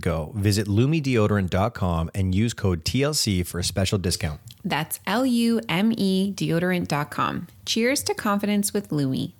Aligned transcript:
go. 0.00 0.32
Visit 0.34 0.66
lumedeodorant.com 0.66 2.10
and 2.14 2.34
use 2.34 2.54
code 2.54 2.84
TLC 2.84 3.46
for 3.46 3.58
a 3.58 3.64
special 3.64 3.98
discount. 3.98 4.40
That's 4.64 5.00
L 5.06 5.24
U 5.24 5.60
M 5.68 5.92
E 5.96 6.32
deodorant.com. 6.34 7.46
Cheers 7.66 8.02
to 8.04 8.14
confidence 8.14 8.72
with 8.72 8.92
Lume. 8.92 9.32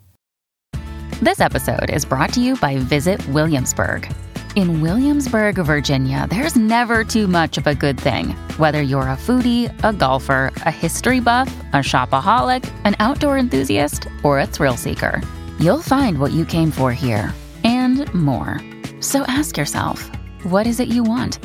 This 1.21 1.41
episode 1.41 1.91
is 1.91 2.07
brought 2.07 2.33
to 2.33 2.41
you 2.41 2.57
by 2.57 2.79
Visit 2.79 3.27
Williamsburg. 3.29 4.11
In 4.57 4.81
Williamsburg, 4.81 5.57
Virginia, 5.57 6.27
there's 6.29 6.57
never 6.57 7.05
too 7.05 7.29
much 7.29 7.57
of 7.57 7.67
a 7.67 7.75
good 7.75 8.01
thing. 8.01 8.31
Whether 8.57 8.83
you're 8.83 9.03
a 9.03 9.17
foodie, 9.17 9.69
a 9.85 9.93
golfer, 9.93 10.51
a 10.67 10.71
history 10.71 11.21
buff, 11.21 11.49
a 11.73 11.77
shopaholic, 11.77 12.69
an 12.85 12.97
outdoor 12.99 13.39
enthusiast, 13.39 14.09
or 14.25 14.41
a 14.41 14.47
thrill 14.47 14.77
seeker, 14.77 15.23
you'll 15.61 15.83
find 15.83 16.19
what 16.19 16.33
you 16.33 16.45
came 16.45 16.71
for 16.71 16.93
here 16.93 17.33
and 17.65 18.13
more. 18.13 18.61
So 19.01 19.23
ask 19.29 19.57
yourself, 19.57 20.11
what 20.45 20.67
is 20.67 20.81
it 20.81 20.89
you 20.89 21.03
want? 21.03 21.39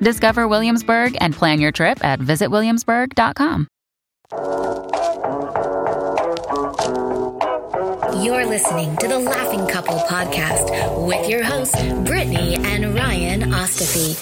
Discover 0.00 0.48
Williamsburg 0.48 1.16
and 1.20 1.34
plan 1.34 1.60
your 1.60 1.72
trip 1.72 2.04
at 2.04 2.20
visitwilliamsburg.com. 2.20 3.68
You're 8.22 8.46
listening 8.46 8.96
to 8.96 9.08
the 9.08 9.18
Laughing 9.18 9.66
Couple 9.68 9.96
podcast 10.00 11.06
with 11.06 11.28
your 11.28 11.42
hosts, 11.42 11.80
Brittany 12.04 12.56
and 12.56 12.94
Ryan 12.94 13.52
Ostafy. 13.52 14.16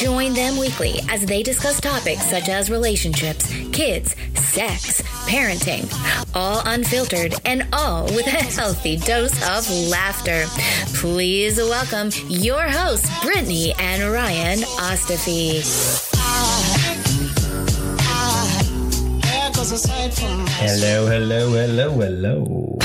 Join 0.00 0.34
them 0.34 0.56
weekly 0.58 1.00
as 1.08 1.24
they 1.24 1.42
discuss 1.42 1.80
topics 1.80 2.26
such 2.26 2.48
as 2.48 2.70
relationships, 2.70 3.52
kids, 3.72 4.16
sex, 4.56 5.02
parenting, 5.28 5.84
all 6.34 6.62
unfiltered 6.64 7.34
and 7.44 7.68
all 7.74 8.04
with 8.04 8.26
a 8.26 8.30
healthy 8.30 8.96
dose 8.96 9.36
of 9.50 9.68
laughter. 9.90 10.46
Please 10.94 11.58
welcome 11.58 12.08
your 12.30 12.62
hosts, 12.62 13.06
Brittany 13.22 13.74
and 13.78 14.10
Ryan 14.10 14.60
Ostafy. 14.80 15.60
Hello, 20.56 21.06
hello, 21.06 21.52
hello, 21.52 21.90
hello. 21.90 22.78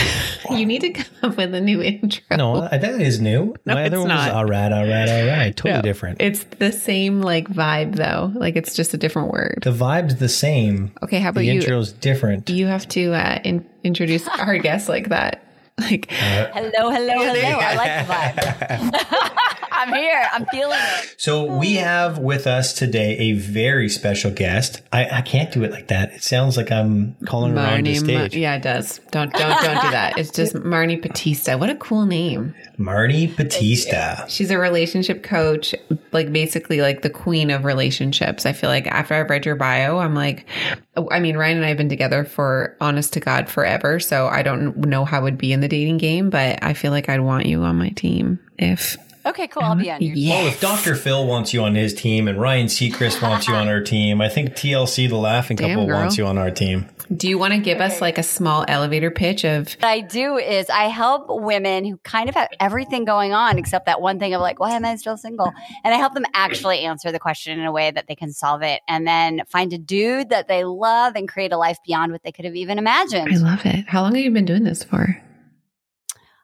You 0.62 0.66
need 0.66 0.82
to 0.82 0.90
come 0.92 1.06
up 1.32 1.38
with 1.38 1.54
a 1.56 1.62
new 1.62 1.82
intro. 1.82 2.22
No, 2.38 2.62
that 2.68 2.84
is 2.84 3.20
new. 3.22 3.56
No, 3.66 3.74
My 3.76 3.84
it's 3.84 3.88
other 3.94 4.00
one 4.00 4.10
not. 4.10 4.28
was 4.28 4.36
all 4.36 4.46
right, 4.46 4.72
all 4.72 4.86
right, 4.88 5.10
all 5.10 5.28
right. 5.28 5.56
Totally 5.56 5.76
No, 5.76 5.82
different. 5.82 6.22
It's 6.22 6.44
the 6.60 6.72
same 6.72 7.22
like 7.22 7.48
vibe 7.48 7.96
though. 7.96 8.32
Like 8.36 8.56
it's 8.56 8.74
just 8.76 8.94
a 8.94 8.98
different 8.98 9.32
word. 9.32 9.60
the 9.64 9.72
vibe's 9.72 10.16
the 10.18 10.30
same. 10.30 10.92
Okay, 11.04 11.20
how 11.20 11.30
about 11.30 11.40
the 11.42 11.46
you? 11.48 11.54
intro's 11.62 11.92
different. 11.94 12.50
You 12.50 12.68
have 12.68 12.88
to 12.90 13.14
uh, 13.14 13.40
in- 13.44 13.66
introduce 13.84 14.28
our 14.28 14.58
guest 14.58 14.90
like 14.90 15.10
that. 15.10 15.44
Like 15.80 16.12
Hello, 16.12 16.92
hello, 16.92 17.14
hello. 17.18 17.58
I 17.60 17.76
like 17.76 18.08
the 18.08 18.14
vibe. 18.14 19.48
I'm 19.82 19.94
here. 19.94 20.28
I'm 20.32 20.46
feeling 20.48 20.78
it. 20.80 21.16
So 21.18 21.44
we 21.58 21.74
have 21.76 22.20
with 22.20 22.46
us 22.46 22.74
today 22.74 23.18
a 23.18 23.34
very 23.34 23.90
special 23.90 24.30
guest. 24.30 24.82
I, 24.92 25.08
I 25.18 25.22
can't 25.22 25.52
do 25.52 25.64
it 25.64 25.72
like 25.72 25.88
that. 25.88 26.12
It 26.14 26.24
sounds 26.24 26.56
like 26.56 26.72
I'm 26.72 27.16
calling 27.26 27.54
her 27.54 27.60
on 27.60 27.84
the 27.84 27.92
Marni. 27.94 28.02
Ma- 28.02 28.08
stage. 28.28 28.36
yeah, 28.36 28.56
it 28.56 28.62
does. 28.62 29.00
Don't 29.12 29.34
don't 29.34 29.64
don't 29.64 29.82
do 29.82 29.92
that. 29.92 30.18
It's 30.18 30.30
just 30.30 30.54
Marni 30.64 31.02
Battista. 31.02 31.58
What 31.58 31.70
a 31.72 31.76
cool 31.76 32.06
name. 32.06 32.54
Marni 32.78 33.36
Battista. 33.36 34.24
She's 34.28 34.52
a 34.52 34.60
relationship 34.60 35.24
coach, 35.24 35.74
like 36.12 36.32
basically 36.32 36.82
like 36.82 37.02
the 37.02 37.10
queen 37.10 37.50
of 37.50 37.66
relationships. 37.66 38.46
I 38.46 38.54
feel 38.54 38.70
like 38.70 38.86
after 38.88 39.16
I've 39.16 39.30
read 39.30 39.46
your 39.46 39.56
bio, 39.56 39.98
I'm 39.98 40.14
like, 40.14 40.46
I 41.10 41.20
mean, 41.20 41.38
Ryan 41.38 41.58
and 41.58 41.66
I 41.66 41.70
have 41.70 41.78
been 41.78 41.90
together 41.90 42.24
for 42.24 42.76
honest 42.80 43.14
to 43.14 43.20
God 43.20 43.50
forever. 43.50 44.00
So 44.00 44.28
I 44.28 44.44
don't 44.44 44.78
know 44.78 45.06
how 45.06 45.18
I 45.18 45.24
would 45.24 45.38
be 45.38 45.54
in 45.54 45.62
the 45.62 45.68
dating 45.68 45.98
game, 45.98 46.30
but 46.30 46.64
I 46.64 46.74
feel 46.74 46.92
like 46.92 47.10
I'd 47.10 47.22
want 47.22 47.46
you 47.46 47.62
on 47.64 47.78
my 47.78 47.90
team 47.90 48.40
if. 48.58 48.98
Okay, 49.26 49.48
cool. 49.48 49.64
I'll 49.64 49.76
be 49.76 49.92
on 49.92 50.02
your 50.02 50.16
Yeah. 50.16 50.36
Well, 50.36 50.48
if 50.48 50.60
Dr. 50.60 50.96
Phil 50.96 51.26
wants 51.28 51.54
you 51.54 51.64
on 51.64 51.76
his 51.76 51.94
team 51.94 52.28
and 52.28 52.40
Ryan 52.40 52.68
Seacrest 52.68 53.22
wants 53.22 53.48
you 53.48 53.54
on 53.54 53.68
our 53.68 53.82
team, 53.94 54.22
I 54.22 54.30
think 54.30 54.52
TLC, 54.52 55.08
the 55.10 55.16
laughing 55.16 55.58
Damn, 55.58 55.70
couple, 55.70 55.88
girl. 55.88 56.00
wants 56.00 56.18
you 56.18 56.26
on 56.26 56.38
our 56.38 56.52
team. 56.52 56.90
Do 57.16 57.28
you 57.28 57.38
want 57.38 57.54
to 57.54 57.60
give 57.60 57.82
us 57.82 58.00
like 58.00 58.18
a 58.18 58.24
small 58.24 58.64
elevator 58.70 59.12
pitch 59.12 59.44
of 59.44 59.74
What 59.74 59.86
I 59.86 60.00
do 60.00 60.38
is 60.38 60.70
I 60.70 60.86
help 60.86 61.26
women 61.28 61.84
who 61.84 61.98
kind 61.98 62.30
of 62.30 62.36
have 62.36 62.48
everything 62.60 63.04
going 63.04 63.34
on 63.34 63.58
except 63.58 63.88
that 63.88 64.00
one 64.00 64.18
thing 64.18 64.34
of 64.34 64.40
like, 64.40 64.60
why 64.62 64.72
am 64.72 64.86
I 64.86 64.96
still 64.96 65.18
single? 65.18 65.52
And 65.84 65.94
I 65.94 65.98
help 65.98 66.14
them 66.14 66.26
actually 66.34 66.80
answer 66.80 67.12
the 67.12 67.20
question 67.20 67.60
in 67.60 67.66
a 67.66 67.72
way 67.72 67.92
that 67.92 68.08
they 68.08 68.16
can 68.16 68.32
solve 68.32 68.62
it 68.62 68.82
and 68.88 69.06
then 69.06 69.42
find 69.50 69.74
a 69.74 69.78
dude 69.78 70.30
that 70.30 70.48
they 70.48 70.64
love 70.64 71.16
and 71.16 71.28
create 71.28 71.52
a 71.52 71.58
life 71.58 71.78
beyond 71.86 72.14
what 72.14 72.24
they 72.24 72.32
could 72.32 72.46
have 72.46 72.56
even 72.56 72.78
imagined. 72.78 73.30
I 73.34 73.38
love 73.38 73.66
it. 73.66 73.90
How 73.90 74.04
long 74.04 74.16
have 74.16 74.24
you 74.24 74.32
been 74.32 74.46
doing 74.46 74.64
this 74.64 74.82
for? 74.84 75.22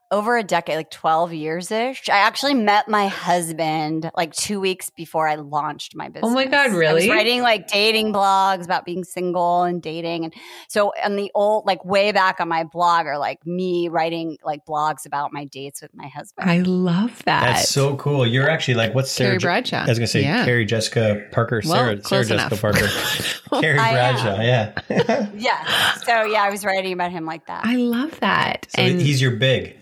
Over 0.09 0.37
a 0.37 0.43
decade, 0.43 0.77
like 0.77 0.89
12 0.89 1.33
years 1.33 1.69
ish. 1.69 2.07
I 2.07 2.17
actually 2.19 2.53
met 2.53 2.87
my 2.87 3.07
husband 3.07 4.09
like 4.15 4.31
two 4.33 4.61
weeks 4.61 4.89
before 4.89 5.27
I 5.27 5.35
launched 5.35 5.97
my 5.97 6.07
business. 6.07 6.31
Oh 6.31 6.33
my 6.33 6.45
God, 6.45 6.53
I 6.53 6.67
was 6.69 6.77
really? 6.77 7.09
writing 7.09 7.41
like 7.41 7.67
dating 7.67 8.13
blogs 8.13 8.63
about 8.63 8.85
being 8.85 9.03
single 9.03 9.63
and 9.63 9.81
dating. 9.81 10.23
And 10.23 10.33
so 10.69 10.93
on 11.03 11.17
the 11.17 11.29
old, 11.35 11.65
like 11.65 11.83
way 11.83 12.13
back 12.13 12.39
on 12.39 12.47
my 12.47 12.63
blog 12.63 13.05
are 13.05 13.17
like 13.17 13.45
me 13.45 13.89
writing 13.89 14.37
like 14.45 14.65
blogs 14.65 15.05
about 15.05 15.33
my 15.33 15.43
dates 15.43 15.81
with 15.81 15.91
my 15.93 16.07
husband. 16.07 16.49
I 16.49 16.59
love 16.59 17.21
that. 17.25 17.41
That's 17.55 17.69
so 17.69 17.97
cool. 17.97 18.25
You're 18.25 18.49
actually 18.49 18.75
like, 18.75 18.95
what's 18.95 19.11
Sarah? 19.11 19.31
Carrie 19.31 19.39
Je- 19.39 19.45
Bradshaw. 19.45 19.83
I 19.83 19.87
was 19.89 19.99
going 19.99 20.05
to 20.05 20.11
say 20.11 20.21
Yeah. 20.21 20.45
Carrie 20.45 20.65
Jessica 20.65 21.27
Parker. 21.33 21.61
Well, 21.65 21.73
Sarah, 21.73 21.89
Sarah 21.89 22.01
close 22.01 22.29
Jessica. 22.29 22.55
Parker. 22.61 22.87
Carrie 23.61 23.77
uh, 23.77 23.91
Bradshaw, 23.91 24.41
yeah. 24.41 25.27
yeah. 25.35 25.93
So 26.05 26.23
yeah, 26.23 26.43
I 26.43 26.49
was 26.49 26.63
writing 26.63 26.93
about 26.93 27.11
him 27.11 27.25
like 27.25 27.45
that. 27.47 27.65
I 27.65 27.75
love 27.75 28.17
that. 28.21 28.67
so 28.69 28.81
he's 28.83 29.21
your 29.21 29.31
big. 29.31 29.75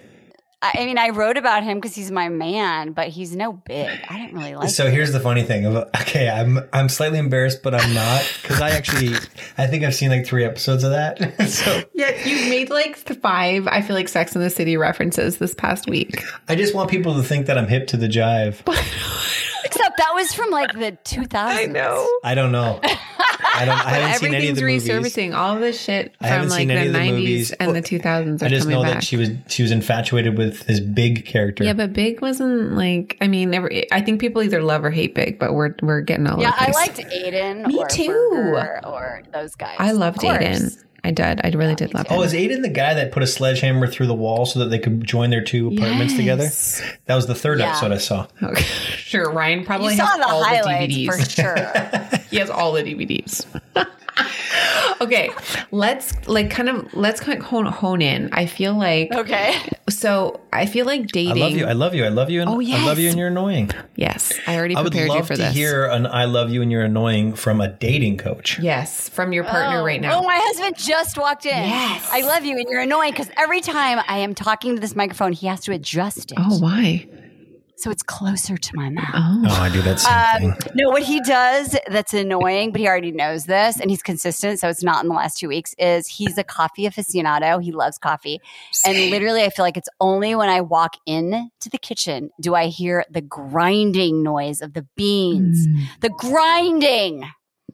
I, 0.65 0.81
I 0.81 0.85
mean, 0.85 0.97
I 0.97 1.09
wrote 1.09 1.37
about 1.37 1.63
him 1.63 1.77
because 1.77 1.93
he's 1.93 2.09
my 2.09 2.29
man, 2.29 2.93
but 2.93 3.09
he's 3.09 3.35
no 3.35 3.53
big. 3.53 3.87
I 4.09 4.17
didn't 4.17 4.35
really 4.35 4.55
like 4.55 4.69
So 4.69 4.89
here's 4.89 5.11
the 5.13 5.19
funny 5.19 5.43
thing. 5.43 5.65
Okay, 5.67 6.27
I'm 6.29 6.59
I'm 6.73 6.89
slightly 6.89 7.19
embarrassed, 7.19 7.61
but 7.61 7.75
I'm 7.75 7.93
not 7.93 8.27
because 8.41 8.61
I 8.61 8.71
actually 8.71 9.15
I 9.57 9.67
think 9.67 9.83
I've 9.83 9.93
seen 9.93 10.09
like 10.09 10.25
three 10.25 10.43
episodes 10.43 10.83
of 10.83 10.91
that. 10.91 11.19
so 11.49 11.83
Yeah, 11.93 12.11
you 12.25 12.49
made 12.49 12.69
like 12.69 12.95
five, 12.95 13.67
I 13.67 13.81
feel 13.81 13.95
like 13.95 14.07
Sex 14.07 14.35
in 14.35 14.41
the 14.41 14.49
City 14.49 14.75
references 14.77 15.37
this 15.37 15.53
past 15.53 15.87
week. 15.87 16.23
I 16.47 16.55
just 16.55 16.73
want 16.73 16.89
people 16.89 17.15
to 17.15 17.23
think 17.23 17.45
that 17.45 17.57
I'm 17.57 17.67
hip 17.67 17.87
to 17.87 17.97
the 17.97 18.07
jive. 18.07 18.61
Except 19.65 19.97
that 19.97 20.11
was 20.13 20.33
from 20.33 20.49
like 20.51 20.73
the 20.73 20.97
2000s. 21.03 21.33
I 21.33 21.65
know. 21.65 22.07
I 22.23 22.35
don't 22.35 22.51
know. 22.51 22.79
I 23.55 23.65
don't. 23.65 23.75
I 23.85 23.89
haven't 23.89 24.19
seen 24.19 24.33
any 24.35 24.49
of 24.49 24.57
Everything's 24.57 24.85
the 24.85 24.93
movies. 24.93 25.15
resurfacing. 25.15 25.35
All 25.35 25.55
this 25.59 25.79
shit 25.81 26.13
I 26.21 26.37
from 26.39 26.49
like 26.49 26.67
the 26.67 26.73
any 26.73 26.87
of 26.87 26.93
the 26.93 26.99
90s 26.99 27.09
movies. 27.11 27.51
and 27.53 27.75
the 27.75 27.81
2000s 27.81 28.41
are 28.41 28.45
I 28.45 28.49
just 28.49 28.67
know 28.67 28.83
back. 28.83 28.93
that 28.95 29.03
she 29.03 29.17
was 29.17 29.29
she 29.47 29.61
was 29.63 29.71
infatuated 29.71 30.37
with 30.37 30.65
this 30.67 30.79
big 30.79 31.25
character. 31.25 31.63
yeah, 31.63 31.73
but 31.73 31.93
Big 31.93 32.21
wasn't 32.21 32.73
like. 32.73 33.17
I 33.21 33.27
mean, 33.27 33.49
never. 33.51 33.71
I 33.91 34.01
think 34.01 34.19
people 34.19 34.41
either 34.43 34.61
love 34.61 34.83
or 34.83 34.91
hate 34.91 35.15
Big, 35.15 35.39
but 35.39 35.53
we're 35.53 35.75
we're 35.81 36.01
getting 36.01 36.27
all 36.27 36.39
Yeah, 36.41 36.51
I 36.55 36.71
liked 36.71 36.99
Aidan. 36.99 37.63
Me 37.67 37.77
or 37.79 37.87
too. 37.87 38.29
Berger 38.31 38.81
or 38.85 39.21
those 39.33 39.55
guys. 39.55 39.75
I 39.79 39.91
loved 39.91 40.23
Aidan. 40.23 40.71
I 41.05 41.11
did. 41.11 41.39
I 41.43 41.49
really 41.55 41.75
did 41.75 41.93
love 41.93 42.07
it. 42.07 42.11
Oh, 42.11 42.17
him. 42.21 42.23
is 42.23 42.33
Aidan 42.33 42.61
the 42.63 42.69
guy 42.69 42.95
that 42.95 43.11
put 43.11 43.21
a 43.21 43.27
sledgehammer 43.27 43.85
through 43.85 44.07
the 44.07 44.15
wall 44.15 44.45
so 44.47 44.59
that 44.59 44.65
they 44.71 44.79
could 44.79 45.05
join 45.05 45.29
their 45.29 45.43
two 45.43 45.67
apartments 45.67 46.15
together? 46.15 46.49
That 47.05 47.15
was 47.15 47.27
the 47.27 47.35
third 47.35 47.59
Yeah. 47.59 47.69
episode 47.69 47.91
I 47.91 47.97
saw. 47.99 48.27
Okay. 48.41 48.61
Sure, 48.63 49.31
Ryan 49.31 49.59
You 49.59 49.65
probably 49.65 49.95
saw 49.95 50.07
has 50.07 50.17
the 50.17 50.27
all 50.27 50.41
the 50.41 50.69
DVDs. 50.69 51.05
for 51.05 51.29
sure. 51.29 52.19
He 52.31 52.37
has 52.37 52.49
all 52.49 52.71
the 52.73 52.81
DVDs. 52.83 53.45
Okay, 55.01 55.29
let's 55.71 56.27
like 56.27 56.49
kind 56.49 56.69
of 56.69 56.93
let's 56.93 57.19
kind 57.19 57.37
of 57.39 57.45
hone, 57.45 57.65
hone 57.65 58.01
in. 58.01 58.29
I 58.31 58.45
feel 58.45 58.73
like 58.75 59.11
Okay. 59.13 59.55
so. 59.89 60.39
I 60.53 60.65
feel 60.67 60.85
like 60.85 61.07
dating. 61.07 61.43
I 61.43 61.45
love 61.47 61.51
you. 61.51 61.65
I 61.65 61.73
love 61.73 61.93
you. 61.95 62.05
I 62.05 62.07
love 62.07 62.29
you. 62.29 62.39
And 62.41 62.49
Oh, 62.49 62.61
I 62.61 62.85
love 62.85 62.97
you 62.97 63.09
and 63.09 63.19
you're 63.19 63.27
annoying. 63.27 63.71
yes, 63.97 64.31
I 64.47 64.55
already 64.55 64.73
I 64.75 64.81
would 64.81 64.91
prepared 64.93 65.09
love 65.09 65.17
you 65.17 65.23
for 65.25 65.35
to 65.35 65.41
this. 65.41 65.53
hear 65.53 65.85
an 65.87 66.07
I 66.07 66.23
love 66.25 66.49
you 66.49 66.61
and 66.61 66.71
you're 66.71 66.83
annoying 66.85 67.33
from 67.35 67.59
a 67.59 67.67
dating 67.67 68.17
coach. 68.17 68.57
yes, 68.59 69.09
from 69.09 69.33
your 69.33 69.43
partner 69.43 69.81
oh. 69.81 69.85
right 69.85 69.99
now. 69.99 70.19
Oh, 70.19 70.23
my 70.23 70.37
husband 70.41 70.77
just 70.77 71.17
walked 71.17 71.45
in. 71.45 71.51
Yes. 71.51 72.07
I 72.09 72.21
love 72.21 72.45
you, 72.45 72.57
and 72.57 72.67
you're 72.69 72.79
annoying 72.79 73.11
because 73.11 73.29
every 73.35 73.59
time 73.59 73.99
I 74.07 74.19
am 74.19 74.33
talking 74.33 74.75
to 74.75 74.79
this 74.81 74.95
microphone, 74.95 75.33
he 75.33 75.47
has 75.47 75.59
to 75.61 75.73
adjust 75.73 76.31
it. 76.31 76.37
oh, 76.39 76.57
why? 76.59 77.05
So 77.77 77.91
it's 77.91 78.03
closer 78.03 78.55
to 78.57 78.75
my 78.75 78.89
mouth. 78.89 79.05
Oh, 79.13 79.43
Oh, 79.47 79.61
I 79.61 79.69
do 79.69 79.81
that 79.81 79.99
same 79.99 80.49
Um, 80.51 80.57
thing. 80.57 80.71
no, 80.75 80.89
what 80.91 81.03
he 81.03 81.19
does 81.21 81.75
that's 81.87 82.13
annoying, 82.13 82.71
but 82.71 82.79
he 82.79 82.87
already 82.87 83.11
knows 83.11 83.45
this 83.45 83.79
and 83.81 83.89
he's 83.89 84.01
consistent. 84.01 84.59
So 84.59 84.69
it's 84.69 84.81
not 84.81 85.03
in 85.03 85.09
the 85.09 85.15
last 85.15 85.37
two 85.37 85.49
weeks, 85.49 85.75
is 85.77 86.07
he's 86.07 86.37
a 86.37 86.43
coffee 86.43 86.83
aficionado. 86.85 87.61
He 87.61 87.71
loves 87.73 87.97
coffee. 87.97 88.39
And 88.85 88.97
literally, 89.11 89.43
I 89.43 89.49
feel 89.49 89.65
like 89.65 89.75
it's 89.77 89.89
only 89.99 90.35
when 90.35 90.47
I 90.49 90.61
walk 90.61 90.95
in 91.05 91.49
to 91.61 91.69
the 91.69 91.77
kitchen 91.77 92.29
do 92.41 92.55
I 92.55 92.67
hear 92.67 93.03
the 93.11 93.21
grinding 93.21 94.23
noise 94.23 94.61
of 94.61 94.73
the 94.73 94.85
beans. 94.95 95.67
Mm. 95.67 95.81
The 96.01 96.09
grinding. 96.09 97.25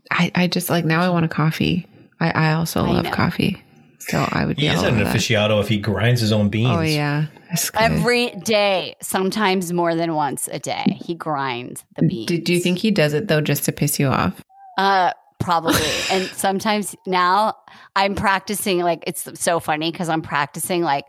I, 0.09 0.31
I 0.35 0.47
just 0.47 0.69
like 0.69 0.83
now 0.83 1.01
I 1.01 1.09
want 1.09 1.25
a 1.25 1.29
coffee. 1.29 1.87
I, 2.19 2.31
I 2.31 2.53
also 2.53 2.83
I 2.83 2.89
love 2.91 3.03
know. 3.05 3.11
coffee, 3.11 3.61
so 3.99 4.27
I 4.31 4.45
would 4.45 4.57
be 4.57 4.63
He 4.63 4.67
is 4.69 4.81
an 4.83 4.95
aficionado 4.95 5.61
if 5.61 5.67
he 5.67 5.77
grinds 5.77 6.21
his 6.21 6.31
own 6.31 6.49
beans. 6.49 6.69
Oh 6.75 6.81
yeah, 6.81 7.21
That's 7.21 7.31
good. 7.33 7.40
Every 7.75 8.31
day, 8.31 8.95
sometimes 9.01 9.73
more 9.73 9.95
than 9.95 10.15
once 10.15 10.47
a 10.51 10.59
day, 10.59 10.97
he 11.01 11.15
grinds 11.15 11.83
the 11.95 12.07
beans. 12.07 12.27
do, 12.27 12.37
do 12.37 12.53
you 12.53 12.59
think 12.59 12.79
he 12.79 12.91
does 12.91 13.13
it 13.13 13.27
though 13.27 13.41
just 13.41 13.65
to 13.65 13.71
piss 13.71 13.99
you 13.99 14.07
off? 14.07 14.41
Uh, 14.77 15.11
probably. 15.39 15.75
and 16.11 16.27
sometimes 16.27 16.95
now 17.05 17.55
I'm 17.95 18.15
practicing, 18.15 18.79
like, 18.79 19.03
it's 19.07 19.27
so 19.39 19.59
funny 19.59 19.91
because 19.91 20.09
I'm 20.09 20.21
practicing, 20.21 20.81
like, 20.81 21.05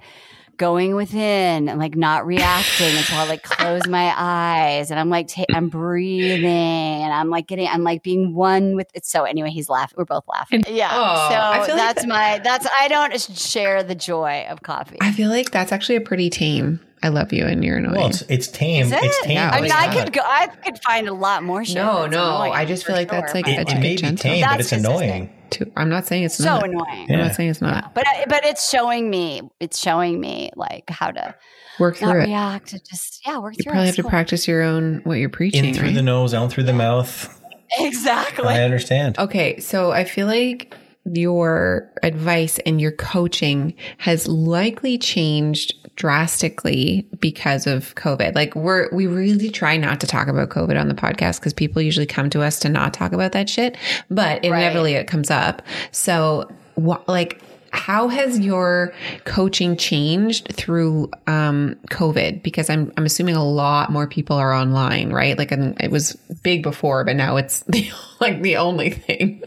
going 0.56 0.94
within 0.94 1.68
and 1.68 1.78
like 1.78 1.96
not 1.96 2.26
reacting 2.26 2.96
until 2.96 3.18
I 3.18 3.28
like 3.28 3.42
close 3.42 3.86
my 3.88 4.12
eyes 4.16 4.90
and 4.90 5.00
I'm 5.00 5.08
like 5.10 5.28
ta- 5.28 5.44
I'm 5.52 5.68
breathing 5.68 6.44
and 6.46 7.12
I'm 7.12 7.30
like 7.30 7.46
getting 7.46 7.66
I'm 7.68 7.82
like 7.82 8.02
being 8.02 8.34
one 8.34 8.76
with 8.76 8.88
it. 8.94 9.04
So 9.04 9.24
anyway, 9.24 9.50
he's 9.50 9.68
laughing. 9.68 9.96
We're 9.98 10.04
both 10.04 10.24
laughing. 10.28 10.62
Yeah. 10.68 10.90
Oh, 10.92 11.28
so 11.30 11.36
I 11.36 11.66
feel 11.66 11.76
like 11.76 11.94
that's 11.94 12.06
my 12.06 12.40
that's 12.44 12.66
I 12.80 12.88
don't 12.88 13.20
share 13.20 13.82
the 13.82 13.94
joy 13.94 14.46
of 14.48 14.62
coffee. 14.62 14.98
I 15.00 15.12
feel 15.12 15.30
like 15.30 15.50
that's 15.50 15.72
actually 15.72 15.96
a 15.96 16.00
pretty 16.00 16.30
tame. 16.30 16.80
I 17.04 17.08
love 17.08 17.32
you 17.32 17.44
and 17.46 17.64
you're 17.64 17.78
annoying. 17.78 17.96
Well, 17.96 18.06
it's, 18.10 18.22
it's 18.28 18.46
tame. 18.46 18.84
Is 18.86 18.92
it? 18.92 19.02
It's 19.02 19.22
tame. 19.22 19.32
Yeah, 19.32 19.50
I 19.50 19.56
mean, 19.56 19.64
it's 19.66 19.74
I 19.74 19.92
could 19.92 20.12
go. 20.12 20.20
I 20.24 20.46
could 20.46 20.78
find 20.84 21.08
a 21.08 21.12
lot 21.12 21.42
more 21.42 21.64
shit. 21.64 21.74
No, 21.74 22.06
no, 22.06 22.36
I 22.36 22.64
just 22.64 22.86
feel 22.86 22.94
for 22.94 23.00
like 23.00 23.10
that's, 23.10 23.34
like, 23.34 23.44
but- 23.44 23.58
a 23.58 23.60
It, 23.62 23.68
to 23.68 23.72
it 23.72 23.76
be 23.76 23.82
may 23.82 23.96
be 23.96 24.16
tame, 24.16 24.40
but 24.40 24.46
That's 24.50 24.60
it's 24.60 24.70
consistent. 24.70 24.84
annoying. 24.86 25.32
Too- 25.52 25.72
I'm 25.76 25.88
not 25.88 26.06
saying 26.06 26.24
it's 26.24 26.36
so 26.36 26.44
not. 26.44 26.64
annoying. 26.68 27.06
I'm 27.10 27.18
not 27.18 27.34
saying 27.34 27.50
it's 27.50 27.60
not. 27.62 27.94
But 27.94 28.06
uh, 28.06 28.24
but 28.28 28.44
it's 28.44 28.68
showing 28.70 29.08
me. 29.10 29.42
It's 29.60 29.78
showing 29.78 30.20
me 30.20 30.50
like 30.56 30.88
how 30.90 31.10
to 31.10 31.34
Work 31.78 32.00
not 32.02 32.12
through 32.12 32.22
it. 32.22 32.26
react. 32.26 32.68
To 32.68 32.78
just 32.82 33.20
yeah, 33.26 33.38
work 33.38 33.54
You 33.56 33.62
through 33.64 33.70
probably 33.72 33.84
it. 33.84 33.86
have 33.86 33.96
to 33.96 34.02
cool. 34.02 34.10
practice 34.10 34.46
your 34.48 34.62
own 34.62 35.00
what 35.04 35.14
you're 35.14 35.28
preaching, 35.28 35.64
In 35.64 35.74
through 35.74 35.86
right? 35.88 35.94
the 35.94 36.02
nose, 36.02 36.34
out 36.34 36.50
through 36.52 36.64
the 36.64 36.72
mouth. 36.72 37.40
Exactly. 37.78 38.48
I 38.48 38.62
understand. 38.64 39.18
Okay, 39.18 39.58
so 39.58 39.92
I 39.92 40.04
feel 40.04 40.26
like 40.26 40.76
your 41.04 41.90
advice 42.02 42.58
and 42.66 42.80
your 42.80 42.92
coaching 42.92 43.74
has 43.98 44.28
likely 44.28 44.98
changed 44.98 45.74
drastically 45.96 47.06
because 47.20 47.66
of 47.66 47.94
COVID. 47.94 48.34
Like 48.34 48.54
we're 48.54 48.88
we 48.92 49.06
really 49.06 49.50
try 49.50 49.76
not 49.76 50.00
to 50.00 50.06
talk 50.06 50.28
about 50.28 50.48
COVID 50.48 50.80
on 50.80 50.88
the 50.88 50.94
podcast 50.94 51.40
because 51.40 51.52
people 51.52 51.82
usually 51.82 52.06
come 52.06 52.30
to 52.30 52.42
us 52.42 52.58
to 52.60 52.68
not 52.68 52.94
talk 52.94 53.12
about 53.12 53.32
that 53.32 53.48
shit, 53.48 53.76
but 54.10 54.44
inevitably 54.44 54.94
it 54.94 55.06
comes 55.06 55.30
up. 55.30 55.62
So 55.90 56.50
what 56.74 57.06
like 57.08 57.42
how 57.72 58.08
has 58.08 58.38
your 58.38 58.92
coaching 59.24 59.76
changed 59.76 60.48
through 60.54 61.10
um, 61.26 61.74
COVID? 61.86 62.42
Because 62.42 62.68
I'm 62.68 62.92
I'm 62.96 63.06
assuming 63.06 63.34
a 63.34 63.44
lot 63.44 63.90
more 63.90 64.06
people 64.06 64.36
are 64.36 64.52
online, 64.52 65.10
right? 65.10 65.38
Like, 65.38 65.52
and 65.52 65.78
it 65.80 65.90
was 65.90 66.12
big 66.42 66.62
before, 66.62 67.04
but 67.04 67.16
now 67.16 67.36
it's 67.36 67.60
the, 67.68 67.90
like 68.20 68.42
the 68.42 68.56
only 68.56 68.90
thing. 68.90 69.42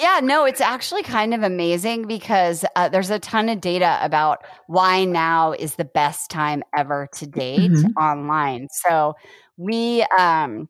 Yeah, 0.00 0.20
no, 0.22 0.44
it's 0.46 0.60
actually 0.60 1.02
kind 1.02 1.34
of 1.34 1.42
amazing 1.42 2.06
because 2.06 2.64
uh, 2.76 2.88
there's 2.88 3.10
a 3.10 3.18
ton 3.18 3.48
of 3.48 3.60
data 3.60 3.98
about 4.02 4.44
why 4.66 5.04
now 5.04 5.52
is 5.52 5.74
the 5.76 5.84
best 5.84 6.30
time 6.30 6.62
ever 6.76 7.08
to 7.14 7.26
date 7.26 7.84
Mhm. 7.84 7.94
online. 8.00 8.68
So 8.72 9.14
we 9.56 10.02
um 10.18 10.68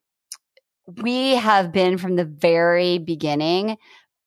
we 1.03 1.37
have 1.37 1.73
been 1.73 1.99
from 1.99 2.17
the 2.17 2.25
very 2.25 2.99
beginning 2.99 3.77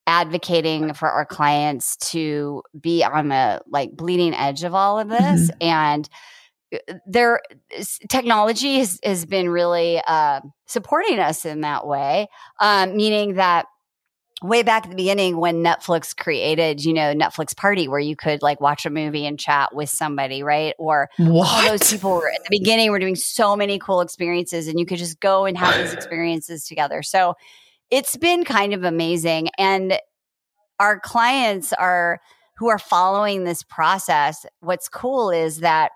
advocating 0.08 0.94
for 0.94 1.10
our 1.10 1.26
clients 1.26 1.98
to 1.98 2.64
be 2.80 3.04
on 3.04 3.30
the 3.30 3.62
like 3.68 3.92
bleeding 3.96 4.34
edge 4.34 4.64
of 4.64 4.74
all 4.74 5.00
of 5.00 5.10
this 5.10 5.50
and 5.62 6.10
uh, 6.74 6.94
there 7.08 7.42
s- 7.72 8.00
technology 8.10 8.80
has, 8.80 9.00
has 9.04 9.26
been 9.26 9.50
really 9.50 10.02
uh, 10.08 10.42
supporting 10.68 11.20
us 11.20 11.46
in 11.46 11.62
that 11.62 11.88
way 11.88 12.28
um, 12.60 12.96
meaning 12.96 13.36
that 13.36 13.66
way 14.44 14.62
back 14.62 14.84
at 14.84 14.90
the 14.90 14.96
beginning 14.96 15.38
when 15.38 15.64
Netflix 15.64 16.16
created, 16.16 16.84
you 16.84 16.94
know, 16.94 17.14
Netflix 17.14 17.56
Party, 17.56 17.88
where 17.88 18.00
you 18.00 18.16
could 18.16 18.42
like 18.42 18.60
watch 18.60 18.86
a 18.86 18.90
movie 18.90 19.26
and 19.26 19.40
chat 19.40 19.74
with 19.74 19.90
somebody, 19.90 20.44
right? 20.44 20.76
Or 20.78 21.10
all 21.20 21.66
those 21.66 21.90
people 21.90 22.12
were 22.12 22.30
at 22.30 22.44
the 22.44 22.60
beginning 22.60 22.92
were 22.92 23.00
doing 23.00 23.16
so 23.16 23.56
many 23.56 23.80
cool 23.80 24.02
experiences, 24.02 24.68
and 24.68 24.80
you 24.80 24.86
could 24.86 24.98
just 24.98 25.20
go 25.20 25.46
and 25.46 25.58
have 25.58 25.76
these 25.78 25.94
experiences 25.94 26.66
together. 26.68 27.02
So 27.02 27.36
it's 27.90 28.18
been 28.18 28.44
kind 28.44 28.74
of 28.74 28.84
amazing, 28.84 29.50
and 29.58 29.98
our 30.80 31.00
clients 31.00 31.72
are 31.74 32.20
who 32.58 32.70
are 32.70 32.80
following 32.80 33.46
this 33.46 33.64
process. 33.64 34.46
What's 34.60 34.90
cool 34.90 35.32
is 35.32 35.62
that 35.62 35.92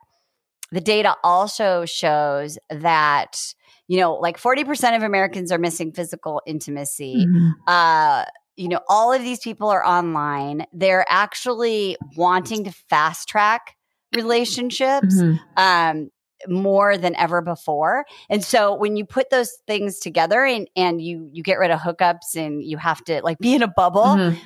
the 0.72 0.82
data 0.82 1.16
also 1.24 1.86
shows 1.86 2.58
that 2.70 3.54
you 3.88 3.98
know 4.00 4.14
like 4.16 4.38
40% 4.38 4.96
of 4.96 5.04
americans 5.04 5.52
are 5.52 5.58
missing 5.58 5.92
physical 5.92 6.42
intimacy 6.46 7.28
Mhm. 7.28 7.54
uh, 7.68 8.26
you 8.60 8.70
know, 8.70 8.80
all 8.90 9.14
of 9.14 9.22
these 9.22 9.38
people 9.40 9.70
are 9.70 9.86
online. 9.86 10.66
They're 10.74 11.06
actually 11.10 11.96
wanting 12.16 12.64
to 12.64 12.72
fast 12.90 13.30
track 13.30 13.76
relationships 14.16 15.16
Mhm. 15.22 15.40
um, 15.58 16.10
more 16.48 16.98
than 16.98 17.16
ever 17.18 17.42
before. 17.42 18.06
And 18.30 18.44
so 18.44 18.74
when 18.74 18.96
you 18.98 19.06
put 19.06 19.30
those 19.30 19.52
things 19.68 20.00
together 20.00 20.44
and, 20.44 20.68
and 20.76 21.02
you 21.02 21.30
you 21.32 21.44
get 21.44 21.60
rid 21.60 21.72
of 21.72 21.80
hookups 21.80 22.36
and 22.36 22.64
you 22.64 22.78
have 22.78 23.04
to 23.06 23.22
like 23.24 23.38
be 23.40 23.54
in 23.56 23.62
a 23.62 23.68
bubble, 23.68 24.18
Mhm. 24.18 24.38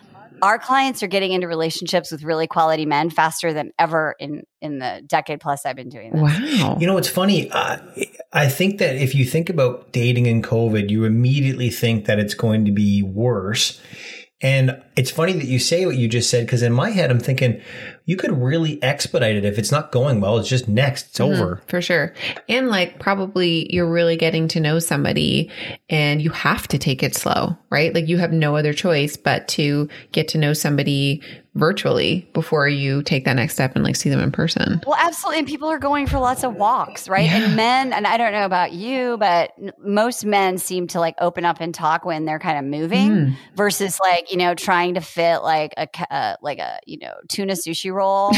Our 0.41 0.59
clients 0.59 1.03
are 1.03 1.07
getting 1.07 1.31
into 1.31 1.47
relationships 1.47 2.11
with 2.11 2.23
really 2.23 2.47
quality 2.47 2.85
men 2.85 3.09
faster 3.09 3.53
than 3.53 3.71
ever 3.77 4.15
in 4.19 4.43
in 4.61 4.79
the 4.79 5.01
decade 5.05 5.39
plus 5.39 5.65
I've 5.65 5.75
been 5.75 5.89
doing 5.89 6.11
this. 6.11 6.21
Wow. 6.21 6.77
You 6.79 6.87
know, 6.87 6.97
it's 6.97 7.09
funny. 7.09 7.49
Uh, 7.49 7.77
I 8.33 8.47
think 8.47 8.79
that 8.79 8.95
if 8.95 9.15
you 9.15 9.25
think 9.25 9.49
about 9.49 9.91
dating 9.91 10.25
in 10.25 10.41
COVID, 10.41 10.89
you 10.89 11.03
immediately 11.03 11.69
think 11.69 12.05
that 12.05 12.19
it's 12.19 12.33
going 12.33 12.65
to 12.65 12.71
be 12.71 13.01
worse. 13.01 13.81
And 14.41 14.81
it's 14.95 15.11
funny 15.11 15.33
that 15.33 15.45
you 15.45 15.59
say 15.59 15.85
what 15.85 15.97
you 15.97 16.07
just 16.07 16.29
said 16.29 16.45
because 16.45 16.63
in 16.63 16.73
my 16.73 16.89
head, 16.89 17.11
I'm 17.11 17.19
thinking 17.19 17.61
you 18.05 18.17
could 18.17 18.31
really 18.41 18.81
expedite 18.83 19.35
it 19.35 19.45
if 19.45 19.57
it's 19.59 19.71
not 19.71 19.91
going 19.91 20.21
well. 20.21 20.37
It's 20.37 20.49
just 20.49 20.67
next, 20.67 21.07
it's 21.09 21.19
over. 21.19 21.61
for 21.67 21.81
sure. 21.81 22.13
And 22.49 22.69
like 22.69 22.99
probably 22.99 23.73
you're 23.73 23.89
really 23.89 24.17
getting 24.17 24.47
to 24.49 24.59
know 24.59 24.79
somebody 24.79 25.49
and 25.89 26.21
you 26.21 26.29
have 26.31 26.67
to 26.69 26.77
take 26.77 27.03
it 27.03 27.15
slow, 27.15 27.57
right? 27.69 27.93
Like 27.93 28.07
you 28.07 28.17
have 28.17 28.31
no 28.31 28.55
other 28.55 28.73
choice 28.73 29.17
but 29.17 29.47
to 29.49 29.87
get 30.11 30.27
to 30.29 30.37
know 30.37 30.53
somebody 30.53 31.21
virtually 31.53 32.29
before 32.33 32.67
you 32.69 33.03
take 33.03 33.25
that 33.25 33.33
next 33.33 33.53
step 33.55 33.75
and 33.75 33.83
like 33.83 33.95
see 33.97 34.09
them 34.09 34.21
in 34.21 34.31
person. 34.31 34.81
Well, 34.87 34.95
absolutely. 34.97 35.39
And 35.39 35.47
people 35.47 35.67
are 35.67 35.79
going 35.79 36.07
for 36.07 36.17
lots 36.17 36.45
of 36.45 36.55
walks, 36.55 37.09
right? 37.09 37.29
And 37.29 37.57
men, 37.57 37.91
and 37.91 38.07
I 38.07 38.15
don't 38.15 38.31
know 38.31 38.45
about 38.45 38.71
you, 38.71 39.17
but 39.19 39.51
most 39.83 40.25
men 40.25 40.57
seem 40.57 40.87
to 40.87 40.99
like 41.01 41.15
open 41.19 41.43
up 41.43 41.57
and 41.59 41.75
talk 41.75 42.05
when 42.05 42.23
they're 42.23 42.39
kind 42.39 42.57
of 42.57 42.63
moving 42.65 43.01
Mm. 43.11 43.35
versus 43.55 43.99
like, 43.99 44.31
you 44.31 44.37
know, 44.37 44.55
trying 44.55 44.93
to 44.93 45.01
fit 45.01 45.39
like 45.39 45.73
a, 45.75 45.87
uh, 46.13 46.35
like 46.41 46.59
a, 46.59 46.79
you 46.85 46.97
know, 46.99 47.13
tuna 47.27 47.53
sushi 47.53 47.90
roll, 47.91 48.31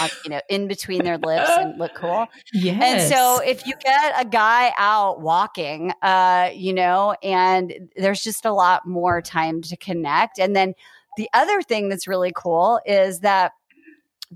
like, 0.00 0.12
you 0.24 0.30
know, 0.30 0.40
in 0.48 0.68
between 0.68 1.04
their 1.04 1.18
lips 1.18 1.50
and 1.50 1.78
look 1.78 1.94
cool. 1.94 2.26
Yes. 2.52 2.82
And 2.82 3.14
so 3.14 3.40
if 3.42 3.66
you 3.66 3.74
get 3.80 4.14
a 4.20 4.24
guy 4.24 4.72
out 4.78 5.20
walking, 5.20 5.92
uh, 6.02 6.50
you 6.54 6.72
know, 6.72 7.16
and 7.22 7.90
there's 7.96 8.22
just 8.22 8.44
a 8.44 8.52
lot 8.52 8.86
more 8.86 9.22
time 9.22 9.62
to 9.62 9.76
connect. 9.76 10.38
And 10.38 10.54
then 10.54 10.74
the 11.16 11.28
other 11.32 11.62
thing 11.62 11.88
that's 11.88 12.06
really 12.06 12.32
cool 12.34 12.80
is 12.86 13.20
that 13.20 13.52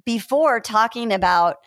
before 0.04 0.60
talking 0.60 1.12
about 1.12 1.58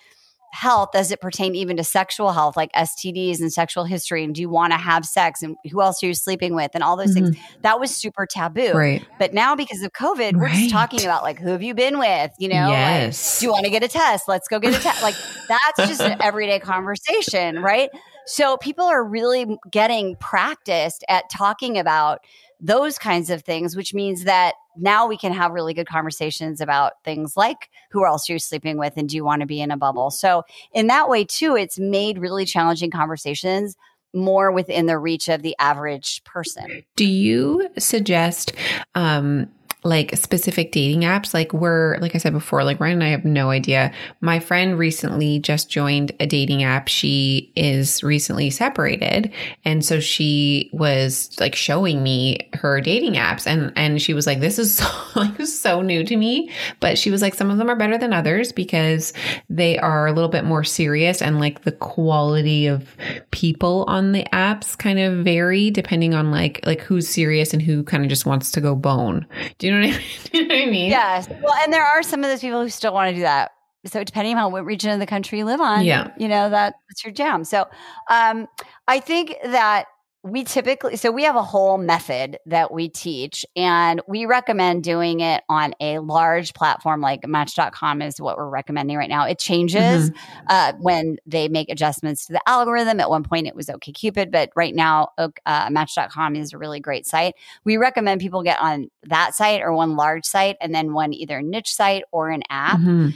health 0.57 0.95
as 0.95 1.11
it 1.11 1.21
pertained 1.21 1.55
even 1.55 1.77
to 1.77 1.83
sexual 1.83 2.31
health, 2.31 2.57
like 2.57 2.71
STDs 2.73 3.39
and 3.39 3.53
sexual 3.53 3.83
history, 3.83 4.23
and 4.23 4.33
do 4.33 4.41
you 4.41 4.49
want 4.49 4.73
to 4.73 4.77
have 4.77 5.05
sex 5.05 5.43
and 5.43 5.55
who 5.71 5.81
else 5.81 6.01
are 6.01 6.07
you 6.07 6.15
sleeping 6.15 6.55
with 6.55 6.71
and 6.73 6.83
all 6.83 6.97
those 6.97 7.13
things, 7.13 7.29
mm-hmm. 7.29 7.61
that 7.61 7.79
was 7.79 7.95
super 7.95 8.25
taboo. 8.25 8.71
right. 8.73 9.05
But 9.19 9.35
now 9.35 9.55
because 9.55 9.83
of 9.83 9.93
COVID, 9.93 10.35
we're 10.35 10.49
just 10.49 10.71
talking 10.71 11.03
about 11.03 11.21
like 11.21 11.39
who 11.39 11.49
have 11.49 11.61
you 11.61 11.75
been 11.75 11.99
with, 11.99 12.31
you 12.39 12.49
know? 12.49 12.61
like, 12.61 12.71
yes. 12.71 13.39
do 13.39 13.45
you 13.45 13.51
want 13.51 13.65
to 13.65 13.71
get 13.71 13.83
a 13.83 13.87
test? 13.87 14.27
Let's 14.27 14.47
go 14.47 14.59
get 14.59 14.73
a 14.73 14.79
test. 14.81 15.03
Like 15.03 15.15
that's 15.47 15.89
just 15.89 16.01
an 16.01 16.17
everyday 16.21 16.59
conversation, 16.59 17.61
right? 17.61 17.91
So 18.27 18.57
people 18.57 18.85
are 18.85 19.03
really 19.03 19.57
getting 19.71 20.15
practiced 20.17 21.03
at 21.07 21.29
talking 21.29 21.77
about 21.77 22.19
those 22.59 22.97
kinds 22.97 23.29
of 23.29 23.43
things, 23.43 23.75
which 23.75 23.93
means 23.93 24.23
that 24.25 24.55
now 24.75 25.07
we 25.07 25.17
can 25.17 25.31
have 25.31 25.51
really 25.51 25.73
good 25.73 25.87
conversations 25.87 26.59
about 26.59 26.93
things 27.03 27.37
like 27.37 27.69
who 27.91 28.05
else 28.05 28.27
you're 28.27 28.39
sleeping 28.39 28.77
with 28.77 28.93
and 28.97 29.09
do 29.09 29.15
you 29.15 29.23
want 29.23 29.41
to 29.41 29.45
be 29.45 29.61
in 29.61 29.71
a 29.71 29.77
bubble. 29.77 30.11
So, 30.11 30.43
in 30.73 30.87
that 30.87 31.09
way, 31.09 31.23
too, 31.23 31.55
it's 31.55 31.79
made 31.79 32.17
really 32.17 32.45
challenging 32.45 32.91
conversations 32.91 33.75
more 34.13 34.51
within 34.51 34.87
the 34.87 34.97
reach 34.97 35.27
of 35.27 35.41
the 35.41 35.55
average 35.59 36.23
person. 36.23 36.83
Do 36.95 37.05
you 37.05 37.69
suggest 37.77 38.53
um 38.95 39.49
like 39.87 40.15
specific 40.15 40.71
dating 40.71 41.01
apps 41.01 41.33
like 41.33 41.53
we're 41.53 41.97
like 41.99 42.13
i 42.15 42.17
said 42.17 42.33
before 42.33 42.63
like 42.63 42.79
ryan 42.79 42.95
and 42.95 43.03
i 43.03 43.09
have 43.09 43.25
no 43.25 43.51
idea. 43.51 43.91
My 44.21 44.39
friend 44.39 44.77
recently 44.77 45.39
just 45.39 45.69
joined 45.69 46.11
a 46.19 46.25
dating 46.25 46.63
app. 46.63 46.87
She 46.87 47.51
is 47.55 48.03
recently 48.03 48.49
separated. 48.49 49.31
And 49.65 49.83
so 49.85 49.99
she 49.99 50.69
was 50.73 51.35
like 51.39 51.55
showing 51.55 52.01
me 52.01 52.49
her 52.53 52.81
dating 52.81 53.13
apps. 53.13 53.45
And 53.45 53.71
and 53.75 54.01
she 54.01 54.13
was 54.13 54.25
like 54.25 54.39
this 54.39 54.57
is 54.57 54.75
so, 54.75 54.87
like 55.15 55.39
so 55.41 55.81
new 55.81 56.03
to 56.03 56.15
me. 56.15 56.51
But 56.79 56.97
she 56.97 57.11
was 57.11 57.21
like 57.21 57.35
some 57.35 57.51
of 57.51 57.57
them 57.57 57.69
are 57.69 57.75
better 57.75 57.97
than 57.97 58.13
others 58.13 58.51
because 58.51 59.13
they 59.49 59.77
are 59.77 60.07
a 60.07 60.13
little 60.13 60.29
bit 60.29 60.45
more 60.45 60.63
serious 60.63 61.21
and 61.21 61.39
like 61.39 61.63
the 61.63 61.71
quality 61.71 62.67
of 62.67 62.95
people 63.31 63.85
on 63.87 64.11
the 64.11 64.25
apps 64.33 64.77
kind 64.77 64.99
of 64.99 65.23
vary 65.23 65.69
depending 65.69 66.13
on 66.13 66.31
like 66.31 66.59
like 66.65 66.81
who's 66.81 67.07
serious 67.07 67.53
and 67.53 67.61
who 67.61 67.83
kind 67.83 68.03
of 68.03 68.09
just 68.09 68.25
wants 68.25 68.51
to 68.51 68.61
go 68.61 68.75
bone. 68.75 69.25
Do 69.57 69.67
you 69.67 69.73
know 69.73 69.76
what 69.79 69.87
I 69.87 69.91
mean? 69.91 70.01
You 70.33 70.45
know 70.47 70.55
what 70.55 70.63
I 70.63 70.65
mean? 70.71 70.89
Yes. 70.89 71.29
Well, 71.41 71.53
and 71.63 71.71
there 71.73 71.85
are 71.85 72.03
some 72.03 72.23
of 72.23 72.29
those 72.29 72.41
people 72.41 72.61
who 72.61 72.69
still 72.69 72.93
want 72.93 73.09
to 73.09 73.15
do 73.15 73.21
that. 73.21 73.51
So 73.85 74.03
depending 74.03 74.35
on 74.37 74.51
what 74.51 74.65
region 74.65 74.91
of 74.91 74.99
the 74.99 75.05
country 75.05 75.37
you 75.39 75.45
live 75.45 75.61
on, 75.61 75.85
Yeah. 75.85 76.11
you 76.17 76.27
know, 76.27 76.49
that, 76.49 76.75
that's 76.89 77.03
your 77.05 77.13
jam. 77.13 77.43
So 77.45 77.65
um, 78.09 78.47
I 78.87 78.99
think 78.99 79.35
that 79.43 79.85
we 80.29 80.43
typically, 80.43 80.95
so 80.97 81.11
we 81.11 81.23
have 81.23 81.35
a 81.35 81.43
whole 81.43 81.77
method 81.77 82.37
that 82.45 82.71
we 82.73 82.89
teach, 82.89 83.45
and 83.55 84.01
we 84.07 84.25
recommend 84.25 84.83
doing 84.83 85.21
it 85.21 85.43
on 85.49 85.73
a 85.79 85.99
large 85.99 86.53
platform 86.53 87.01
like 87.01 87.25
Match.com 87.27 88.01
is 88.01 88.19
what 88.19 88.37
we're 88.37 88.49
recommending 88.49 88.97
right 88.97 89.09
now. 89.09 89.25
It 89.25 89.39
changes 89.39 90.11
uh, 90.47 90.73
when 90.79 91.17
they 91.25 91.47
make 91.47 91.69
adjustments 91.69 92.25
to 92.27 92.33
the 92.33 92.41
algorithm. 92.47 92.99
At 92.99 93.09
one 93.09 93.23
point, 93.23 93.47
it 93.47 93.55
was 93.55 93.67
OkCupid, 93.67 94.31
but 94.31 94.49
right 94.55 94.75
now, 94.75 95.09
uh, 95.17 95.69
Match.com 95.71 96.35
is 96.35 96.53
a 96.53 96.57
really 96.57 96.79
great 96.79 97.05
site. 97.05 97.35
We 97.63 97.77
recommend 97.77 98.21
people 98.21 98.43
get 98.43 98.61
on 98.61 98.89
that 99.03 99.35
site 99.35 99.61
or 99.61 99.73
one 99.73 99.95
large 99.95 100.25
site, 100.25 100.57
and 100.61 100.73
then 100.73 100.93
one 100.93 101.13
either 101.13 101.41
niche 101.41 101.73
site 101.73 102.03
or 102.11 102.29
an 102.29 102.43
app. 102.49 102.79
Mhm. 102.79 103.13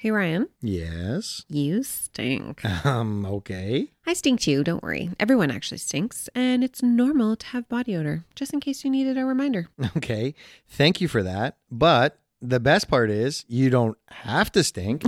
Hey 0.00 0.10
Ryan, 0.10 0.48
Yes. 0.62 1.44
you 1.50 1.82
stink. 1.82 2.64
Um, 2.86 3.26
okay. 3.26 3.90
I 4.06 4.14
stink 4.14 4.40
too, 4.40 4.64
don't 4.64 4.82
worry. 4.82 5.10
Everyone 5.20 5.50
actually 5.50 5.76
stinks, 5.76 6.26
and 6.34 6.64
it's 6.64 6.82
normal 6.82 7.36
to 7.36 7.46
have 7.48 7.68
body 7.68 7.94
odor, 7.94 8.24
just 8.34 8.54
in 8.54 8.60
case 8.60 8.82
you 8.82 8.90
needed 8.90 9.18
a 9.18 9.26
reminder. 9.26 9.68
Okay. 9.98 10.34
Thank 10.68 11.02
you 11.02 11.08
for 11.08 11.22
that. 11.22 11.58
But 11.70 12.18
the 12.40 12.60
best 12.60 12.88
part 12.88 13.10
is 13.10 13.44
you 13.46 13.68
don't 13.68 13.98
have 14.08 14.50
to 14.52 14.64
stink. 14.64 15.02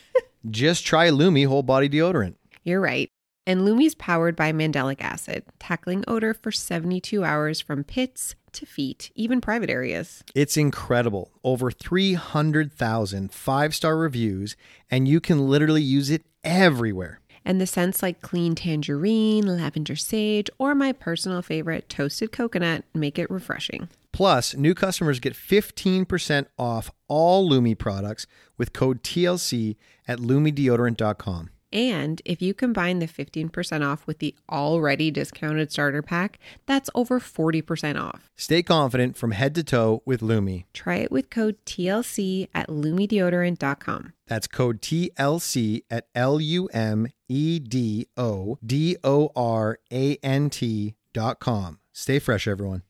Just 0.50 0.86
try 0.86 1.10
Lume 1.10 1.44
whole 1.46 1.62
body 1.62 1.90
deodorant. 1.90 2.36
You're 2.64 2.80
right. 2.80 3.10
And 3.46 3.66
Lume's 3.66 3.94
powered 3.94 4.36
by 4.36 4.52
mandelic 4.52 5.02
acid, 5.02 5.44
tackling 5.58 6.02
odor 6.08 6.32
for 6.32 6.50
72 6.50 7.22
hours 7.22 7.60
from 7.60 7.84
pits 7.84 8.34
to 8.54 8.66
feet, 8.66 9.10
even 9.14 9.40
private 9.40 9.70
areas. 9.70 10.22
It's 10.34 10.56
incredible. 10.56 11.30
Over 11.44 11.70
300,000 11.70 13.32
five 13.32 13.74
star 13.74 13.96
reviews, 13.96 14.56
and 14.90 15.06
you 15.06 15.20
can 15.20 15.48
literally 15.48 15.82
use 15.82 16.10
it 16.10 16.22
everywhere. 16.44 17.20
And 17.44 17.60
the 17.60 17.66
scents 17.66 18.02
like 18.02 18.20
clean 18.20 18.54
tangerine, 18.54 19.46
lavender 19.46 19.96
sage, 19.96 20.50
or 20.58 20.74
my 20.74 20.92
personal 20.92 21.42
favorite, 21.42 21.88
toasted 21.88 22.32
coconut, 22.32 22.84
make 22.94 23.18
it 23.18 23.30
refreshing. 23.30 23.88
Plus, 24.12 24.54
new 24.54 24.74
customers 24.74 25.20
get 25.20 25.34
15% 25.34 26.46
off 26.58 26.90
all 27.08 27.48
Lume 27.48 27.74
products 27.76 28.26
with 28.58 28.72
code 28.72 29.02
TLC 29.02 29.76
at 30.06 30.18
lumedeodorant.com. 30.18 31.50
And 31.72 32.20
if 32.24 32.42
you 32.42 32.54
combine 32.54 32.98
the 32.98 33.06
15% 33.06 33.86
off 33.86 34.06
with 34.06 34.18
the 34.18 34.34
already 34.50 35.10
discounted 35.10 35.70
starter 35.70 36.02
pack, 36.02 36.38
that's 36.66 36.90
over 36.94 37.20
40% 37.20 38.00
off. 38.00 38.28
Stay 38.36 38.62
confident 38.62 39.16
from 39.16 39.30
head 39.30 39.54
to 39.54 39.62
toe 39.62 40.02
with 40.04 40.22
Lume. 40.22 40.64
Try 40.72 40.96
it 40.96 41.12
with 41.12 41.30
code 41.30 41.56
TLC 41.66 42.48
at 42.54 42.68
lumedeodorant.com. 42.68 44.12
That's 44.26 44.46
code 44.46 44.80
TLC 44.80 45.82
at 45.90 46.06
L 46.14 46.40
U 46.40 46.66
M 46.68 47.08
E 47.28 47.58
D 47.58 48.06
O 48.16 48.58
D 48.64 48.96
O 49.02 49.30
R 49.34 49.78
A 49.92 50.16
N 50.22 50.50
T 50.50 50.94
dot 51.12 51.40
com. 51.40 51.78
Stay 51.92 52.18
fresh, 52.18 52.46
everyone. 52.46 52.82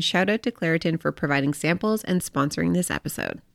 Shout 0.00 0.28
out 0.28 0.42
to 0.42 0.50
Claritin 0.50 1.00
for 1.00 1.12
providing 1.12 1.54
samples 1.54 2.02
and 2.02 2.20
sponsoring 2.20 2.74
this 2.74 2.90
episode. 2.90 3.40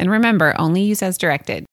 And 0.00 0.10
remember, 0.10 0.58
only 0.58 0.82
use 0.82 1.02
as 1.02 1.18
directed. 1.18 1.66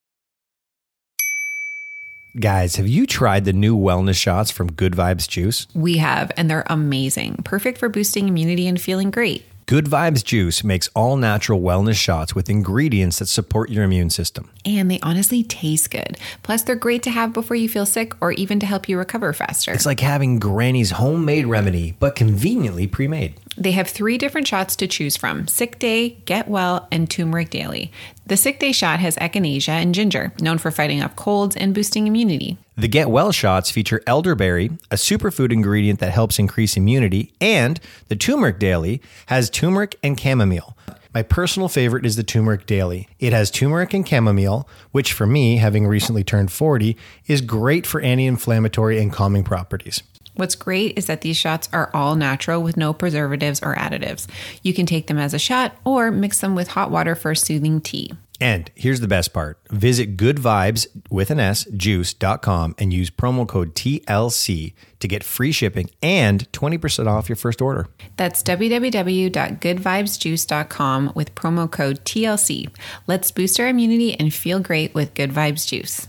Guys, 2.37 2.75
have 2.75 2.87
you 2.87 3.07
tried 3.07 3.45
the 3.45 3.53
new 3.53 3.75
wellness 3.75 4.15
shots 4.15 4.51
from 4.51 4.73
Good 4.73 4.93
Vibes 4.93 5.27
Juice? 5.29 5.65
We 5.73 5.97
have, 5.97 6.31
and 6.35 6.51
they're 6.51 6.65
amazing. 6.67 7.37
Perfect 7.45 7.77
for 7.77 7.87
boosting 7.87 8.27
immunity 8.27 8.67
and 8.67 8.79
feeling 8.79 9.11
great. 9.11 9.45
Good 9.67 9.85
Vibes 9.85 10.23
Juice 10.23 10.63
makes 10.63 10.87
all 10.95 11.17
natural 11.17 11.59
wellness 11.59 11.95
shots 11.95 12.33
with 12.33 12.49
ingredients 12.49 13.19
that 13.19 13.25
support 13.25 13.69
your 13.69 13.83
immune 13.83 14.09
system. 14.09 14.49
And 14.63 14.89
they 14.89 14.99
honestly 15.01 15.43
taste 15.43 15.91
good. 15.91 16.17
Plus, 16.41 16.63
they're 16.63 16.75
great 16.77 17.03
to 17.03 17.09
have 17.09 17.33
before 17.33 17.57
you 17.57 17.67
feel 17.67 17.85
sick 17.85 18.13
or 18.21 18.31
even 18.31 18.61
to 18.61 18.65
help 18.65 18.87
you 18.87 18.97
recover 18.97 19.33
faster. 19.33 19.73
It's 19.73 19.85
like 19.85 19.99
having 19.99 20.39
Granny's 20.39 20.91
homemade 20.91 21.47
remedy, 21.47 21.97
but 21.99 22.15
conveniently 22.15 22.87
pre 22.87 23.09
made. 23.09 23.41
They 23.57 23.71
have 23.71 23.89
three 23.89 24.17
different 24.17 24.47
shots 24.47 24.75
to 24.77 24.87
choose 24.87 25.17
from 25.17 25.47
Sick 25.47 25.79
Day, 25.79 26.09
Get 26.25 26.47
Well, 26.47 26.87
and 26.89 27.09
Turmeric 27.09 27.49
Daily. 27.49 27.91
The 28.27 28.35
Sick 28.35 28.59
Day 28.59 28.73
shot 28.73 28.99
has 28.99 29.15
echinacea 29.15 29.69
and 29.69 29.95
ginger, 29.95 30.33
known 30.41 30.57
for 30.57 30.69
fighting 30.69 31.01
off 31.01 31.15
colds 31.15 31.55
and 31.55 31.73
boosting 31.73 32.07
immunity. 32.07 32.57
The 32.75 32.89
Get 32.89 33.09
Well 33.09 33.31
shots 33.31 33.71
feature 33.71 34.03
elderberry, 34.05 34.65
a 34.91 34.95
superfood 34.95 35.53
ingredient 35.53 36.01
that 36.01 36.11
helps 36.11 36.37
increase 36.37 36.75
immunity, 36.75 37.31
and 37.39 37.79
the 38.09 38.17
Turmeric 38.17 38.59
Daily 38.59 39.01
has 39.27 39.49
turmeric 39.49 39.95
and 40.03 40.19
chamomile. 40.19 40.75
My 41.13 41.23
personal 41.23 41.69
favorite 41.69 42.05
is 42.05 42.17
the 42.17 42.23
Turmeric 42.23 42.65
Daily. 42.65 43.07
It 43.17 43.31
has 43.31 43.49
turmeric 43.49 43.93
and 43.93 44.05
chamomile, 44.05 44.67
which 44.91 45.13
for 45.13 45.25
me, 45.25 45.55
having 45.55 45.87
recently 45.87 46.25
turned 46.25 46.51
40, 46.51 46.97
is 47.27 47.39
great 47.39 47.87
for 47.87 48.01
anti 48.01 48.25
inflammatory 48.25 48.99
and 48.99 49.09
calming 49.09 49.45
properties. 49.45 50.03
What's 50.37 50.55
great 50.55 50.97
is 50.97 51.07
that 51.07 51.19
these 51.21 51.35
shots 51.35 51.67
are 51.73 51.89
all 51.93 52.15
natural 52.15 52.61
with 52.63 52.77
no 52.77 52.93
preservatives 52.93 53.61
or 53.61 53.75
additives. 53.75 54.27
You 54.63 54.73
can 54.73 54.85
take 54.85 55.07
them 55.07 55.17
as 55.17 55.33
a 55.33 55.39
shot 55.39 55.75
or 55.83 56.11
mix 56.11 56.39
them 56.41 56.55
with 56.55 56.67
hot 56.69 56.91
water 56.91 57.15
for 57.15 57.31
a 57.31 57.35
soothing 57.35 57.81
tea. 57.81 58.13
And 58.39 58.69
here's 58.75 58.99
the 58.99 59.07
best 59.07 59.33
part. 59.33 59.57
Visit 59.71 60.15
Good 60.15 60.37
Vibes 60.37 60.85
with 61.09 61.31
an 61.31 61.39
S 61.39 61.65
juice.com 61.75 62.75
and 62.77 62.93
use 62.93 63.09
promo 63.09 63.47
code 63.47 63.73
TLC 63.73 64.73
to 64.99 65.07
get 65.07 65.23
free 65.23 65.51
shipping 65.51 65.89
and 66.03 66.47
20% 66.51 67.07
off 67.07 67.29
your 67.29 67.35
first 67.35 67.63
order. 67.63 67.87
That's 68.15 68.43
www.goodvibesjuice.com 68.43 71.13
with 71.15 71.33
promo 71.33 71.71
code 71.71 72.05
TLC. 72.05 72.69
Let's 73.07 73.31
boost 73.31 73.59
our 73.59 73.67
immunity 73.67 74.13
and 74.19 74.31
feel 74.31 74.59
great 74.59 74.93
with 74.93 75.15
Good 75.15 75.31
Vibes 75.31 75.67
Juice. 75.67 76.07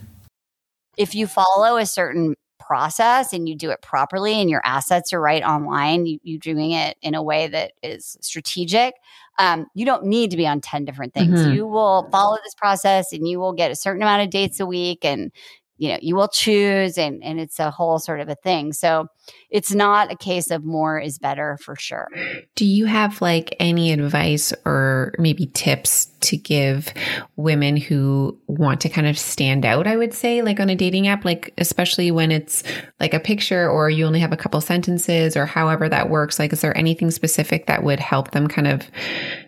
if 0.99 1.15
you 1.15 1.27
follow 1.27 1.79
a 1.79 1.87
certain 1.87 2.35
process 2.69 3.33
and 3.33 3.49
you 3.49 3.57
do 3.57 3.71
it 3.71 3.81
properly 3.81 4.35
and 4.35 4.51
your 4.51 4.61
assets 4.63 5.13
are 5.15 5.21
right 5.21 5.43
online, 5.43 6.05
you, 6.07 6.19
you 6.23 6.39
doing 6.39 6.73
it 6.73 6.99
in 7.01 7.15
a 7.15 7.23
way 7.23 7.49
that 7.49 7.73
is 7.83 8.19
strategic, 8.21 8.95
um, 9.39 9.67
you 9.75 9.87
don't 9.87 10.05
need 10.05 10.31
to 10.31 10.37
be 10.37 10.47
on 10.47 10.61
10 10.61 10.85
different 10.85 11.15
things. 11.15 11.41
Mhm. 11.41 11.55
You 11.55 11.67
will 11.67 12.09
follow 12.13 12.37
this 12.45 12.55
process 12.55 13.13
and 13.13 13.27
you 13.27 13.41
will 13.41 13.55
get 13.55 13.71
a 13.71 13.77
certain 13.77 14.03
amount 14.03 14.23
of 14.23 14.31
dates 14.31 14.61
a 14.61 14.67
week 14.67 15.05
and 15.05 15.33
you 15.79 15.89
know 15.89 15.99
you 16.03 16.15
will 16.15 16.29
choose 16.29 16.99
and 16.99 17.23
and 17.25 17.41
it's 17.41 17.59
a 17.59 17.71
whole 17.71 17.99
sort 17.99 18.21
of 18.21 18.29
a 18.29 18.35
thing 18.37 18.73
so 18.73 19.07
it's 19.51 19.73
not 19.73 20.13
a 20.13 20.17
case 20.17 20.51
of 20.51 20.65
more 20.65 20.99
is 20.99 21.19
better 21.19 21.59
for 21.63 21.77
sure 21.77 22.09
Do 22.55 22.67
you 22.67 22.87
have 22.87 23.21
like 23.21 23.55
any 23.61 23.93
advice 23.93 24.53
or 24.65 25.15
maybe 25.19 25.47
tips 25.47 26.07
to 26.21 26.37
give 26.37 26.93
women 27.37 27.77
who 27.77 28.39
want 28.47 28.81
to 28.81 28.89
kind 28.89 29.07
of 29.07 29.19
stand 29.19 29.65
out? 29.65 29.87
I 29.87 29.97
would 29.97 30.13
say, 30.13 30.43
like 30.43 30.61
on 30.61 30.69
a 30.69 30.75
dating 30.75 31.09
app, 31.09 31.25
like 31.25 31.53
especially 31.59 32.11
when 32.11 32.33
it's 32.33 32.63
like 33.01 33.15
a 33.15 33.21
picture 33.21 33.69
or 33.69 33.89
you 33.91 34.05
only 34.05 34.21
have 34.21 34.33
a 34.33 34.37
couple 34.37 34.61
sentences 34.61 35.37
or 35.37 35.47
however 35.47 35.89
that 35.89 36.11
works. 36.11 36.39
Like, 36.39 36.53
is 36.53 36.61
there 36.61 36.77
anything 36.77 37.11
specific 37.11 37.67
that 37.67 37.85
would 37.85 38.01
help 38.01 38.33
them 38.33 38.49
kind 38.49 38.67
of 38.67 38.83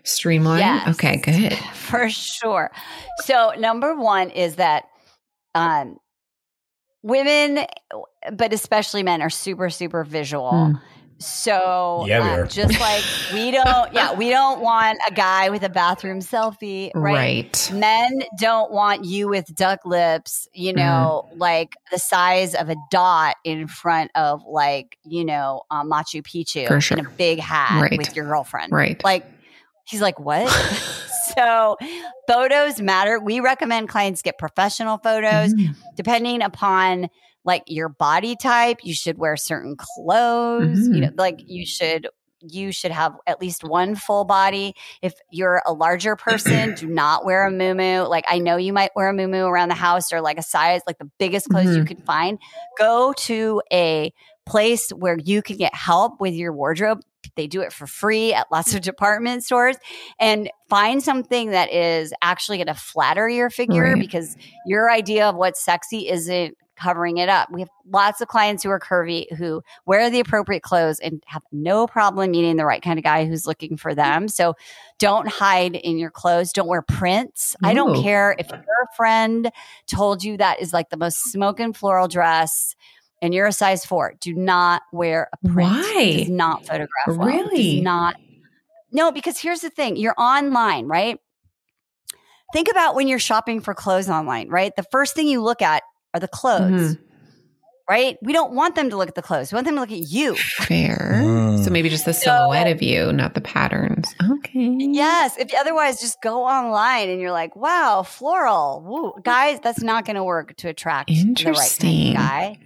streamline? 0.03 0.59
Yes. 0.59 0.87
Okay, 0.95 1.17
good. 1.17 1.53
for 1.73 2.09
sure. 2.09 2.71
So 3.25 3.53
number 3.57 3.95
one 3.95 4.29
is 4.29 4.55
that 4.55 4.85
um, 5.53 5.97
women, 7.03 7.65
but 8.33 8.53
especially 8.53 9.03
men, 9.03 9.21
are 9.21 9.29
super 9.29 9.69
super 9.69 10.03
visual. 10.03 10.51
Mm. 10.51 10.81
So 11.19 12.05
Yeah, 12.07 12.23
we 12.23 12.29
um, 12.29 12.39
are. 12.39 12.47
just 12.47 12.79
like 12.79 13.03
we 13.33 13.51
don't, 13.51 13.93
yeah, 13.93 14.13
we 14.15 14.31
don't 14.31 14.59
want 14.59 14.97
a 15.07 15.13
guy 15.13 15.49
with 15.49 15.61
a 15.61 15.69
bathroom 15.69 16.19
selfie, 16.19 16.89
right? 16.95 17.13
Right. 17.13 17.71
Men 17.73 18.21
don't 18.39 18.71
want 18.71 19.05
you 19.05 19.27
with 19.27 19.53
duck 19.55 19.85
lips, 19.85 20.47
you 20.53 20.69
Mm-hmm. 20.73 20.77
know, 20.79 21.29
like 21.35 21.75
the 21.91 21.99
size 21.99 22.55
of 22.55 22.69
a 22.69 22.75
dot 22.89 23.35
in 23.43 23.67
front 23.67 24.09
of 24.15 24.41
like, 24.47 24.97
you 25.05 25.23
know, 25.23 25.61
um, 25.69 25.91
Machu 25.91 26.23
Picchu 26.23 26.67
For 26.67 26.81
sure. 26.81 26.97
in 26.97 27.05
a 27.05 27.09
big 27.09 27.39
hat 27.39 27.79
Right. 27.81 27.97
with 27.99 28.15
your 28.15 28.25
girlfriend. 28.25 28.71
Right. 28.71 28.99
Like, 29.03 29.23
he's 29.85 30.01
like, 30.01 30.19
what? 30.19 30.47
so, 31.37 31.77
photos 32.27 32.81
matter. 32.81 33.19
We 33.19 33.39
recommend 33.39 33.89
clients 33.89 34.21
get 34.21 34.37
professional 34.37 34.97
photos 34.97 35.53
Mm. 35.53 35.75
depending 35.95 36.41
upon 36.41 37.07
like 37.43 37.63
your 37.67 37.89
body 37.89 38.35
type. 38.35 38.77
You 38.83 38.93
should 38.93 39.17
wear 39.17 39.35
certain 39.37 39.75
clothes, 39.77 40.79
you 40.87 40.95
Mhm. 40.95 41.01
know, 41.01 41.11
like 41.17 41.39
you 41.45 41.65
should. 41.65 42.07
You 42.43 42.71
should 42.71 42.89
have 42.91 43.13
at 43.27 43.39
least 43.39 43.63
one 43.63 43.93
full 43.93 44.25
body. 44.25 44.73
If 45.03 45.13
you're 45.31 45.61
a 45.63 45.73
larger 45.73 46.15
person, 46.15 46.73
do 46.73 46.87
not 46.87 47.23
wear 47.23 47.45
a 47.45 47.51
muumuu. 47.51 48.09
Like 48.09 48.25
I 48.27 48.39
know 48.39 48.57
you 48.57 48.73
might 48.73 48.89
wear 48.95 49.09
a 49.09 49.13
muumuu 49.13 49.47
around 49.47 49.69
the 49.69 49.75
house 49.75 50.11
or 50.11 50.21
like 50.21 50.39
a 50.39 50.41
size, 50.43 50.81
like 50.87 50.97
the 50.97 51.09
biggest 51.19 51.49
clothes 51.49 51.75
you 51.77 51.83
Mhm. 51.83 51.87
can 51.87 51.97
find. 51.97 52.39
Go 52.79 53.13
to 53.13 53.61
a 53.71 54.11
place 54.47 54.89
where 54.89 55.17
you 55.19 55.43
can 55.43 55.57
get 55.57 55.75
help 55.75 56.19
with 56.19 56.33
your 56.33 56.51
wardrobe. 56.51 57.01
They 57.35 57.47
do 57.47 57.61
it 57.61 57.73
for 57.73 57.87
free 57.87 58.33
at 58.33 58.51
lots 58.51 58.73
of 58.73 58.81
department 58.81 59.43
stores 59.43 59.77
and 60.19 60.49
find 60.69 61.01
something 61.03 61.51
that 61.51 61.71
is 61.71 62.13
actually 62.21 62.57
going 62.57 62.67
to 62.67 62.73
flatter 62.73 63.27
your 63.29 63.49
figure 63.49 63.93
Right. 63.93 63.99
because 63.99 64.37
your 64.65 64.91
idea 64.91 65.27
of 65.29 65.35
what's 65.35 65.63
sexy 65.63 66.09
isn't 66.09 66.57
covering 66.81 67.17
it 67.17 67.29
up. 67.29 67.49
We 67.51 67.61
have 67.61 67.69
lots 67.87 68.21
of 68.21 68.27
clients 68.27 68.63
who 68.63 68.69
are 68.71 68.79
curvy 68.79 69.31
who 69.35 69.61
wear 69.85 70.09
the 70.09 70.19
appropriate 70.19 70.63
clothes 70.63 70.99
and 70.99 71.21
have 71.27 71.43
no 71.51 71.85
problem 71.85 72.31
meeting 72.31 72.55
the 72.55 72.65
right 72.65 72.81
kind 72.81 72.97
of 72.97 73.03
guy 73.03 73.25
who's 73.25 73.45
looking 73.45 73.77
for 73.77 73.91
mm. 73.91 73.97
them. 73.97 74.27
So 74.27 74.55
don't 74.97 75.27
hide 75.27 75.75
in 75.75 75.99
your 75.99 76.09
clothes. 76.09 76.51
Don't 76.51 76.67
wear 76.67 76.81
prints. 76.81 77.55
I 77.63 77.73
don't 77.73 78.01
care 78.01 78.35
if 78.39 78.49
your 78.49 78.87
friend 78.95 79.51
told 79.87 80.23
you 80.23 80.37
that 80.37 80.61
is 80.61 80.73
like 80.73 80.89
the 80.89 80.97
most 80.97 81.31
smoking 81.31 81.73
floral 81.73 82.07
dress 82.07 82.75
and 83.21 83.33
you're 83.33 83.45
a 83.47 83.51
size 83.53 83.85
four. 83.85 84.13
Do 84.19 84.33
not 84.33 84.81
wear 84.91 85.29
a 85.33 85.47
print. 85.49 85.69
Why? 85.71 85.95
It 86.01 86.17
does 86.19 86.29
not 86.29 86.65
photograph 86.65 86.89
well. 87.07 87.27
It 87.27 87.31
does 87.31 87.51
Really? 87.51 87.81
not. 87.81 88.15
No, 88.91 89.11
because 89.11 89.37
here's 89.39 89.61
the 89.61 89.69
thing. 89.69 89.95
You're 89.95 90.15
online, 90.17 90.87
right? 90.87 91.17
Think 92.53 92.69
about 92.69 92.95
when 92.95 93.07
you're 93.07 93.19
shopping 93.19 93.61
for 93.61 93.73
clothes 93.73 94.09
online, 94.09 94.49
right? 94.49 94.75
The 94.75 94.83
first 94.91 95.15
thing 95.15 95.27
you 95.27 95.41
look 95.41 95.61
at 95.61 95.83
are 96.13 96.19
the 96.19 96.27
clothes, 96.27 96.95
Mhm. 96.95 96.99
right? 97.89 98.17
We 98.21 98.33
don't 98.33 98.51
want 98.53 98.75
them 98.75 98.89
to 98.89 98.97
look 98.97 99.07
at 99.07 99.15
the 99.15 99.21
clothes. 99.21 99.53
We 99.53 99.55
want 99.55 99.65
them 99.67 99.75
to 99.75 99.81
look 99.81 99.91
at 99.93 99.99
you. 100.11 100.35
Fair. 100.35 101.21
Mm. 101.23 101.63
So 101.63 101.69
maybe 101.71 101.87
just 101.87 102.03
the 102.03 102.13
silhouette 102.13 102.67
of 102.67 102.81
you, 102.81 103.13
not 103.13 103.35
the 103.35 103.39
patterns. 103.41 104.13
Okay. 104.29 104.75
Yes. 104.79 105.37
If 105.37 105.53
otherwise, 105.57 106.01
just 106.01 106.21
go 106.21 106.43
online 106.43 107.07
and 107.09 107.21
you're 107.21 107.31
like, 107.31 107.55
wow, 107.55 108.03
floral. 108.03 108.83
Woo. 108.85 109.13
Guys, 109.23 109.59
that's 109.63 109.81
not 109.81 110.03
going 110.05 110.17
to 110.17 110.23
work 110.23 110.53
to 110.57 110.67
attract 110.67 111.07
the 111.07 111.13
right 111.15 111.23
kind 111.23 111.37
Interesting. 111.37 112.09
of 112.09 112.15
guy. 112.17 112.57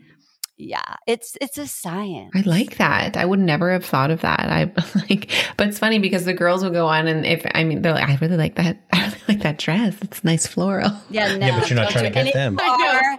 Yeah. 0.57 0.95
It's 1.05 1.37
it's 1.41 1.57
a 1.57 1.67
science. 1.67 2.31
I 2.35 2.41
like 2.41 2.77
that. 2.77 3.17
I 3.17 3.25
would 3.25 3.39
never 3.39 3.71
have 3.73 3.83
thought 3.85 4.09
of 4.11 4.21
that. 4.21 4.39
I 4.39 4.63
like, 5.09 5.29
but 5.57 5.67
it's 5.67 5.79
funny 5.79 5.99
because 5.99 6.25
the 6.25 6.33
girls 6.33 6.63
will 6.63 6.71
go 6.71 6.87
on 6.87 7.07
and 7.07 7.25
if 7.25 7.45
I 7.53 7.63
mean 7.65 7.81
they're 7.81 7.93
like, 7.93 8.07
I 8.09 8.15
really 8.21 8.37
like 8.37 8.55
that. 8.55 8.77
I 8.93 9.05
really 9.07 9.21
like 9.27 9.41
that 9.43 9.57
dress. 9.57 9.95
It's 10.01 10.23
nice 10.23 10.47
floral. 10.47 10.91
Yeah, 11.09 11.35
no, 11.35 11.45
Yeah, 11.45 11.59
but 11.59 11.69
you're 11.69 11.75
not 11.79 11.91
trying 11.91 12.05
to 12.05 12.09
get 12.23 12.33
them. 12.33 12.57
if 12.59 12.79
you 12.79 13.17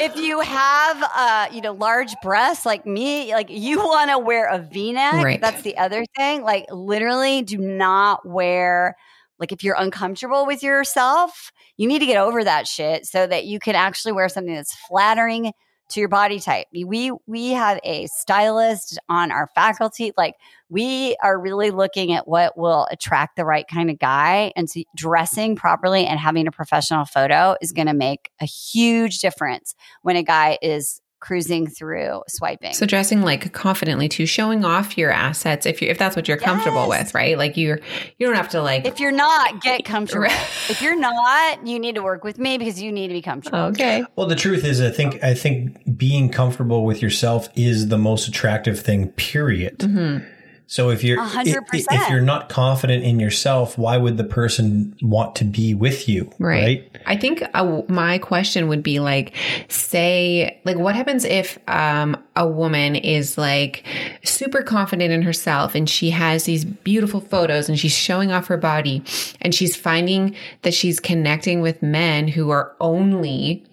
if 0.00 0.16
you 0.16 0.40
have 0.40 1.10
uh 1.14 1.46
you 1.52 1.60
know 1.60 1.72
large 1.72 2.12
breasts 2.22 2.64
like 2.66 2.86
me 2.86 3.32
like 3.32 3.48
you 3.50 3.78
want 3.78 4.10
to 4.10 4.18
wear 4.18 4.46
a 4.48 4.58
v-neck 4.58 5.14
Right. 5.24 5.40
that's 5.40 5.62
the 5.62 5.76
other 5.76 6.04
thing 6.16 6.42
like 6.42 6.66
literally 6.72 7.42
do 7.42 7.58
not 7.58 8.26
wear 8.26 8.96
like 9.38 9.52
if 9.52 9.62
you're 9.62 9.76
uncomfortable 9.78 10.46
with 10.46 10.62
yourself 10.62 11.52
you 11.76 11.86
need 11.86 12.00
to 12.00 12.06
get 12.06 12.16
over 12.16 12.42
that 12.42 12.66
shit 12.66 13.06
so 13.06 13.26
that 13.26 13.44
you 13.46 13.58
can 13.60 13.74
actually 13.74 14.12
wear 14.12 14.28
something 14.28 14.54
that's 14.54 14.74
flattering 14.88 15.52
to 15.90 16.00
your 16.00 16.08
body 16.08 16.40
type. 16.40 16.66
We 16.72 17.12
we 17.26 17.50
have 17.50 17.80
a 17.84 18.06
stylist 18.06 18.98
on 19.08 19.30
our 19.30 19.48
faculty 19.54 20.12
like 20.16 20.34
we 20.68 21.16
are 21.22 21.38
really 21.38 21.70
looking 21.70 22.12
at 22.12 22.28
what 22.28 22.56
will 22.56 22.86
attract 22.90 23.36
the 23.36 23.44
right 23.44 23.66
kind 23.68 23.90
of 23.90 23.98
guy 23.98 24.52
and 24.56 24.70
so 24.70 24.82
dressing 24.96 25.56
properly 25.56 26.06
and 26.06 26.18
having 26.18 26.46
a 26.46 26.52
professional 26.52 27.04
photo 27.04 27.56
is 27.60 27.72
going 27.72 27.88
to 27.88 27.94
make 27.94 28.30
a 28.40 28.46
huge 28.46 29.18
difference 29.18 29.74
when 30.02 30.16
a 30.16 30.22
guy 30.22 30.58
is 30.62 30.99
cruising 31.20 31.66
through 31.66 32.22
swiping 32.28 32.72
So 32.72 32.86
dressing 32.86 33.22
like 33.22 33.52
confidently 33.52 34.08
too, 34.08 34.26
showing 34.26 34.64
off 34.64 34.96
your 34.96 35.10
assets 35.10 35.66
if 35.66 35.82
you 35.82 35.88
if 35.88 35.98
that's 35.98 36.16
what 36.16 36.26
you're 36.28 36.36
comfortable 36.36 36.88
with, 36.88 37.14
right? 37.14 37.36
Like 37.36 37.56
you're 37.56 37.78
you 38.18 38.26
don't 38.26 38.36
have 38.36 38.48
to 38.50 38.62
like 38.62 38.86
if 38.86 38.98
you're 38.98 39.12
not 39.12 39.62
get 39.62 39.84
comfortable 39.84 40.26
if 40.68 40.80
you're 40.82 40.98
not 40.98 41.66
you 41.66 41.78
need 41.78 41.94
to 41.96 42.02
work 42.02 42.24
with 42.24 42.38
me 42.38 42.58
because 42.58 42.80
you 42.80 42.90
need 42.90 43.08
to 43.08 43.14
be 43.14 43.22
comfortable 43.22 43.58
okay. 43.58 44.04
Well, 44.16 44.26
the 44.26 44.34
truth 44.36 44.64
is, 44.64 44.80
I 44.80 44.90
think 44.90 45.22
I 45.22 45.34
think 45.34 45.96
being 45.96 46.30
comfortable 46.30 46.84
with 46.84 47.02
yourself 47.02 47.48
is 47.54 47.88
the 47.88 47.98
most 47.98 48.26
attractive 48.28 48.80
thing. 48.80 49.08
Period. 49.12 49.78
Mhm. 49.78 50.24
So 50.70 50.90
if 50.90 51.02
you're 51.02 51.18
A 51.18 51.24
hundred 51.24 51.64
if- 51.72 51.86
if, 51.90 52.10
you're 52.10 52.20
not 52.20 52.48
confident 52.48 53.02
in 53.02 53.18
yourself, 53.18 53.76
why 53.76 53.96
would 53.96 54.16
the 54.18 54.24
person 54.24 54.96
want 55.02 55.34
to 55.36 55.44
be 55.44 55.74
with 55.74 56.08
you? 56.08 56.30
Right. 56.38 56.60
Right. 56.62 56.96
I 57.06 57.16
think 57.16 57.42
uh, 57.54 57.82
my 57.88 58.18
question 58.18 58.68
would 58.68 58.80
be 58.80 59.00
like, 59.00 59.34
say, 59.68 60.60
like, 60.64 60.76
what 60.76 60.94
happens 60.94 61.24
if 61.24 61.58
um, 61.66 62.16
a 62.36 62.46
woman 62.46 62.94
is 62.94 63.36
like 63.36 63.84
super 64.22 64.62
confident 64.62 65.12
in 65.12 65.22
herself 65.22 65.74
and 65.74 65.90
she 65.90 66.10
has 66.10 66.44
these 66.44 66.64
beautiful 66.64 67.20
photos 67.20 67.68
and 67.68 67.76
she's 67.76 67.96
showing 67.96 68.30
off 68.30 68.46
her 68.46 68.56
body 68.56 69.02
and 69.40 69.52
she's 69.52 69.74
finding 69.74 70.36
that 70.62 70.72
she's 70.72 71.00
connecting 71.00 71.60
with 71.60 71.82
men 71.82 72.28
who 72.28 72.50
are 72.50 72.76
only 72.80 73.64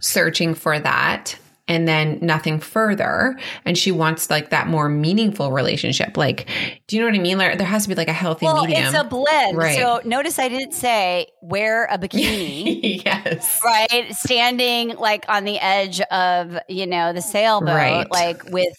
searching 0.00 0.52
for 0.52 0.78
that 0.78 1.38
and 1.68 1.88
then 1.88 2.18
nothing 2.22 2.60
further. 2.60 3.36
And 3.64 3.76
she 3.76 3.90
wants 3.90 4.30
like 4.30 4.50
that 4.50 4.68
more 4.68 4.88
meaningful 4.88 5.52
relationship. 5.52 6.16
Like 6.16 6.48
do 6.86 6.96
you 6.96 7.02
know 7.02 7.08
what 7.08 7.16
i 7.16 7.22
mean? 7.22 7.38
Like, 7.38 7.58
there 7.58 7.66
has 7.66 7.82
to 7.84 7.88
be 7.88 7.94
like 7.94 8.08
a 8.08 8.12
healthy 8.12 8.46
well 8.46 8.64
medium. 8.64 8.84
it's 8.86 8.94
a 8.94 9.04
blend. 9.04 9.56
Right. 9.56 9.76
so 9.78 10.00
notice 10.04 10.38
i 10.38 10.48
didn't 10.48 10.72
say 10.72 11.26
wear 11.42 11.86
a 11.86 11.98
bikini 11.98 13.04
yes. 13.04 13.60
right? 13.64 14.06
Standing 14.12 14.96
like 14.96 15.24
on 15.28 15.44
the 15.44 15.58
edge 15.58 16.00
of 16.02 16.58
you 16.68 16.86
know 16.86 17.12
the 17.12 17.22
sailboat 17.22 17.68
Right. 17.68 18.10
like 18.10 18.44
with 18.50 18.72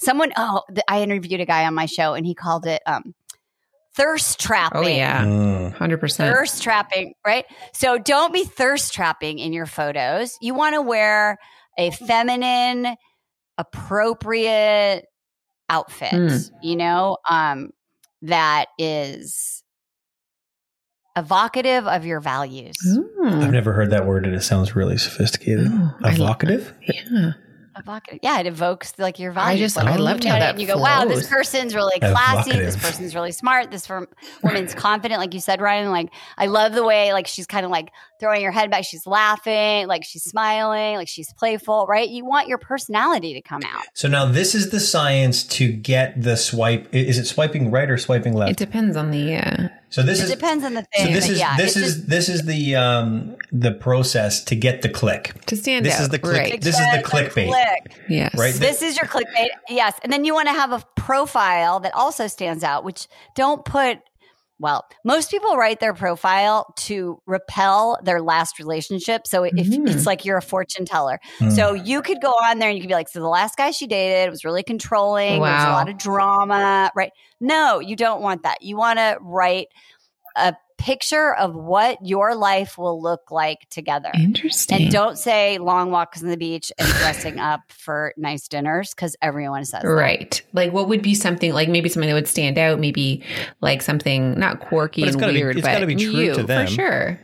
someone 0.00 0.32
oh 0.36 0.62
i 0.88 1.02
interviewed 1.02 1.40
a 1.40 1.46
guy 1.46 1.64
on 1.66 1.74
my 1.74 1.86
show 1.86 2.14
and 2.14 2.26
he 2.26 2.34
called 2.34 2.66
it 2.66 2.82
um 2.86 3.14
thirst 3.96 4.40
trapping. 4.40 4.78
oh 4.84 4.86
yeah. 4.88 5.24
Mm. 5.24 5.76
100% 5.76 6.16
thirst 6.16 6.62
trapping 6.62 7.14
right? 7.26 7.44
So 7.72 7.96
don't 7.98 8.32
be 8.32 8.44
thirst 8.44 8.92
trapping 8.92 9.38
in 9.38 9.52
your 9.52 9.66
photos. 9.66 10.36
You 10.40 10.52
want 10.54 10.74
to 10.74 10.82
wear 10.82 11.38
a 11.78 11.90
feminine 11.90 12.96
appropriate 13.58 15.06
outfit 15.70 16.12
Mm. 16.12 16.50
you 16.62 16.76
know 16.76 17.16
um 17.28 17.70
that 18.22 18.66
is 18.78 19.62
evocative 21.16 21.86
of 21.86 22.04
your 22.04 22.20
values. 22.20 22.74
I've 23.24 23.52
never 23.52 23.72
heard 23.72 23.90
that 23.90 24.06
word, 24.06 24.26
and 24.26 24.34
it 24.34 24.42
sounds 24.42 24.74
really 24.74 24.96
sophisticated. 24.98 25.68
Oh, 25.70 25.94
Evocative. 26.04 26.74
Yeah. 26.82 27.32
Evocative. 27.76 28.20
Yeah, 28.22 28.40
it 28.40 28.46
evokes 28.46 28.94
like 28.98 29.18
your 29.18 29.32
values. 29.32 29.60
I 29.60 29.64
just- 29.64 29.76
Like, 29.76 29.86
I 29.86 29.96
you 29.96 30.02
loved 30.02 30.24
how 30.24 30.34
at 30.34 30.36
it 30.36 30.40
that 30.40 30.50
and 30.50 30.60
you 30.60 30.66
go, 30.66 30.76
"Wow, 30.78 31.04
this 31.04 31.28
person's 31.28 31.74
really 31.74 31.98
classy. 32.00 32.52
This 32.52 32.76
person's 32.76 33.14
really 33.14 33.32
smart. 33.32 33.70
This 33.70 33.86
firm, 33.86 34.06
woman's 34.42 34.74
confident." 34.74 35.20
Like 35.20 35.34
you 35.34 35.40
said, 35.40 35.60
Ryan. 35.60 35.90
Like 35.90 36.10
I 36.38 36.46
love 36.46 36.72
the 36.72 36.84
way 36.84 37.12
like 37.12 37.26
she's 37.26 37.46
kind 37.46 37.64
of 37.64 37.70
like 37.72 37.90
throwing 38.24 38.42
her 38.42 38.50
head 38.50 38.70
back. 38.70 38.84
She's 38.84 39.06
laughing, 39.06 39.86
like 39.86 40.04
she's 40.04 40.22
smiling, 40.24 40.96
like 40.96 41.08
she's 41.08 41.32
playful. 41.34 41.86
Right? 41.86 42.08
You 42.08 42.24
want 42.24 42.48
your 42.48 42.58
personality 42.58 43.34
to 43.34 43.42
come 43.42 43.62
out. 43.64 43.84
So 43.94 44.08
now 44.08 44.24
this 44.26 44.54
is 44.54 44.70
the 44.70 44.80
science 44.80 45.42
to 45.58 45.70
get 45.72 46.20
the 46.20 46.36
swipe. 46.36 46.88
Is 46.94 47.18
it 47.18 47.26
swiping 47.26 47.70
right 47.70 47.90
or 47.90 47.98
swiping 47.98 48.32
left? 48.34 48.52
It 48.52 48.56
depends 48.56 48.96
on 48.96 49.10
the. 49.10 49.36
Uh, 49.36 49.68
so 49.90 50.02
this 50.02 50.18
It 50.20 50.24
is 50.24 50.30
depends 50.32 50.64
on 50.64 50.74
the 50.74 50.84
So 50.96 51.04
this 51.06 51.28
is 51.28 51.38
yeah, 51.38 51.56
this 51.56 51.76
is 51.76 51.94
just- 51.96 52.08
this 52.08 52.28
is 52.28 52.42
the 52.46 52.74
um 52.74 53.36
the 53.52 53.70
process 53.72 54.42
to 54.44 54.56
get 54.56 54.82
the 54.82 54.88
click. 54.88 55.32
to 55.46 55.56
stand 55.56 55.84
This 55.86 55.94
out. 55.96 56.00
is 56.02 56.08
the 56.08 56.18
click. 56.18 56.36
Right. 56.38 56.60
This 56.60 56.74
is 56.78 56.86
the 56.90 56.96
Get 56.96 57.04
clickbait. 57.04 57.48
click. 57.48 57.96
Yes. 58.08 58.34
Right? 58.36 58.54
This 58.54 58.82
is 58.82 58.96
your 58.96 59.06
clickbait. 59.06 59.48
Yes. 59.68 59.94
And 60.02 60.12
then 60.12 60.24
you 60.24 60.34
want 60.34 60.48
to 60.48 60.54
have 60.54 60.72
a 60.72 60.82
profile 60.96 61.78
that 61.80 61.94
also 61.94 62.26
stands 62.26 62.64
out, 62.64 62.82
which 62.82 63.06
don't 63.36 63.64
put, 63.64 63.98
well, 64.64 64.82
most 65.04 65.30
people 65.30 65.56
write 65.56 65.80
their 65.80 65.92
profile 65.92 66.72
to 66.76 67.20
repel 67.26 67.98
their 68.02 68.22
last 68.22 68.58
relationship. 68.58 69.26
So 69.26 69.44
if 69.44 69.52
Mhm. 69.52 69.86
it's 69.90 70.06
like 70.06 70.24
you're 70.24 70.38
a 70.38 70.42
fortune 70.42 70.86
teller. 70.86 71.20
Hmm. 71.38 71.50
So 71.50 71.74
you 71.74 72.00
could 72.00 72.22
go 72.22 72.30
on 72.30 72.60
there 72.60 72.70
and 72.70 72.78
you 72.78 72.82
could 72.82 72.88
be 72.88 72.94
like, 72.94 73.10
so 73.10 73.20
the 73.20 73.28
last 73.28 73.58
guy 73.58 73.72
she 73.72 73.86
dated 73.86 74.30
was 74.30 74.42
really 74.42 74.62
controlling. 74.62 75.32
There 75.32 75.52
was 75.52 75.64
a 75.64 75.70
lot 75.70 75.90
of 75.90 75.98
drama, 75.98 76.90
right? 76.96 77.12
No, 77.42 77.78
you 77.78 77.94
don't 77.94 78.22
want 78.22 78.42
that. 78.44 78.62
You 78.62 78.78
want 78.78 78.98
to 78.98 79.18
write 79.20 79.66
a 80.34 80.54
picture 80.78 81.34
of 81.34 81.54
what 81.54 81.98
your 82.02 82.34
life 82.34 82.76
will 82.76 83.00
look 83.00 83.30
like 83.30 83.68
together. 83.70 84.10
Interesting. 84.14 84.82
And 84.82 84.90
don't 84.92 85.16
say 85.18 85.58
long 85.58 85.90
walks 85.90 86.22
on 86.22 86.28
the 86.28 86.36
beach 86.36 86.72
and 86.78 86.88
dressing 86.88 87.38
up 87.38 87.60
for 87.68 88.12
nice 88.16 88.48
dinners 88.48 88.92
because 88.94 89.16
everyone 89.22 89.64
says 89.64 89.82
that. 89.82 89.88
Right. 89.88 90.42
Like 90.52 90.72
what 90.72 90.88
would 90.88 91.02
be 91.02 91.14
something 91.14 91.52
like 91.52 91.68
maybe 91.68 91.88
something 91.88 92.08
that 92.08 92.14
would 92.14 92.28
stand 92.28 92.58
out, 92.58 92.78
maybe 92.78 93.22
like 93.60 93.82
something 93.82 94.38
not 94.38 94.60
quirky 94.60 95.02
But 95.02 95.08
it's 95.08 95.14
and 95.14 95.20
gotta 95.20 95.32
be- 95.32 95.42
weird, 95.42 95.56
it's 95.56 95.66
but 95.66 95.72
gotta 95.72 95.86
be 95.86 95.96
true 95.96 96.12
you, 96.12 96.34
to 96.34 96.42
them. 96.42 96.66
for 96.66 96.72
sure. 96.72 97.20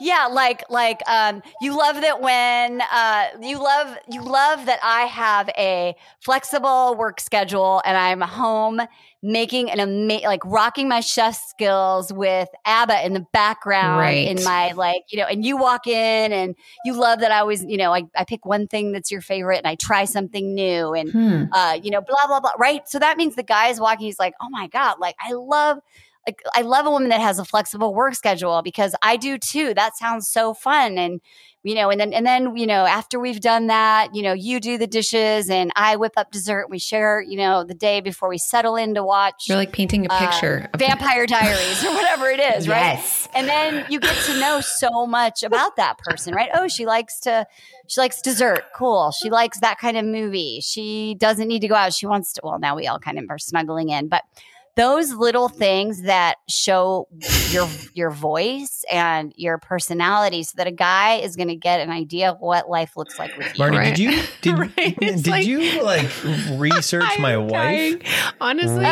Yeah, 0.00 0.26
like 0.26 0.64
like 0.70 1.00
um 1.08 1.40
you 1.60 1.76
love 1.78 2.00
that 2.00 2.20
when 2.20 2.80
uh 2.92 3.26
you 3.40 3.62
love 3.62 3.96
you 4.10 4.22
love 4.22 4.66
that 4.66 4.80
I 4.82 5.02
have 5.02 5.48
a 5.56 5.94
flexible 6.20 6.96
work 6.96 7.20
schedule 7.20 7.80
and 7.84 7.96
I'm 7.96 8.20
home 8.20 8.80
making 9.24 9.70
an 9.70 9.80
ama- 9.80 10.20
like 10.26 10.44
rocking 10.44 10.86
my 10.88 11.00
chef 11.00 11.34
skills 11.48 12.12
with 12.12 12.48
ABBA 12.66 13.06
in 13.06 13.14
the 13.14 13.26
background 13.32 13.98
Right. 14.00 14.28
in 14.28 14.44
my 14.44 14.72
like 14.72 15.02
you 15.08 15.18
know 15.18 15.24
and 15.24 15.44
you 15.44 15.56
walk 15.56 15.86
in 15.86 16.32
and 16.32 16.54
you 16.84 16.92
love 16.92 17.20
that 17.20 17.32
I 17.32 17.38
always 17.38 17.64
you 17.64 17.78
know 17.78 17.92
I, 17.94 18.02
I 18.14 18.24
pick 18.24 18.44
one 18.44 18.66
thing 18.68 18.92
that's 18.92 19.10
your 19.10 19.22
favorite 19.22 19.56
and 19.58 19.66
I 19.66 19.76
try 19.76 20.04
something 20.04 20.54
new 20.54 20.92
and 20.92 21.10
Hmm. 21.10 21.44
uh, 21.52 21.78
you 21.82 21.90
know, 21.90 22.00
blah 22.02 22.26
blah 22.26 22.40
blah. 22.40 22.52
Right. 22.58 22.86
So 22.88 22.98
that 22.98 23.16
means 23.16 23.34
the 23.34 23.42
guy 23.42 23.68
is 23.68 23.80
walking. 23.80 24.04
He's 24.06 24.18
like, 24.18 24.34
oh 24.42 24.50
my 24.50 24.66
god, 24.68 24.96
like 25.00 25.16
I 25.18 25.32
love, 25.32 25.78
like 26.26 26.42
I 26.54 26.62
love 26.62 26.86
a 26.86 26.90
woman 26.90 27.10
that 27.10 27.20
has 27.20 27.38
a 27.38 27.44
flexible 27.44 27.94
work 27.94 28.14
schedule 28.14 28.62
because 28.62 28.94
I 29.02 29.16
do 29.16 29.38
too. 29.38 29.74
That 29.74 29.96
sounds 29.96 30.28
so 30.28 30.54
fun. 30.54 30.98
And 30.98 31.20
you 31.62 31.74
know, 31.74 31.88
and 31.88 31.98
then 31.98 32.12
and 32.12 32.26
then 32.26 32.56
you 32.56 32.66
know, 32.66 32.84
after 32.84 33.18
we've 33.18 33.40
done 33.40 33.68
that, 33.68 34.14
you 34.14 34.22
know, 34.22 34.34
you 34.34 34.60
do 34.60 34.76
the 34.76 34.86
dishes 34.86 35.48
and 35.48 35.72
I 35.76 35.96
whip 35.96 36.12
up 36.16 36.30
dessert. 36.30 36.68
We 36.68 36.78
share, 36.78 37.22
you 37.22 37.38
know, 37.38 37.64
the 37.64 37.74
day 37.74 38.00
before 38.00 38.28
we 38.28 38.36
settle 38.36 38.76
in 38.76 38.94
to 38.94 39.02
watch 39.02 39.44
You're 39.48 39.56
like 39.56 39.72
painting 39.72 40.06
a 40.06 40.12
uh, 40.12 40.18
picture 40.18 40.68
of 40.72 40.78
Vampire 40.78 41.26
Diaries 41.26 41.82
or 41.84 41.94
whatever 41.94 42.28
it 42.28 42.40
is, 42.40 42.68
right? 42.68 42.94
Yes. 42.94 43.28
And 43.34 43.48
then 43.48 43.86
you 43.88 43.98
get 43.98 44.16
to 44.26 44.38
know 44.38 44.60
so 44.60 45.06
much 45.06 45.42
about 45.42 45.76
that 45.76 45.98
person, 45.98 46.34
right? 46.34 46.50
Oh, 46.54 46.68
she 46.68 46.84
likes 46.84 47.18
to 47.20 47.46
she 47.86 48.00
likes 48.00 48.20
dessert. 48.20 48.64
Cool. 48.76 49.12
She 49.12 49.30
likes 49.30 49.60
that 49.60 49.78
kind 49.78 49.96
of 49.96 50.04
movie. 50.04 50.60
She 50.62 51.16
doesn't 51.18 51.48
need 51.48 51.60
to 51.60 51.68
go 51.68 51.74
out. 51.74 51.94
She 51.94 52.06
wants 52.06 52.34
to 52.34 52.42
well, 52.44 52.58
now 52.58 52.76
we 52.76 52.86
all 52.86 52.98
kind 52.98 53.18
of 53.18 53.24
are 53.30 53.38
snuggling 53.38 53.88
in, 53.88 54.08
but 54.08 54.24
those 54.76 55.12
little 55.12 55.48
things 55.48 56.02
that 56.02 56.34
show 56.48 57.06
your 57.50 57.68
your 57.94 58.10
voice 58.10 58.84
and 58.90 59.32
your 59.36 59.58
personality 59.58 60.42
so 60.42 60.52
that 60.56 60.66
a 60.66 60.72
guy 60.72 61.16
is 61.16 61.36
going 61.36 61.48
to 61.48 61.54
get 61.56 61.80
an 61.80 61.90
idea 61.90 62.30
of 62.30 62.40
what 62.40 62.68
life 62.68 62.96
looks 62.96 63.18
like 63.18 63.36
with 63.36 63.56
you. 63.56 63.64
Marni, 63.64 63.76
Right. 63.78 63.96
did 63.96 63.98
you 64.00 64.22
did, 64.42 64.58
Right. 64.58 64.98
Did 64.98 65.26
like- 65.28 65.46
you 65.46 65.82
like 65.82 66.10
research 66.58 67.04
I'm 67.08 67.22
my 67.22 67.36
wife? 67.36 67.50
dying. 67.52 68.02
Honestly, 68.40 68.84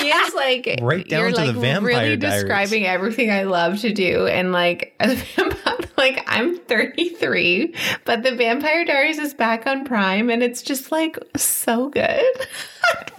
he 0.00 0.08
is 0.10 0.34
like 0.34 0.78
Right 0.82 1.08
down 1.08 1.20
you're 1.20 1.30
to 1.30 1.36
the 1.40 1.46
like 1.52 1.56
Vampire 1.56 1.88
really 2.02 2.16
Diaries. 2.16 2.42
describing 2.42 2.86
everything 2.86 3.30
I 3.30 3.44
love 3.44 3.78
to 3.80 3.92
do, 3.92 4.26
and 4.26 4.52
like 4.52 4.94
like 5.96 6.24
I'm 6.26 6.56
33, 6.58 7.74
but 8.04 8.22
the 8.22 8.34
Vampire 8.34 8.84
Diaries 8.84 9.18
is 9.18 9.34
back 9.34 9.66
on 9.66 9.84
Prime, 9.84 10.30
and 10.30 10.42
it's 10.42 10.62
just 10.62 10.90
like 10.90 11.16
so 11.36 11.88
good. 11.90 12.24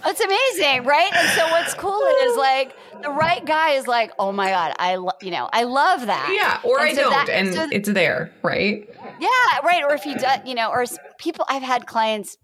That's 0.04 0.20
amazing, 0.20 0.84
right? 0.84 1.10
And 1.14 1.28
so 1.30 1.46
what's 1.50 1.72
cool 1.74 1.93
is 2.02 2.36
like 2.36 2.74
the 3.02 3.10
right 3.10 3.44
guy 3.44 3.70
is 3.72 3.86
like, 3.86 4.12
oh 4.18 4.32
my 4.32 4.50
god, 4.50 4.74
I 4.78 4.96
lo- 4.96 5.12
you 5.22 5.30
know 5.30 5.48
I 5.52 5.64
love 5.64 6.06
that. 6.06 6.32
yeah, 6.34 6.68
or 6.68 6.80
And 6.80 6.88
I 6.90 6.94
so 6.94 7.00
don't, 7.02 7.10
that- 7.10 7.28
and 7.30 7.54
so- 7.54 7.68
it's 7.72 7.88
there, 7.88 8.30
right? 8.42 8.88
Yeah, 9.20 9.28
right. 9.64 9.82
Or 9.84 9.94
if 9.94 10.02
he 10.02 10.14
does, 10.14 10.40
you 10.44 10.54
know, 10.54 10.70
or 10.70 10.84
people, 11.18 11.44
I've 11.48 11.62
had 11.62 11.86
clients 11.86 12.36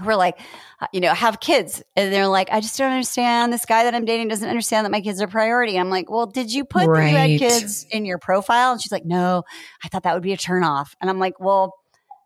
who 0.00 0.08
are 0.10 0.16
like, 0.16 0.36
uh, 0.80 0.88
you 0.92 1.00
know, 1.00 1.14
have 1.14 1.38
kids 1.38 1.80
and 1.94 2.12
they're 2.12 2.26
like, 2.26 2.48
I 2.50 2.58
just 2.60 2.76
don't 2.76 2.90
understand. 2.90 3.52
This 3.52 3.64
guy 3.64 3.84
that 3.84 3.94
I'm 3.94 4.04
dating 4.04 4.26
doesn't 4.26 4.48
understand 4.48 4.84
that 4.84 4.90
my 4.90 5.00
kids 5.00 5.20
are 5.22 5.26
a 5.26 5.28
priority. 5.28 5.78
I'm 5.78 5.88
like, 5.88 6.10
well, 6.10 6.26
did 6.26 6.52
you 6.52 6.64
put 6.64 6.80
that 6.80 6.86
you 6.86 6.90
Right. 7.16 7.30
had 7.30 7.38
kids 7.38 7.86
in 7.92 8.04
your 8.04 8.18
profile? 8.18 8.72
And 8.72 8.82
she's 8.82 8.90
like, 8.90 9.04
no, 9.04 9.44
I 9.84 9.88
thought 9.88 10.02
that 10.02 10.14
would 10.14 10.22
be 10.24 10.32
a 10.32 10.36
turnoff. 10.36 10.88
And 11.00 11.08
I'm 11.08 11.20
like, 11.20 11.38
well, 11.38 11.74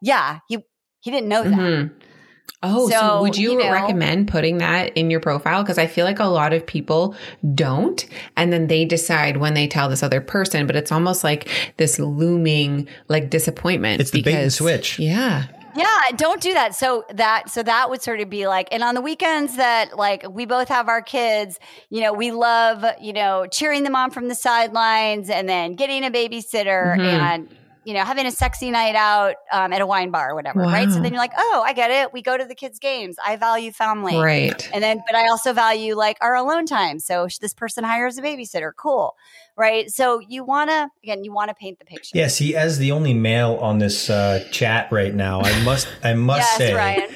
yeah, 0.00 0.38
he, 0.48 0.58
he 1.00 1.10
didn't 1.10 1.28
know 1.28 1.42
that. 1.42 1.50
Mhm. 1.50 1.90
Oh, 2.62 2.88
so, 2.88 2.98
So, 2.98 3.20
would 3.22 3.36
you, 3.36 3.52
you 3.52 3.58
know- 3.58 3.70
recommend 3.70 4.26
putting 4.28 4.58
that 4.58 4.96
in 4.96 5.10
your 5.10 5.20
profile? 5.20 5.62
Because 5.62 5.78
I 5.78 5.86
feel 5.86 6.04
like 6.04 6.18
a 6.18 6.24
lot 6.24 6.52
of 6.52 6.66
people 6.66 7.14
don't. 7.54 8.04
And 8.36 8.52
then 8.52 8.66
they 8.66 8.84
decide 8.84 9.36
when 9.36 9.54
they 9.54 9.68
tell 9.68 9.88
this 9.88 10.02
other 10.02 10.20
person, 10.20 10.66
but 10.66 10.74
it's 10.74 10.90
almost 10.90 11.22
like 11.22 11.48
this 11.76 11.98
looming 12.00 12.88
like 13.08 13.30
disappointment. 13.30 14.00
It's 14.00 14.10
the 14.10 14.22
bait 14.22 14.32
and 14.32 14.38
because- 14.40 14.56
switch. 14.56 14.98
Yeah. 14.98 15.44
Yeah, 15.76 15.86
don't 16.16 16.40
do 16.40 16.52
that. 16.54 16.74
So 16.74 17.04
that 17.14 17.50
so 17.50 17.62
that 17.62 17.88
would 17.88 18.02
sort 18.02 18.18
of 18.18 18.28
be 18.28 18.48
like, 18.48 18.66
and 18.72 18.82
on 18.82 18.96
the 18.96 19.00
weekends 19.00 19.54
that 19.56 19.96
like 19.96 20.24
we 20.28 20.44
both 20.44 20.66
have 20.68 20.88
our 20.88 21.02
kids, 21.02 21.60
you 21.90 22.00
know, 22.00 22.12
we 22.12 22.32
love 22.32 22.84
you 23.00 23.12
know 23.12 23.46
cheering 23.46 23.84
them 23.84 23.94
on 23.94 24.10
from 24.10 24.26
the 24.26 24.34
sidelines, 24.34 25.30
and 25.30 25.48
then 25.48 25.74
getting 25.74 26.04
a 26.04 26.10
babysitter 26.10 26.96
Mhm. 26.96 27.00
and 27.00 27.48
you 27.88 27.94
know 27.94 28.04
having 28.04 28.26
a 28.26 28.30
sexy 28.30 28.70
night 28.70 28.94
out 28.94 29.36
um, 29.50 29.72
at 29.72 29.80
a 29.80 29.86
wine 29.86 30.10
bar 30.10 30.32
or 30.32 30.34
whatever, 30.34 30.60
right? 30.60 30.90
So 30.90 31.00
then 31.00 31.10
you're 31.10 31.22
like, 31.22 31.32
oh, 31.38 31.62
I 31.64 31.72
get 31.72 31.90
it. 31.90 32.12
We 32.12 32.20
go 32.20 32.36
to 32.36 32.44
the 32.44 32.54
kids' 32.54 32.78
games. 32.78 33.16
I 33.26 33.36
value 33.36 33.72
family, 33.72 34.18
Right. 34.18 34.70
and 34.74 34.84
then, 34.84 35.02
but 35.06 35.16
I 35.16 35.28
also 35.28 35.54
value 35.54 35.94
like 35.94 36.18
our 36.20 36.34
alone 36.36 36.66
time. 36.66 36.98
So 36.98 37.28
this 37.40 37.54
person 37.54 37.84
hires 37.84 38.18
a 38.18 38.22
babysitter. 38.22 38.72
Cool. 38.76 39.16
Right. 39.56 39.90
So 39.90 40.20
you 40.20 40.44
want 40.44 40.68
to, 40.68 40.90
again, 41.02 41.24
you 41.24 41.32
want 41.32 41.48
to 41.48 41.54
paint 41.54 41.78
the 41.78 41.86
picture. 41.86 42.16
Yeah, 42.16 42.28
see, 42.28 42.54
as 42.54 42.76
the 42.78 42.92
only 42.92 43.14
male 43.14 43.54
on 43.62 43.78
this 43.78 44.10
uh, 44.10 44.46
chat 44.52 44.92
right 44.92 45.14
now, 45.14 45.40
I 45.40 45.64
must, 45.64 45.88
I 46.04 46.12
must 46.30 46.40
Yes, 46.40 46.56
say, 46.58 46.74
Ryan. 46.74 47.10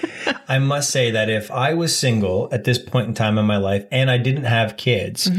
I 0.49 0.59
must 0.59 0.91
say 0.91 1.11
that 1.11 1.29
if 1.29 1.51
I 1.51 1.75
was 1.75 1.95
single 1.97 2.49
at 2.51 2.65
this 2.65 2.79
point 2.79 3.09
in 3.09 3.15
time 3.15 3.37
in 3.39 3.45
my 3.45 3.59
life 3.59 3.85
and 3.93 4.11
I 4.11 4.17
didn't 4.19 4.45
have 4.45 4.77
kids, 4.77 5.31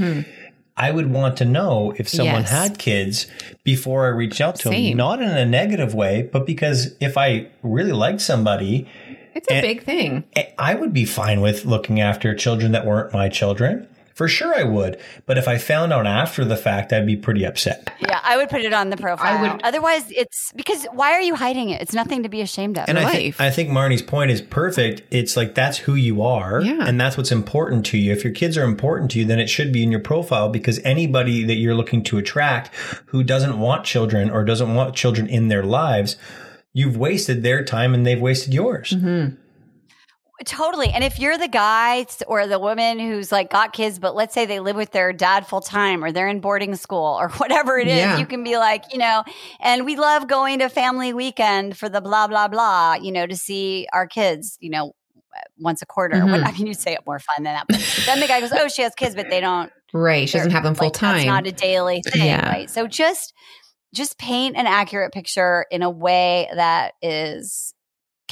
I 0.76 0.92
would 0.92 1.12
want 1.12 1.38
to 1.38 1.46
know 1.46 1.94
if 1.98 2.10
someone 2.10 2.42
Yes. 2.42 2.52
had 2.52 2.78
kids 2.80 3.28
before 3.64 4.06
I 4.06 4.10
reached 4.10 4.42
out 4.42 4.56
to 4.58 4.70
Same. 4.70 4.92
them. 4.92 4.98
Not 4.98 5.22
in 5.22 5.30
a 5.30 5.46
negative 5.46 5.94
way, 5.94 6.28
but 6.32 6.46
because 6.48 6.96
if 7.00 7.18
I 7.18 7.48
really 7.62 7.92
liked 7.92 8.22
somebody, 8.22 8.88
It's 9.36 9.50
a 9.50 9.54
And- 9.56 9.62
big 9.64 9.84
thing. 9.84 10.24
eh, 10.36 10.44
I 10.60 10.76
would 10.76 10.94
be 10.94 11.06
fine 11.06 11.42
with 11.42 11.66
looking 11.66 12.00
after 12.00 12.36
children 12.36 12.72
that 12.74 12.86
weren't 12.86 13.12
my 13.14 13.30
children. 13.30 13.88
For 14.14 14.28
sure, 14.28 14.54
I 14.56 14.64
would. 14.64 15.00
But 15.26 15.38
if 15.38 15.48
I 15.48 15.58
found 15.58 15.92
out 15.92 16.06
after 16.06 16.46
the 16.46 16.56
fact, 16.56 16.94
I'd 16.94 17.06
be 17.08 17.16
pretty 17.16 17.46
upset. 17.46 17.92
Yeah, 18.00 18.20
I 18.24 18.38
would 18.38 18.50
put 18.50 18.62
it 18.62 18.72
on 18.74 18.90
the 18.92 18.98
profile. 18.98 19.42
would- 19.42 19.62
Otherwise, 19.64 20.04
it's 20.12 20.52
because 20.56 20.86
why 20.94 21.14
are 21.14 21.22
you 21.22 21.34
hiding 21.36 21.70
it? 21.72 21.82
It's 21.82 21.94
nothing 21.94 22.24
to 22.24 22.30
be 22.30 22.42
ashamed 22.42 22.78
of. 22.78 22.88
And 22.88 23.00
I 23.00 23.04
life. 23.06 23.14
think 23.14 23.42
I 23.42 23.50
think 23.50 23.70
Marni's 23.70 24.02
point 24.04 24.30
is 24.30 24.42
perfect. 24.42 25.02
It's 25.12 25.36
like 25.36 25.56
that's 25.56 25.80
who 25.80 25.96
you 25.96 26.22
are, 26.22 26.62
Yeah. 26.62 26.86
and 26.88 27.02
that's 27.02 27.18
what's 27.18 27.32
important 27.32 27.86
to 27.88 27.98
you. 27.98 28.12
If 28.12 28.24
your 28.24 28.34
kids 28.34 28.58
are 28.58 28.64
important 28.64 29.10
to 29.12 29.20
you, 29.20 29.26
then 29.26 29.40
it 29.40 29.48
should 29.50 29.72
be 29.72 29.82
in 29.84 29.90
your 29.92 30.00
profile 30.02 30.50
because 30.50 30.80
anybody 30.84 31.44
that 31.46 31.56
you're 31.56 31.76
looking 31.76 32.04
to 32.04 32.18
attract 32.18 32.74
who 33.08 33.24
doesn't 33.24 33.58
want 33.60 33.84
children 33.84 34.30
or 34.30 34.44
doesn't 34.44 34.76
want 34.76 34.96
children 34.96 35.28
in 35.28 35.48
their 35.48 35.64
lives, 35.64 36.18
you've 36.74 36.98
wasted 36.98 37.42
their 37.44 37.64
time 37.64 37.94
and 37.94 38.06
they've 38.06 38.22
wasted 38.22 38.54
yours. 38.54 38.92
Mm-hmm. 38.92 39.36
Totally. 40.46 40.90
And 40.90 41.04
if 41.04 41.20
you're 41.20 41.38
the 41.38 41.48
guy 41.48 42.06
or 42.28 42.48
the 42.48 42.58
woman 42.60 43.00
who's 43.00 43.32
like 43.32 43.52
got 43.52 43.72
kids, 43.72 44.00
but 44.00 44.16
let's 44.16 44.34
say 44.34 44.46
they 44.46 44.60
live 44.60 44.76
with 44.76 44.92
their 44.92 45.14
dad 45.14 45.46
full 45.46 45.62
time 45.62 46.04
or 46.04 46.12
they're 46.12 46.28
in 46.28 46.40
boarding 46.40 46.76
school 46.76 47.18
or 47.20 47.30
whatever 47.38 47.78
it 47.78 47.88
is, 47.88 47.98
Yeah. 47.98 48.18
you 48.18 48.26
can 48.26 48.44
be 48.44 48.58
like, 48.58 48.92
you 48.92 48.98
know, 49.00 49.24
and 49.62 49.86
we 49.86 49.96
love 49.96 50.28
going 50.28 50.60
to 50.60 50.70
family 50.70 51.14
weekend 51.14 51.78
for 51.78 51.88
the 51.88 52.02
blah, 52.02 52.28
blah, 52.28 52.48
blah, 52.48 52.96
you 52.96 53.12
know, 53.12 53.28
to 53.28 53.36
see 53.38 53.88
our 53.94 54.08
kids, 54.08 54.58
you 54.60 54.72
know, 54.72 54.94
once 55.60 55.82
a 55.82 55.86
quarter. 55.86 56.18
Mhm. 56.18 56.32
What, 56.32 56.44
I 56.44 56.52
mean, 56.52 56.66
you 56.68 56.74
say 56.74 56.94
it 56.94 57.02
more 57.06 57.20
fun 57.20 57.44
than 57.44 57.54
that. 57.54 57.66
But 57.70 57.80
then 58.08 58.20
the 58.20 58.28
guy 58.28 58.42
goes, 58.42 58.52
oh, 58.54 58.68
she 58.68 58.82
has 58.82 58.94
kids, 58.96 59.16
but 59.16 59.30
they 59.30 59.40
don't. 59.40 59.72
Right. 59.94 60.28
She 60.28 60.38
doesn't 60.40 60.52
have 60.52 60.64
them 60.64 60.74
full 60.76 60.88
Like, 60.88 60.94
time. 60.94 61.16
That's 61.18 61.28
not 61.28 61.48
a 61.48 61.52
daily 61.52 62.02
thing, 62.02 62.26
Yeah. 62.26 62.50
right? 62.50 62.70
So 62.70 62.88
just 62.88 63.34
just 63.94 64.18
paint 64.18 64.58
an 64.58 64.66
accurate 64.66 65.14
picture 65.14 65.68
in 65.70 65.84
a 65.84 65.90
way 65.90 66.50
that 66.56 66.94
is 67.04 67.73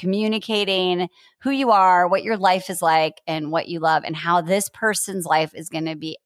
communicating 0.02 1.08
who 1.44 1.52
you 1.52 1.72
are, 1.72 2.08
what 2.08 2.24
your 2.24 2.38
life 2.38 2.70
is 2.70 2.82
like, 2.82 3.22
and 3.28 3.52
what 3.52 3.68
you 3.68 3.80
love, 3.80 4.04
and 4.04 4.16
how 4.16 4.42
this 4.42 4.68
person's 4.70 5.26
life 5.26 5.54
is 5.54 5.70
going 5.70 5.86
to 5.86 5.96
be 5.96 6.18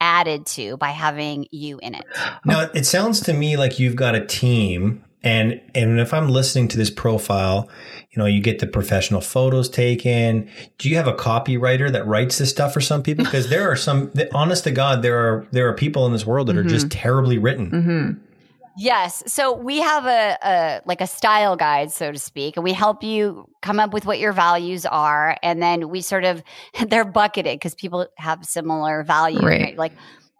added 0.00 0.44
to 0.44 0.76
by 0.76 0.90
having 0.90 1.46
you 1.50 1.78
in 1.82 1.94
it. 1.94 2.04
Now 2.44 2.68
it 2.74 2.84
sounds 2.84 3.20
to 3.22 3.32
me 3.32 3.56
like 3.56 3.78
you've 3.78 3.96
got 3.96 4.14
a 4.14 4.24
team 4.24 5.02
and 5.24 5.58
and 5.74 5.98
if 5.98 6.12
I'm 6.12 6.28
listening 6.28 6.68
to 6.68 6.76
this 6.76 6.90
profile, 6.90 7.70
you 8.10 8.20
know, 8.20 8.26
you 8.26 8.42
get 8.42 8.58
the 8.58 8.66
professional 8.66 9.22
photos 9.22 9.70
taken. 9.70 10.50
Do 10.76 10.90
you 10.90 10.96
have 10.96 11.08
a 11.08 11.14
copywriter 11.14 11.90
that 11.90 12.06
writes 12.06 12.36
this 12.36 12.50
stuff 12.50 12.74
for 12.74 12.82
some 12.82 13.02
people? 13.02 13.24
Because 13.34 13.48
there 13.48 13.70
are 13.70 13.76
some 13.76 14.12
honest 14.34 14.64
to 14.64 14.70
God, 14.70 15.00
there 15.02 15.18
are 15.18 15.46
there 15.50 15.66
are 15.68 15.72
people 15.72 16.04
in 16.04 16.12
this 16.12 16.26
world 16.26 16.48
that 16.48 16.56
are 16.58 16.62
just 16.62 16.90
terribly 16.90 17.38
written. 17.38 17.70
hmm 17.70 18.33
Yes. 18.76 19.22
So 19.26 19.52
we 19.52 19.80
have 19.80 20.06
a, 20.06 20.38
a 20.42 20.80
like 20.84 21.00
a 21.00 21.06
style 21.06 21.56
guide, 21.56 21.92
so 21.92 22.10
to 22.10 22.18
speak, 22.18 22.56
and 22.56 22.64
we 22.64 22.72
help 22.72 23.02
you 23.02 23.48
come 23.62 23.78
up 23.78 23.92
with 23.92 24.04
what 24.06 24.18
your 24.18 24.32
values 24.32 24.84
are, 24.84 25.36
and 25.42 25.62
then 25.62 25.88
we 25.88 26.00
sort 26.00 26.24
of 26.24 26.42
they're 26.88 27.04
bucketed 27.04 27.58
because 27.58 27.74
people 27.74 28.06
have 28.16 28.44
similar 28.44 29.02
values. 29.04 29.42
Right. 29.42 29.60
Right. 29.60 29.78
Like 29.78 29.92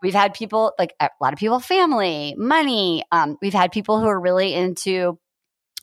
we've 0.03 0.14
had 0.14 0.35
people 0.35 0.73
like 0.79 0.94
a 1.01 1.09
lot 1.20 1.33
of 1.33 1.38
people, 1.38 1.61
family, 1.61 2.35
money. 2.37 3.05
Um, 3.12 3.38
we've 3.40 3.55
had 3.55 3.73
people 3.73 4.01
who 4.01 4.07
are 4.07 4.20
really 4.20 4.53
into 4.55 5.18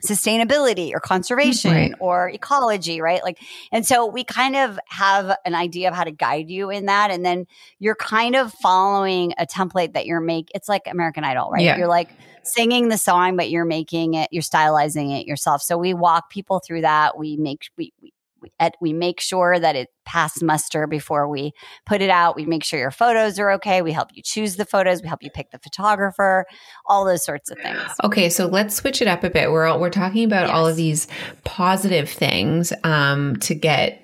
sustainability 0.06 0.94
or 0.94 1.00
conservation 1.00 1.72
Right. 1.72 1.94
or 2.00 2.30
ecology, 2.30 3.02
right? 3.02 3.24
Like, 3.24 3.40
and 3.72 3.86
so 3.86 4.06
we 4.08 4.24
kind 4.24 4.56
of 4.56 4.80
have 4.88 5.36
an 5.46 5.56
idea 5.56 5.90
of 5.90 5.96
how 5.96 6.04
to 6.04 6.12
guide 6.12 6.50
you 6.50 6.70
in 6.70 6.88
that. 6.88 7.12
And 7.12 7.26
then 7.26 7.46
you're 7.80 7.96
kind 7.96 8.36
of 8.36 8.54
following 8.54 9.34
a 9.38 9.46
template 9.46 9.94
that 9.94 10.06
you're 10.06 10.22
make. 10.22 10.50
It's 10.56 10.68
like 10.70 10.84
American 10.88 11.24
Idol, 11.24 11.50
right? 11.52 11.64
Yeah. 11.64 11.78
You're 11.78 11.88
like 11.88 12.10
singing 12.44 12.90
the 12.90 12.98
song, 12.98 13.38
but 13.38 13.50
you're 13.50 13.66
making 13.66 14.16
it, 14.16 14.30
you're 14.32 14.42
stylizing 14.42 15.20
it 15.20 15.28
yourself. 15.28 15.62
So 15.62 15.78
we 15.78 15.94
walk 15.94 16.30
people 16.30 16.60
through 16.60 16.82
that. 16.82 17.18
We 17.18 17.38
make, 17.38 17.70
we, 17.78 17.94
we, 18.02 18.08
we, 18.08 18.14
at, 18.60 18.76
we 18.82 18.94
make 18.94 19.20
sure 19.20 19.60
that 19.60 19.76
it 19.76 19.90
passed 20.06 20.44
muster 20.44 20.88
before 20.88 21.28
we 21.28 21.52
put 21.86 22.02
it 22.02 22.10
out. 22.10 22.36
We 22.36 22.46
make 22.46 22.64
sure 22.64 22.80
your 22.80 22.92
photos 22.92 23.40
are 23.40 23.52
okay. 23.52 23.82
We 23.82 23.92
help 23.92 24.10
you 24.14 24.22
choose 24.24 24.56
the 24.56 24.66
photos. 24.66 25.02
We 25.02 25.08
help 25.08 25.24
you 25.24 25.30
pick 25.32 25.52
the 25.52 25.60
photographer, 25.60 26.46
all 26.86 27.06
those 27.06 27.24
sorts 27.24 27.52
of 27.52 27.58
things. 27.60 27.82
Okay, 28.04 28.30
so 28.30 28.48
let's 28.48 28.76
switch 28.76 29.02
it 29.02 29.08
up 29.08 29.24
a 29.24 29.30
bit. 29.30 29.52
We're 29.52 29.66
all, 29.66 29.80
we're 29.80 29.90
talking 29.90 30.24
about 30.24 30.50
all 30.50 30.68
of 30.68 30.76
these 30.76 31.08
positive 31.44 32.10
things 32.10 32.74
um, 32.84 33.36
to 33.38 33.56
get 33.56 34.02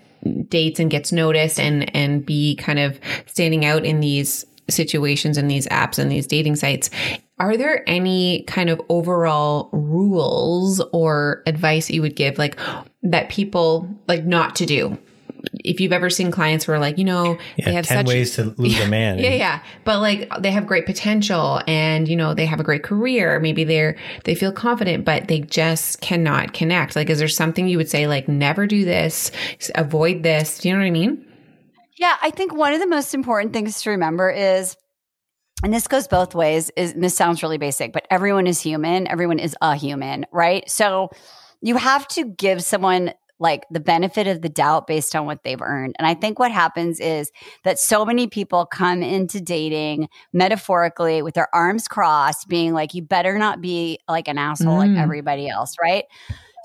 dates 0.49 0.79
and 0.79 0.89
gets 0.89 1.11
noticed 1.11 1.59
and 1.59 1.95
and 1.95 2.25
be 2.25 2.55
kind 2.55 2.79
of 2.79 2.99
standing 3.27 3.65
out 3.65 3.85
in 3.85 3.99
these 3.99 4.45
situations 4.69 5.37
and 5.37 5.49
these 5.49 5.67
apps 5.67 5.99
and 5.99 6.11
these 6.11 6.27
dating 6.27 6.55
sites. 6.55 6.89
Are 7.39 7.55
there 7.55 7.83
any 7.87 8.43
kind 8.47 8.69
of 8.69 8.81
overall 8.89 9.69
rules 9.71 10.81
or 10.91 11.43
advice 11.45 11.87
that 11.87 11.93
you 11.93 12.01
would 12.01 12.15
give, 12.15 12.37
like 12.37 12.59
that 13.03 13.29
people 13.29 13.87
like 14.07 14.25
not 14.25 14.55
to 14.57 14.65
do? 14.65 14.97
If 15.63 15.79
you've 15.79 15.93
ever 15.93 16.09
seen 16.09 16.31
clients 16.31 16.65
who 16.65 16.71
are 16.73 16.79
like, 16.79 16.97
you 16.97 17.03
know, 17.05 17.37
Yeah, 17.57 17.65
they 17.65 17.73
have 17.73 17.85
10 17.85 17.97
such 17.99 18.07
ways 18.07 18.35
to 18.35 18.55
lose 18.57 18.79
a 18.79 18.87
man. 18.89 19.19
yeah, 19.19 19.29
yeah. 19.29 19.63
But 19.85 19.99
like 19.99 20.29
they 20.39 20.49
have 20.51 20.65
great 20.65 20.85
potential 20.87 21.61
and 21.67 22.07
you 22.07 22.15
know, 22.15 22.33
they 22.33 22.45
have 22.47 22.59
a 22.59 22.63
great 22.63 22.83
career. 22.83 23.39
Maybe 23.39 23.63
they're 23.63 23.97
they 24.23 24.33
feel 24.33 24.51
confident, 24.51 25.05
but 25.05 25.27
they 25.27 25.41
just 25.41 26.01
cannot 26.01 26.53
connect. 26.53 26.95
Like 26.95 27.09
is 27.11 27.19
there 27.19 27.27
something 27.27 27.67
you 27.67 27.77
would 27.77 27.89
say 27.89 28.07
like 28.07 28.27
never 28.27 28.65
do 28.65 28.83
this, 28.83 29.31
avoid 29.75 30.23
this? 30.23 30.57
Do 30.57 30.69
you 30.69 30.73
know 30.73 30.79
what 30.81 30.87
I 30.87 30.91
mean? 30.91 31.23
Yeah, 31.97 32.15
I 32.21 32.31
think 32.31 32.53
one 32.53 32.73
of 32.73 32.79
the 32.79 32.87
most 32.87 33.13
important 33.13 33.53
things 33.53 33.81
to 33.83 33.91
remember 33.91 34.29
is, 34.31 34.75
and 35.63 35.73
this 35.73 35.87
goes 35.87 36.07
both 36.07 36.35
ways, 36.35 36.71
is 36.77 36.93
this 36.93 37.15
sounds 37.15 37.41
really 37.41 37.57
basic, 37.57 37.93
but 37.93 38.05
everyone 38.11 38.47
is 38.47 38.61
human. 38.61 39.07
Everyone 39.07 39.39
is 39.39 39.55
a 39.61 39.75
human, 39.75 40.25
right? 40.31 40.69
So 40.69 41.09
you 41.61 41.77
have 41.77 42.07
to 42.09 42.25
give 42.25 42.63
someone 42.63 43.13
like 43.39 43.65
the 43.69 43.79
benefit 43.79 44.25
of 44.27 44.41
the 44.41 44.49
doubt 44.49 44.87
based 44.87 45.15
on 45.15 45.25
what 45.27 45.43
they've 45.43 45.61
earned. 45.61 45.95
And 45.99 46.07
I 46.07 46.15
think 46.15 46.39
what 46.39 46.51
happens 46.51 46.99
is 46.99 47.31
that 47.63 47.77
so 47.77 48.03
many 48.03 48.27
people 48.27 48.65
come 48.65 49.03
into 49.03 49.39
dating 49.39 50.09
metaphorically 50.33 51.21
with 51.21 51.35
their 51.35 51.47
arms 51.53 51.87
crossed, 51.87 52.47
being 52.47 52.73
like, 52.73 52.95
you 52.95 53.03
better 53.03 53.37
not 53.37 53.61
be 53.61 53.99
like 54.07 54.27
an 54.27 54.37
asshole 54.39 54.77
Mm. 54.77 54.95
like 54.95 54.97
everybody 55.03 55.47
else, 55.47 55.75
right? 55.81 56.05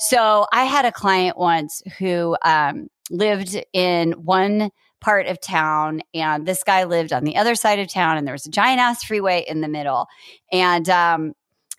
So 0.09 0.47
I 0.53 0.65
had 0.65 0.85
a 0.85 0.93
client 0.93 1.37
once 1.37 1.83
who 1.99 2.37
um, 2.43 2.89
lived 3.11 3.63
in 3.75 4.13
one 4.13 4.71
part 5.03 5.27
of 5.27 5.41
town 5.41 6.01
and 6.15 6.47
this 6.47 6.63
guy 6.63 6.85
lived 6.85 7.13
on 7.13 7.25
the 7.25 7.37
other 7.37 7.55
side 7.55 7.79
of 7.79 7.89
town 7.89 8.17
and 8.17 8.27
there 8.27 8.33
was 8.33 8.47
a 8.47 8.51
giant 8.51 8.81
ass 8.81 9.05
freeway 9.05 9.45
in 9.47 9.61
the 9.61 9.69
middle. 9.69 10.07
And 10.51 10.89
um, 10.89 11.33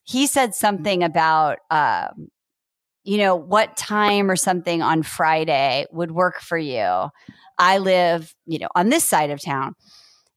he 0.03 0.27
said 0.27 0.53
something 0.53 1.01
about 1.01 1.59
um, 1.71 2.27
you 3.03 3.17
know 3.17 3.35
what 3.35 3.75
time 3.75 4.29
or 4.29 4.35
something 4.37 4.81
on 4.81 5.03
friday 5.03 5.85
would 5.91 6.11
work 6.11 6.39
for 6.39 6.57
you. 6.57 7.09
I 7.57 7.77
live 7.79 8.35
you 8.45 8.59
know 8.59 8.69
on 8.75 8.89
this 8.89 9.03
side 9.03 9.31
of 9.31 9.41
town. 9.41 9.73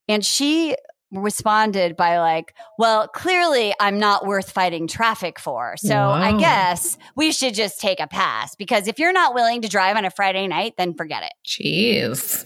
And 0.08 0.24
she 0.24 0.76
responded 1.12 1.96
by 1.96 2.18
like 2.18 2.52
well 2.78 3.06
clearly 3.06 3.72
i'm 3.78 3.96
not 3.96 4.26
worth 4.26 4.50
fighting 4.50 4.88
traffic 4.88 5.38
for 5.38 5.76
so 5.76 5.96
i 5.96 6.36
guess 6.36 6.98
we 7.14 7.30
should 7.30 7.54
just 7.54 7.80
take 7.80 8.00
a 8.00 8.08
pass 8.08 8.56
because 8.56 8.88
if 8.88 8.98
you're 8.98 9.12
not 9.12 9.32
willing 9.32 9.62
to 9.62 9.68
drive 9.68 9.96
on 9.96 10.04
a 10.04 10.10
friday 10.10 10.48
night 10.48 10.74
then 10.76 10.92
forget 10.94 11.22
it. 11.22 11.32
Jeez. 11.46 12.44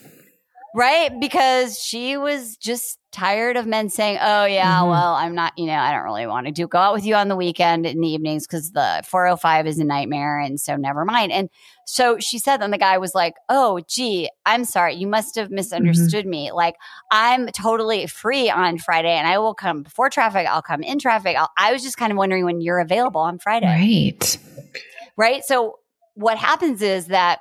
Right? 0.74 1.10
Because 1.20 1.78
she 1.78 2.16
was 2.16 2.56
just 2.56 2.98
tired 3.12 3.56
of 3.56 3.66
men 3.66 3.88
saying, 3.88 4.18
"Oh 4.20 4.44
yeah, 4.44 4.80
Mhm. 4.80 4.88
well, 4.88 5.14
I'm 5.14 5.34
not, 5.34 5.52
you 5.58 5.66
know, 5.66 5.74
I 5.76 5.90
don't 5.92 6.04
really 6.04 6.26
want 6.28 6.46
to 6.46 6.52
do 6.52 6.68
go 6.68 6.78
out 6.78 6.94
with 6.94 7.04
you 7.04 7.16
on 7.16 7.26
the 7.28 7.34
weekend 7.34 7.84
in 7.86 8.00
the 8.00 8.08
evenings 8.08 8.46
because 8.46 8.70
the 8.70 9.02
405 9.04 9.66
is 9.66 9.78
a 9.80 9.84
nightmare, 9.84 10.38
and 10.38 10.60
so 10.60 10.76
never 10.76 11.04
mind." 11.04 11.32
And 11.32 11.50
so 11.86 12.18
she 12.20 12.38
said, 12.38 12.58
then 12.58 12.70
the 12.70 12.78
guy 12.78 12.98
was 12.98 13.16
like, 13.16 13.34
"Oh, 13.48 13.80
gee, 13.88 14.30
I'm 14.46 14.64
sorry, 14.64 14.94
you 14.94 15.08
must 15.08 15.34
have 15.34 15.50
misunderstood 15.50 16.24
me. 16.24 16.52
Like, 16.52 16.76
I'm 17.10 17.48
totally 17.48 18.06
free 18.06 18.48
on 18.48 18.78
Friday, 18.78 19.10
and 19.12 19.26
I 19.26 19.38
will 19.38 19.54
come 19.54 19.82
before 19.82 20.08
traffic. 20.08 20.46
I'll 20.48 20.62
come 20.62 20.82
in 20.84 21.00
traffic. 21.00 21.36
I'll, 21.36 21.50
I 21.58 21.72
was 21.72 21.82
just 21.82 21.96
kind 21.96 22.12
of 22.12 22.18
wondering 22.18 22.44
when 22.44 22.60
you're 22.60 22.78
available 22.78 23.22
on 23.22 23.38
Friday." 23.40 23.66
Right. 23.66 24.38
right? 25.16 25.44
So 25.44 25.78
what 26.14 26.38
happens 26.38 26.80
is 26.80 27.06
that 27.06 27.40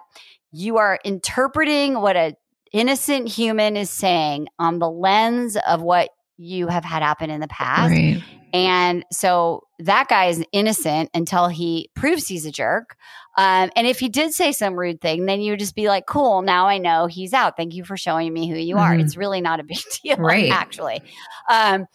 you 0.52 0.78
are 0.78 1.00
interpreting 1.06 2.02
what 2.02 2.16
a 2.16 2.36
innocent 2.74 3.28
human 3.30 3.76
is 3.78 3.90
saying 3.90 4.48
on 4.60 4.80
the 4.80 4.90
lens 4.90 5.58
of 5.68 5.82
what 5.82 6.10
you 6.38 6.68
have 6.68 6.86
had 6.86 7.02
happen 7.04 7.30
in 7.30 7.42
the 7.42 7.48
past. 7.48 7.92
Right. 7.92 8.24
And 8.52 9.06
so 9.12 9.64
that 9.80 10.08
guy 10.10 10.26
is 10.26 10.44
innocent 10.52 11.12
until 11.14 11.48
he 11.50 11.90
proves 11.96 12.28
he's 12.28 12.46
a 12.46 12.52
jerk. 12.52 12.96
Um, 13.38 13.70
and 13.76 13.86
if 13.86 14.00
he 14.00 14.10
did 14.10 14.34
say 14.34 14.52
some 14.52 14.74
rude 14.74 15.02
thing, 15.02 15.26
then 15.28 15.40
you 15.42 15.52
would 15.52 15.60
just 15.60 15.76
be 15.76 15.88
like, 15.88 16.08
cool, 16.08 16.42
now 16.42 16.68
I 16.68 16.80
know 16.80 17.06
he's 17.06 17.32
out. 17.34 17.56
Thank 17.58 17.76
you 17.76 17.84
for 17.84 17.96
showing 17.96 18.34
me 18.34 18.50
who 18.50 18.56
you 18.58 18.78
are. 18.78 18.96
Mhm. 18.96 19.02
It's 19.04 19.16
really 19.16 19.40
not 19.42 19.60
a 19.60 19.64
big 19.64 19.78
deal, 20.04 20.18
Right. 20.18 20.52
actually. 20.52 21.02
Um, 21.50 21.86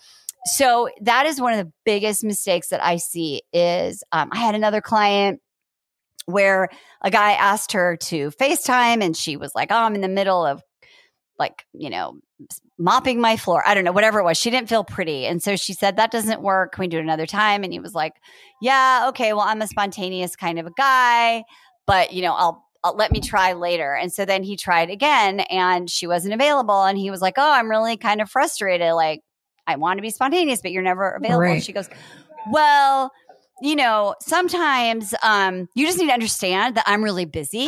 so 0.47 0.89
that 1.01 1.27
is 1.27 1.41
one 1.41 1.55
of 1.55 1.67
the 1.67 1.73
biggest 1.85 2.23
mistakes 2.23 2.69
that 2.69 2.85
I 2.85 2.97
see 2.99 3.43
is 3.53 4.05
um, 4.13 4.29
I 4.31 4.39
had 4.39 4.55
another 4.55 4.81
client 4.81 5.41
where 6.27 6.69
a 7.03 7.11
guy 7.11 7.33
asked 7.33 7.73
her 7.73 7.97
to 7.97 8.31
FaceTime 8.31 9.03
and 9.03 9.17
she 9.17 9.37
was 9.37 9.55
like, 9.55 9.71
Oh, 9.71 9.77
I'm 9.77 9.95
in 9.95 10.01
the 10.01 10.09
middle 10.09 10.45
of 10.45 10.63
like, 11.39 11.67
you 11.73 11.91
know, 11.91 12.19
mopping 12.79 13.21
my 13.21 13.37
floor. 13.37 13.63
I 13.67 13.75
don't 13.75 13.85
know, 13.85 13.93
whatever 13.93 14.19
it 14.21 14.25
was. 14.25 14.39
She 14.39 14.51
didn't 14.51 14.69
feel 14.69 14.85
pretty. 14.85 15.27
And 15.27 15.43
so 15.43 15.57
she 15.57 15.73
said, 15.73 15.97
That 15.97 16.11
doesn't 16.11 16.43
work. 16.43 16.73
Can 16.73 16.83
we 16.83 16.89
do 16.89 16.99
it 16.99 17.03
another 17.03 17.27
time? 17.27 17.65
And 17.65 17.73
he 17.73 17.81
was 17.81 17.95
like, 17.95 18.15
Yeah, 18.61 19.07
okay. 19.09 19.33
Well, 19.33 19.47
I'm 19.47 19.63
a 19.63 19.67
spontaneous 19.67 20.37
kind 20.37 20.59
of 20.59 20.67
a 20.67 20.73
guy, 20.77 21.45
but, 21.87 22.13
you 22.13 22.23
know, 22.23 22.35
I'll, 22.35 22.65
I'll 22.83 22.97
let 22.97 23.13
me 23.13 23.21
try 23.21 23.53
later. 23.55 23.95
And 23.95 24.13
so 24.13 24.25
then 24.25 24.43
he 24.43 24.57
tried 24.57 24.91
again 24.91 25.41
and 25.41 25.89
she 25.89 26.07
wasn't 26.07 26.35
available. 26.35 26.85
And 26.85 26.99
he 26.99 27.11
was 27.11 27.21
like, 27.21 27.35
Oh, 27.37 27.53
I'm 27.53 27.71
really 27.71 27.97
kind 27.97 28.21
of 28.21 28.31
frustrated. 28.31 28.93
Like, 28.93 29.21
I 29.67 29.77
want 29.77 29.99
to 29.99 30.03
be 30.03 30.11
spontaneous, 30.11 30.61
but 30.61 30.73
you're 30.73 30.83
never 30.83 31.11
available. 31.11 31.41
Right. 31.41 31.63
she 31.63 31.73
goes, 31.73 31.89
Well, 32.51 33.11
you 33.65 33.77
know, 33.77 34.15
sometimes 34.21 35.15
um, 35.23 35.71
you 35.75 35.87
just 35.87 35.99
need 35.99 36.09
to 36.09 36.13
understand 36.13 36.77
that 36.77 36.85
I'm 36.87 37.03
really 37.03 37.25
busy 37.25 37.67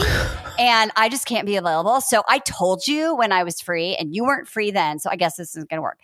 and 0.59 0.91
I 0.95 1.09
just 1.09 1.27
can't 1.27 1.47
be 1.47 1.57
available. 1.57 2.03
So 2.03 2.23
I 2.29 2.39
told 2.41 2.87
you 2.87 3.17
when 3.17 3.33
I 3.33 3.45
was 3.45 3.63
free 3.63 3.97
and 3.97 4.15
you 4.15 4.25
weren't 4.25 4.47
free 4.47 4.71
then. 4.71 4.99
So 4.99 5.09
I 5.11 5.17
guess 5.17 5.37
this 5.37 5.57
isn't 5.57 5.71
going 5.71 5.79
to 5.79 5.83
work. 5.83 5.99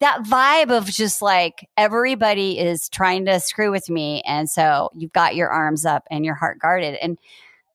That 0.00 0.24
vibe 0.24 0.76
of 0.76 0.86
just 0.86 1.22
like 1.22 1.68
everybody 1.76 2.58
is 2.58 2.88
trying 2.88 3.26
to 3.26 3.38
screw 3.38 3.70
with 3.70 3.88
me. 3.88 4.22
And 4.26 4.50
so 4.50 4.90
you've 4.92 5.12
got 5.12 5.36
your 5.36 5.50
arms 5.50 5.86
up 5.86 6.02
and 6.10 6.24
your 6.24 6.34
heart 6.34 6.58
guarded. 6.58 6.96
And 6.96 7.16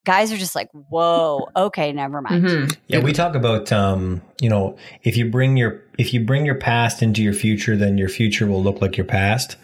guys 0.04 0.34
are 0.34 0.38
just 0.38 0.54
like, 0.54 0.70
whoa, 0.74 1.48
okay, 1.56 1.94
never 1.94 2.22
mind. 2.22 2.44
Mhm. 2.44 2.78
Yeah, 2.88 3.00
we 3.00 3.14
talk 3.14 3.36
about 3.36 3.72
um, 3.72 4.22
you 4.42 4.50
know, 4.50 4.78
if 5.04 5.16
you 5.16 5.30
bring 5.30 5.56
your 5.56 5.82
if 5.98 6.14
you 6.14 6.20
bring 6.20 6.46
your 6.46 6.56
past 6.56 7.02
into 7.02 7.24
your 7.24 7.34
future, 7.34 7.78
then 7.78 7.98
your 7.98 8.10
future 8.10 8.48
will 8.48 8.62
look 8.62 8.82
like 8.82 8.98
your 8.98 9.06
past. 9.06 9.56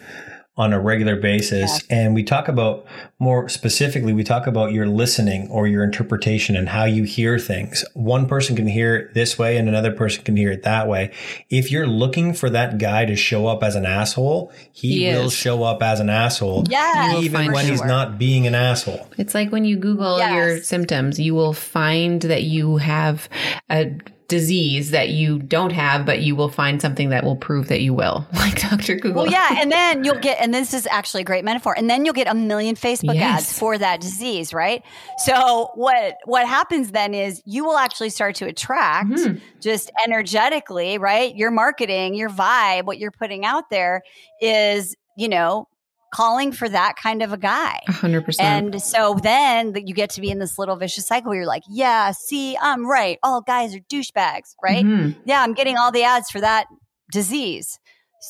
On 0.55 0.71
a 0.71 0.79
regular 0.79 1.15
basis. 1.15 1.83
And 1.89 2.13
we 2.13 2.21
talk 2.23 2.47
about 2.47 2.85
more 3.17 3.49
specifically, 3.49 4.13
we 4.13 4.23
talk 4.23 4.45
about 4.45 4.71
your 4.71 4.85
listening 4.85 5.49
or 5.49 5.65
your 5.65 5.83
interpretation 5.83 6.55
and 6.55 6.69
how 6.69 6.83
you 6.85 7.05
hear 7.05 7.39
things. 7.39 7.83
One 7.95 8.27
person 8.27 8.55
can 8.55 8.67
hear 8.67 8.95
it 8.95 9.13
this 9.15 9.39
way 9.39 9.57
and 9.57 9.67
another 9.67 9.91
person 9.91 10.23
can 10.23 10.37
hear 10.37 10.51
it 10.51 10.61
that 10.61 10.87
way. 10.87 11.11
If 11.49 11.71
you're 11.71 11.87
looking 11.87 12.33
for 12.35 12.51
that 12.51 12.77
guy 12.77 13.05
to 13.05 13.15
show 13.15 13.47
up 13.47 13.63
as 13.63 13.75
an 13.75 13.87
asshole, 13.87 14.51
he, 14.71 15.05
He 15.05 15.07
will 15.07 15.25
is. 15.25 15.33
show 15.33 15.63
up 15.63 15.81
as 15.81 15.99
an 15.99 16.11
asshole. 16.11 16.65
Yes, 16.69 17.23
Even 17.23 17.47
for 17.47 17.53
when 17.53 17.65
he's 17.65 17.83
not 17.83 18.19
being 18.19 18.45
an 18.45 18.53
asshole. 18.53 19.09
It's 19.17 19.33
like 19.33 19.51
when 19.51 19.65
you 19.65 19.75
Google 19.75 20.19
Yes. 20.19 20.33
your 20.35 20.61
symptoms, 20.61 21.19
you 21.19 21.33
will 21.33 21.53
find 21.53 22.21
that 22.21 22.43
you 22.43 22.77
have 22.77 23.27
a 23.71 23.91
disease 24.37 24.89
that 24.91 25.09
you 25.09 25.37
don't 25.39 25.71
have, 25.71 26.05
but 26.05 26.21
you 26.21 26.35
will 26.35 26.49
find 26.49 26.81
something 26.81 27.09
that 27.09 27.23
will 27.23 27.35
prove 27.35 27.67
that 27.67 27.81
you 27.81 27.93
will, 27.93 28.25
like 28.33 28.59
Dr. 28.69 28.95
Google. 28.95 29.23
Well, 29.23 29.31
yeah, 29.31 29.61
and 29.61 29.71
then 29.71 30.03
you'll 30.03 30.19
get, 30.19 30.37
and 30.41 30.53
this 30.53 30.73
is 30.73 30.87
actually 30.87 31.21
a 31.21 31.23
great 31.25 31.45
metaphor, 31.45 31.75
and 31.77 31.87
then 31.89 32.03
you'll 32.03 32.13
get 32.15 32.27
a 32.27 32.33
million 32.33 32.75
Facebook 32.75 33.13
Yes. 33.15 33.41
ads 33.49 33.59
for 33.59 33.77
that 33.77 34.01
disease, 34.01 34.53
right? 34.53 34.81
So 35.25 35.69
what 35.75 36.17
what 36.25 36.47
happens 36.47 36.91
then 36.91 37.13
is 37.13 37.41
you 37.45 37.63
will 37.63 37.77
actually 37.77 38.09
start 38.09 38.35
to 38.37 38.45
attract 38.47 39.09
Mhm. 39.09 39.39
just 39.61 39.91
energetically, 40.05 40.97
right? 40.97 41.35
Your 41.35 41.51
marketing, 41.51 42.15
your 42.15 42.29
vibe, 42.29 42.85
what 42.85 42.97
you're 42.97 43.11
putting 43.11 43.45
out 43.45 43.69
there 43.69 44.01
is, 44.41 44.95
you 45.15 45.29
know, 45.29 45.67
calling 46.13 46.51
for 46.51 46.69
that 46.69 46.95
kind 46.95 47.21
of 47.21 47.33
a 47.33 47.37
guy. 47.37 47.79
Hundred 47.87 48.23
percent. 48.25 48.73
And 48.73 48.81
so 48.81 49.17
then 49.21 49.73
you 49.85 49.93
get 49.93 50.11
to 50.11 50.21
be 50.21 50.29
in 50.29 50.39
this 50.39 50.57
little 50.59 50.75
vicious 50.75 51.07
cycle 51.07 51.29
where 51.29 51.39
you're 51.39 51.47
like, 51.47 51.63
yeah, 51.69 52.11
see, 52.11 52.55
I'm 52.61 52.85
right. 52.85 53.17
All 53.23 53.41
guys 53.41 53.75
are 53.75 53.79
douchebags, 53.91 54.53
right? 54.63 54.85
Mhm. 54.85 55.15
yeah, 55.25 55.41
I'm 55.41 55.53
getting 55.53 55.77
all 55.77 55.91
the 55.91 56.03
ads 56.03 56.29
for 56.29 56.39
that 56.41 56.67
disease. 57.11 57.79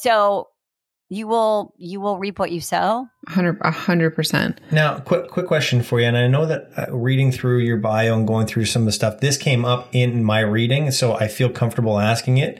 So 0.01 0.47
you 1.09 1.27
will 1.27 1.73
you 1.77 1.99
will 2.01 2.17
reap 2.17 2.39
what 2.39 2.51
you 2.51 2.59
sow. 2.61 3.05
A 3.27 3.31
hundred, 3.31 3.57
a 3.61 3.69
hundred 3.69 4.15
percent. 4.15 4.59
Now, 4.71 4.97
quick 4.99 5.29
quick 5.29 5.45
question 5.47 5.83
for 5.83 5.99
you, 5.99 6.07
and 6.07 6.17
I 6.17 6.27
know 6.27 6.45
that 6.47 6.69
uh, 6.75 6.95
reading 6.95 7.31
through 7.31 7.59
your 7.59 7.77
bio 7.77 8.15
and 8.17 8.27
going 8.27 8.47
through 8.47 8.65
some 8.65 8.83
of 8.83 8.85
the 8.87 8.91
stuff, 8.93 9.19
this 9.19 9.37
came 9.37 9.63
up 9.65 9.89
in 9.91 10.23
my 10.23 10.39
reading, 10.39 10.89
so 10.89 11.13
I 11.13 11.27
feel 11.27 11.49
comfortable 11.49 11.99
asking 11.99 12.37
it. 12.39 12.59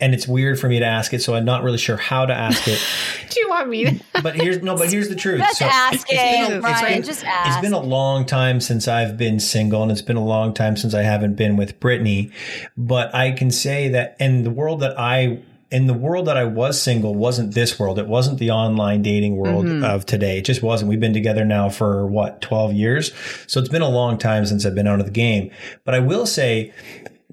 And 0.00 0.14
it's 0.14 0.28
weird 0.28 0.60
for 0.60 0.68
me 0.68 0.78
to 0.78 0.84
ask 0.84 1.12
it, 1.12 1.22
so 1.22 1.34
I'm 1.34 1.44
not 1.44 1.64
really 1.64 1.78
sure 1.78 1.96
how 1.96 2.24
to 2.24 2.32
ask 2.32 2.68
it. 2.68 2.80
Do 3.30 3.40
you 3.40 3.48
want 3.48 3.68
me 3.68 3.84
to? 3.84 4.00
But 4.22 4.34
here's 4.34 4.62
no, 4.62 4.76
but 4.76 4.90
here's 4.90 5.08
the 5.08 5.14
truth. 5.14 5.40
Just 5.40 5.58
So 5.58 5.64
ask 5.64 5.94
it's 5.94 6.04
been 6.10 6.52
it, 6.52 6.56
it's 6.56 6.60
Brian. 6.60 6.94
been- 6.94 7.02
just 7.04 7.20
It's 7.20 7.28
ask. 7.28 7.60
been 7.60 7.72
a 7.72 7.80
long 7.80 8.26
time 8.26 8.60
since 8.60 8.88
I've 8.88 9.16
been 9.16 9.38
single, 9.38 9.82
and 9.82 9.92
it's 9.92 10.02
been 10.02 10.16
a 10.16 10.24
long 10.24 10.54
time 10.54 10.76
since 10.76 10.92
I 10.94 11.02
haven't 11.02 11.34
been 11.34 11.56
with 11.56 11.78
Brittany. 11.78 12.30
But 12.76 13.14
I 13.14 13.30
can 13.32 13.50
say 13.50 13.88
that 13.90 14.16
in 14.18 14.42
the 14.42 14.50
world 14.50 14.80
that 14.80 14.98
I 14.98 15.40
in 15.70 15.86
the 15.86 15.94
world 15.94 16.26
that 16.26 16.36
I 16.36 16.44
was 16.44 16.80
single 16.80 17.14
wasn't 17.14 17.54
this 17.54 17.78
world. 17.78 17.98
It 17.98 18.06
wasn't 18.06 18.38
the 18.38 18.50
online 18.50 19.02
dating 19.02 19.36
world 19.36 19.66
mm-hmm. 19.66 19.84
of 19.84 20.06
today. 20.06 20.38
It 20.38 20.44
just 20.44 20.62
wasn't. 20.62 20.88
We've 20.88 21.00
been 21.00 21.12
together 21.12 21.44
now 21.44 21.68
for 21.68 22.06
what, 22.06 22.40
12 22.40 22.72
years? 22.72 23.12
So 23.46 23.60
it's 23.60 23.68
been 23.68 23.82
a 23.82 23.88
long 23.88 24.16
time 24.18 24.46
since 24.46 24.64
I've 24.64 24.74
been 24.74 24.86
out 24.86 24.98
of 24.98 25.06
the 25.06 25.12
game. 25.12 25.50
But 25.84 25.94
I 25.94 25.98
will 25.98 26.24
say 26.26 26.72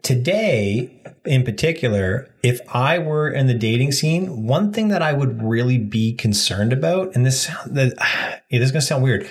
today 0.02 0.95
in 1.28 1.44
particular, 1.44 2.30
if 2.44 2.60
I 2.74 3.00
were 3.00 3.30
in 3.30 3.48
the 3.48 3.54
dating 3.54 3.92
scene, 3.92 4.46
one 4.46 4.72
thing 4.72 4.90
that 4.90 5.02
I 5.02 5.14
would 5.14 5.42
really 5.44 5.78
be 5.78 6.14
concerned 6.14 6.74
about, 6.74 7.16
and 7.16 7.26
this, 7.26 7.48
the, 7.66 7.94
yeah, 8.50 8.60
this 8.60 8.68
is 8.68 8.72
going 8.72 8.82
to 8.82 8.88
sound 8.88 9.04
weird. 9.04 9.28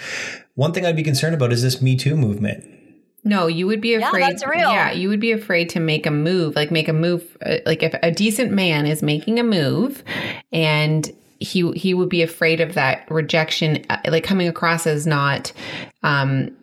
One 0.54 0.72
thing 0.72 0.86
I'd 0.86 0.96
be 0.96 1.02
concerned 1.02 1.34
about 1.34 1.52
is 1.52 1.62
this 1.62 1.82
Me 1.82 1.96
Too 1.96 2.16
movement. 2.16 2.70
No, 3.24 3.46
you 3.46 3.66
would 3.66 3.80
be 3.80 3.94
afraid. 3.94 4.20
Yeah, 4.20 4.30
that's 4.30 4.46
real. 4.46 4.70
Yeah, 4.70 4.92
you 4.92 5.08
would 5.08 5.20
be 5.20 5.32
afraid 5.32 5.70
to 5.70 5.80
make 5.80 6.04
a 6.06 6.10
move, 6.10 6.54
like 6.54 6.70
make 6.70 6.88
a 6.88 6.92
move. 6.92 7.36
Uh, 7.44 7.56
like 7.64 7.82
if 7.82 7.94
a 8.02 8.10
decent 8.10 8.52
man 8.52 8.86
is 8.86 9.02
making 9.02 9.38
a 9.38 9.42
move, 9.42 10.04
and 10.52 11.10
he 11.40 11.72
he 11.72 11.94
would 11.94 12.10
be 12.10 12.22
afraid 12.22 12.60
of 12.60 12.74
that 12.74 13.10
rejection, 13.10 13.84
uh, 13.88 13.98
like 14.08 14.24
coming 14.24 14.46
across 14.46 14.86
as 14.86 15.06
not, 15.06 15.52
um, 16.02 16.54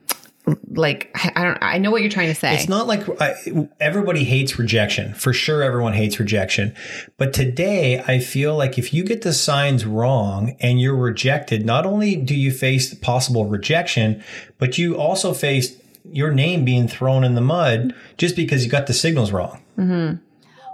like 0.72 1.12
I 1.36 1.44
don't. 1.44 1.58
I 1.62 1.78
know 1.78 1.92
what 1.92 2.02
you're 2.02 2.12
trying 2.12 2.30
to 2.30 2.36
say. 2.36 2.56
It's 2.56 2.70
not 2.70 2.88
like 2.88 3.08
I, 3.22 3.70
everybody 3.80 4.24
hates 4.24 4.58
rejection. 4.58 5.14
For 5.14 5.34
sure, 5.34 5.62
everyone 5.62 5.94
hates 5.94 6.20
rejection. 6.20 6.76
But 7.18 7.34
today, 7.34 8.04
I 8.08 8.20
feel 8.20 8.56
like 8.56 8.78
if 8.78 8.94
you 8.94 9.04
get 9.04 9.22
the 9.22 9.34
signs 9.34 9.86
wrong 9.86 10.56
and 10.60 10.82
you're 10.82 10.96
rejected, 10.96 11.66
not 11.66 11.86
only 11.86 12.16
do 12.16 12.36
you 12.36 12.52
face 12.52 12.94
possible 12.94 13.46
rejection, 13.46 14.24
but 14.58 14.78
you 14.78 14.98
also 14.98 15.34
face 15.34 15.78
your 16.04 16.32
name 16.32 16.66
being 16.66 16.88
thrown 16.88 17.24
in 17.24 17.36
the 17.36 17.42
mud 17.42 17.94
just 18.18 18.36
because 18.36 18.66
you 18.66 18.72
got 18.72 18.88
the 18.88 18.94
signals 18.94 19.32
wrong. 19.32 19.62
Mm-hmm. 19.78 20.24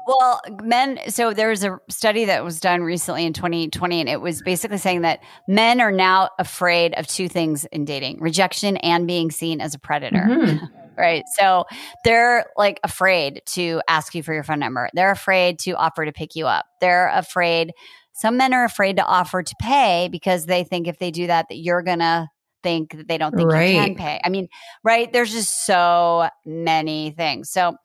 Well, 0.08 0.42
men, 0.64 1.00
so 1.10 1.34
there 1.34 1.50
was 1.50 1.66
a 1.66 1.80
study 1.90 2.26
that 2.26 2.42
was 2.44 2.62
done 2.62 2.82
recently 2.82 3.26
in 3.26 3.34
2020, 3.34 4.00
and 4.00 4.08
it 4.10 4.22
was 4.22 4.42
basically 4.42 4.78
saying 4.78 5.02
that 5.02 5.20
men 5.50 5.82
are 5.82 5.92
now 5.92 6.30
afraid 6.40 6.94
of 6.94 7.08
two 7.08 7.28
things 7.28 7.66
in 7.66 7.84
dating 7.84 8.22
rejection 8.22 8.78
and 8.78 9.06
being 9.06 9.32
seen 9.32 9.60
as 9.60 9.74
a 9.76 9.80
predator. 9.80 10.26
Mm-hmm. 10.28 10.66
Right. 10.98 11.26
So 11.36 11.66
they're 12.04 12.48
like 12.58 12.80
afraid 12.84 13.44
to 13.50 13.84
ask 13.88 14.16
you 14.16 14.24
for 14.24 14.34
your 14.34 14.42
phone 14.42 14.58
number. 14.58 14.90
They're 14.96 15.12
afraid 15.12 15.60
to 15.60 15.74
offer 15.74 16.04
to 16.04 16.12
pick 16.12 16.36
you 16.36 16.48
up. 16.48 16.66
They're 16.82 17.10
afraid. 17.10 17.74
Some 18.14 18.36
men 18.38 18.52
are 18.52 18.66
afraid 18.66 18.96
to 18.98 19.06
offer 19.06 19.44
to 19.44 19.56
pay 19.62 20.10
because 20.12 20.48
they 20.48 20.64
think 20.64 20.88
if 20.88 20.98
they 20.98 21.12
do 21.12 21.28
that, 21.28 21.50
that 21.50 21.58
you're 21.58 21.84
going 21.84 22.00
to 22.00 22.28
think 22.64 22.98
that 22.98 23.08
they 23.08 23.20
don't 23.20 23.30
think 23.30 23.44
you 23.44 23.52
can 23.52 23.90
Right. 23.90 23.96
pay. 23.96 24.20
I 24.24 24.30
mean, 24.30 24.48
right? 24.84 25.14
There's 25.14 25.32
just 25.32 25.68
so 25.68 26.30
many 26.48 27.12
things. 27.12 27.52
So 27.52 27.76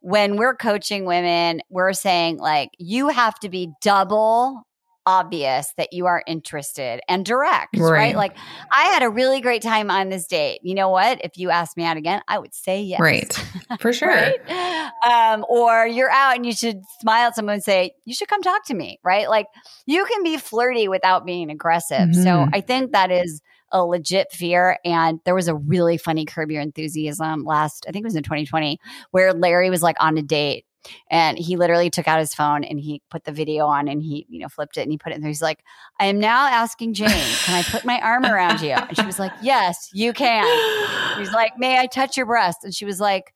when 0.00 0.36
we're 0.36 0.54
coaching 0.56 1.04
women, 1.04 1.60
we're 1.70 1.92
saying 1.92 2.38
like 2.38 2.70
you 2.78 3.08
have 3.08 3.38
to 3.40 3.48
be 3.48 3.70
double 3.82 4.62
obvious 5.06 5.72
that 5.78 5.92
you 5.92 6.06
are 6.06 6.22
interested 6.26 7.00
and 7.08 7.24
direct, 7.24 7.76
right. 7.78 7.90
Right. 7.90 8.16
Like 8.16 8.36
I 8.70 8.82
had 8.84 9.02
a 9.02 9.08
really 9.08 9.40
great 9.40 9.62
time 9.62 9.90
on 9.90 10.10
this 10.10 10.26
date. 10.26 10.60
You 10.62 10.74
know 10.74 10.90
what? 10.90 11.24
If 11.24 11.36
you 11.38 11.50
asked 11.50 11.76
me 11.76 11.84
out 11.84 11.96
again, 11.96 12.20
I 12.28 12.38
would 12.38 12.54
say 12.54 12.82
yes. 12.82 13.00
right 13.00 13.32
for 13.80 13.92
sure. 13.94 14.08
Right? 14.10 14.90
Um, 15.04 15.44
or 15.48 15.86
you're 15.86 16.10
out 16.10 16.36
and 16.36 16.44
you 16.44 16.52
should 16.52 16.82
smile 17.00 17.28
at 17.28 17.34
someone 17.34 17.54
and 17.54 17.64
say, 17.64 17.92
You 18.04 18.14
should 18.14 18.28
come 18.28 18.42
talk 18.42 18.66
to 18.66 18.74
me, 18.74 19.00
right? 19.02 19.28
Like 19.28 19.46
you 19.86 20.04
can 20.04 20.22
be 20.22 20.36
flirty 20.36 20.86
without 20.86 21.24
being 21.24 21.50
aggressive. 21.50 22.14
So 22.14 22.20
Mhm. 22.20 22.50
I 22.52 22.60
think 22.60 22.92
that 22.92 23.10
is 23.10 23.40
a 23.72 23.84
legit 23.84 24.32
fear. 24.32 24.78
And 24.84 25.20
there 25.24 25.34
was 25.34 25.48
a 25.48 25.54
really 25.54 25.96
funny 25.96 26.24
Curb 26.24 26.50
Your 26.50 26.62
Enthusiasm 26.62 27.44
last, 27.44 27.84
I 27.88 27.92
think 27.92 28.02
it 28.04 28.06
was 28.06 28.16
in 28.16 28.22
2020, 28.22 28.78
where 29.10 29.32
Larry 29.32 29.70
was 29.70 29.82
like 29.82 29.96
on 30.00 30.16
a 30.18 30.22
date 30.22 30.64
and 31.10 31.38
he 31.38 31.56
literally 31.56 31.90
took 31.90 32.08
out 32.08 32.18
his 32.20 32.32
phone 32.34 32.64
and 32.64 32.80
he 32.80 33.02
put 33.10 33.24
the 33.24 33.32
video 33.32 33.66
on 33.66 33.86
and 33.86 34.02
he, 34.02 34.24
you 34.30 34.40
know, 34.40 34.48
flipped 34.48 34.78
it 34.78 34.82
and 34.82 34.90
he 34.90 34.96
put 34.96 35.12
it 35.12 35.16
in 35.16 35.20
there. 35.20 35.28
He's 35.28 35.42
like, 35.42 35.62
I 36.00 36.06
am 36.06 36.18
now 36.18 36.46
asking 36.46 36.94
Jane, 36.94 37.08
can 37.44 37.54
I 37.54 37.62
put 37.62 37.84
my 37.84 38.00
arm 38.00 38.24
around 38.24 38.62
you? 38.62 38.70
And 38.72 38.96
she 38.96 39.04
was 39.04 39.18
like, 39.18 39.32
Yes, 39.42 39.90
you 39.92 40.12
can. 40.14 41.18
He's 41.18 41.32
like, 41.32 41.58
May 41.58 41.78
I 41.78 41.86
touch 41.86 42.16
your 42.16 42.26
breast? 42.26 42.64
And 42.64 42.74
she 42.74 42.86
was 42.86 42.98
like, 42.98 43.34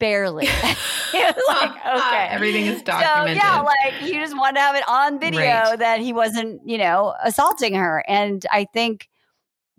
Barely. 0.00 0.46
he 1.12 1.18
was 1.18 1.34
like, 1.48 1.70
ah, 1.84 2.08
Okay. 2.08 2.34
Everything 2.34 2.66
is 2.66 2.78
So 2.78 2.84
documented. 2.86 3.36
yeah, 3.36 3.60
like 3.60 3.94
he 4.00 4.14
just 4.14 4.36
wanted 4.36 4.54
to 4.56 4.60
have 4.62 4.74
it 4.74 4.82
on 4.88 5.20
video 5.20 5.38
Right. 5.40 5.78
that 5.78 6.00
he 6.00 6.12
wasn't, 6.12 6.62
you 6.68 6.78
know, 6.78 7.14
assaulting 7.22 7.74
her. 7.74 8.04
And 8.08 8.44
I 8.50 8.66
think, 8.74 9.08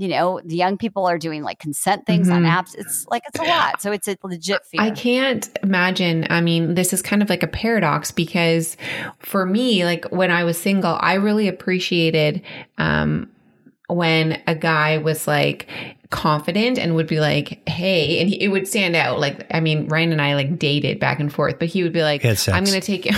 you 0.03 0.09
know, 0.09 0.41
the 0.43 0.57
young 0.57 0.77
people 0.77 1.05
are 1.05 1.17
doing 1.17 1.43
like 1.43 1.59
consent 1.59 2.05
things 2.05 2.29
on 2.29 2.43
Mhm. 2.43 2.51
apps. 2.51 2.75
It's 2.77 3.07
like 3.09 3.23
it's 3.25 3.39
a 3.39 3.43
lot. 3.43 3.81
So 3.81 3.93
it's 3.93 4.09
a 4.09 4.17
legit 4.21 4.59
fear. 4.69 4.81
I 4.81 4.91
can't 4.91 5.49
imagine. 5.63 6.27
I 6.29 6.41
mean, 6.41 6.75
this 6.75 6.91
is 6.91 7.01
kind 7.01 7.21
of 7.21 7.29
like 7.29 7.41
a 7.41 7.47
paradox 7.47 8.11
because 8.11 8.75
for 9.19 9.45
me, 9.45 9.85
like 9.85 10.03
when 10.11 10.29
I 10.29 10.43
was 10.43 10.57
single, 10.59 10.97
I 10.99 11.13
really 11.13 11.47
appreciated 11.47 12.41
um, 12.77 13.29
when 13.87 14.41
a 14.45 14.55
guy 14.55 14.97
was 14.97 15.25
like 15.25 15.69
confident 16.09 16.77
and 16.77 16.95
would 16.95 17.07
be 17.07 17.21
like, 17.21 17.67
"Hey," 17.67 18.19
and 18.19 18.27
he, 18.29 18.41
it 18.43 18.49
would 18.49 18.67
stand 18.67 18.97
out. 18.97 19.21
Like, 19.21 19.47
I 19.53 19.61
mean, 19.61 19.87
Ryan 19.87 20.11
and 20.11 20.21
I 20.21 20.35
like 20.35 20.59
dated 20.59 20.99
back 20.99 21.21
and 21.21 21.31
forth, 21.31 21.59
but 21.59 21.69
he 21.69 21.81
would 21.81 21.93
be 21.93 22.03
like, 22.03 22.25
"I'm 22.25 22.65
going 22.65 22.79
to 22.79 22.81
take 22.81 23.05
you. 23.05 23.11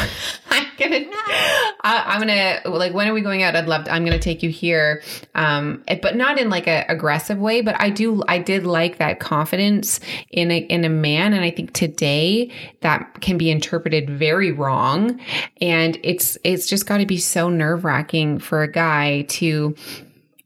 I'm 0.51 0.65
gonna, 0.77 0.99
I, 1.27 2.03
I'm 2.05 2.19
gonna 2.19 2.61
like, 2.65 2.93
when 2.93 3.07
are 3.07 3.13
we 3.13 3.21
going 3.21 3.43
out? 3.43 3.55
I'd 3.55 3.67
love. 3.67 3.85
To, 3.85 3.91
I'm 3.91 4.05
gonna 4.05 4.19
take 4.19 4.43
you 4.43 4.49
here, 4.49 5.01
um, 5.33 5.83
eh, 5.87 5.99
but 6.01 6.15
not 6.15 6.39
in 6.39 6.49
like 6.49 6.67
a 6.67 6.85
aggressive 6.87 7.37
way. 7.37 7.61
But 7.61 7.79
I 7.79 7.89
do, 7.89 8.23
I 8.27 8.37
did 8.37 8.65
like 8.65 8.97
that 8.97 9.19
confidence 9.19 9.99
in 10.31 10.51
a 10.51 10.57
in 10.57 10.85
a 10.85 10.89
man, 10.89 11.33
and 11.33 11.43
I 11.43 11.51
think 11.51 11.73
today 11.73 12.51
that 12.81 13.21
can 13.21 13.37
be 13.37 13.49
interpreted 13.49 14.09
very 14.09 14.51
wrong, 14.51 15.19
and 15.61 15.97
it's 16.03 16.37
it's 16.43 16.67
just 16.67 16.85
got 16.85 16.97
to 16.97 17.05
be 17.05 17.17
so 17.17 17.49
nerve 17.49 17.85
wracking 17.85 18.39
for 18.39 18.63
a 18.63 18.71
guy 18.71 19.23
to 19.23 19.75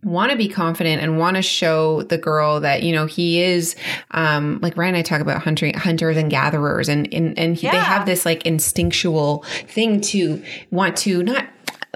want 0.03 0.31
to 0.31 0.37
be 0.37 0.47
confident 0.47 1.01
and 1.01 1.19
want 1.19 1.35
to 1.35 1.41
show 1.41 2.03
the 2.03 2.17
girl 2.17 2.61
that 2.61 2.83
you 2.83 2.93
know 2.93 3.05
he 3.05 3.41
is 3.41 3.75
um 4.11 4.59
like 4.61 4.77
Ryan 4.77 4.95
and 4.95 4.99
I 4.99 5.01
talk 5.01 5.19
about 5.19 5.41
hunting 5.41 5.73
hunters 5.73 6.15
and 6.15 6.29
gatherers 6.29 6.87
and 6.87 7.13
and, 7.13 7.37
and 7.37 7.55
he, 7.55 7.69
they 7.69 7.77
have 7.77 8.05
this 8.05 8.25
like 8.25 8.45
instinctual 8.45 9.43
thing 9.67 9.99
to 10.01 10.41
want 10.71 10.95
to 10.97 11.21
not 11.23 11.47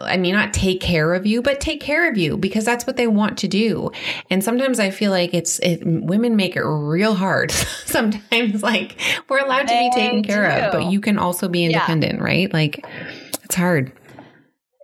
I 0.01 0.17
mean, 0.17 0.33
not 0.33 0.53
take 0.53 0.81
care 0.81 1.13
of 1.13 1.25
you, 1.25 1.41
but 1.41 1.61
take 1.61 1.79
care 1.79 2.09
of 2.09 2.17
you 2.17 2.35
because 2.35 2.65
that's 2.65 2.85
what 2.85 2.97
they 2.97 3.07
want 3.07 3.37
to 3.39 3.47
do. 3.47 3.91
And 4.29 4.43
sometimes 4.43 4.79
I 4.79 4.89
feel 4.89 5.11
like 5.11 5.33
it's 5.33 5.59
it, 5.59 5.81
women 5.85 6.35
make 6.35 6.55
it 6.55 6.63
real 6.63 7.13
hard. 7.13 7.51
sometimes, 7.85 8.63
like 8.63 8.97
we're 9.29 9.39
allowed 9.39 9.67
to 9.67 9.73
be 9.73 9.91
taken 9.93 10.23
care 10.23 10.49
of, 10.49 10.71
but 10.71 10.91
you 10.91 10.99
can 10.99 11.17
also 11.17 11.47
be 11.47 11.63
independent, 11.63 12.21
right? 12.21 12.51
Like 12.51 12.85
it's 13.43 13.55
hard. 13.55 13.91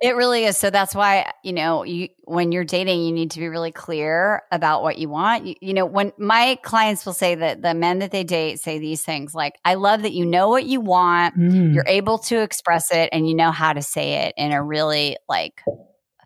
It 0.02 0.16
really 0.16 0.46
is. 0.46 0.58
So 0.58 0.70
that's 0.70 0.96
why, 0.96 1.34
you 1.44 1.52
know, 1.52 1.84
you 1.84 2.08
when 2.24 2.54
you're 2.54 2.64
dating, 2.64 3.04
you 3.04 3.12
need 3.12 3.32
to 3.32 3.40
be 3.40 3.50
really 3.50 3.72
clear 3.72 4.44
about 4.50 4.82
what 4.82 4.98
you 4.98 5.10
want. 5.10 5.46
You, 5.46 5.56
you 5.62 5.74
know, 5.74 5.86
when 5.86 6.14
my 6.18 6.58
clients 6.64 7.06
will 7.06 7.14
say 7.14 7.36
that 7.36 7.62
the 7.62 7.74
men 7.74 8.00
that 8.00 8.12
they 8.12 8.24
date 8.24 8.62
say 8.62 8.80
these 8.80 9.04
things 9.04 9.36
like, 9.36 9.56
I 9.66 9.74
love 9.74 10.04
that 10.04 10.14
you 10.14 10.26
know 10.26 10.48
what 10.48 10.66
you 10.66 10.80
want, 10.80 11.38
Mm. 11.38 11.74
you're 11.74 11.88
able 11.88 12.18
to 12.20 12.42
express 12.42 12.92
it, 12.92 13.10
and 13.12 13.28
you 13.28 13.36
know 13.36 13.52
how 13.52 13.74
to 13.74 13.82
say 13.82 14.26
it 14.26 14.34
in 14.38 14.54
a 14.54 14.64
really 14.64 15.18
like, 15.28 15.62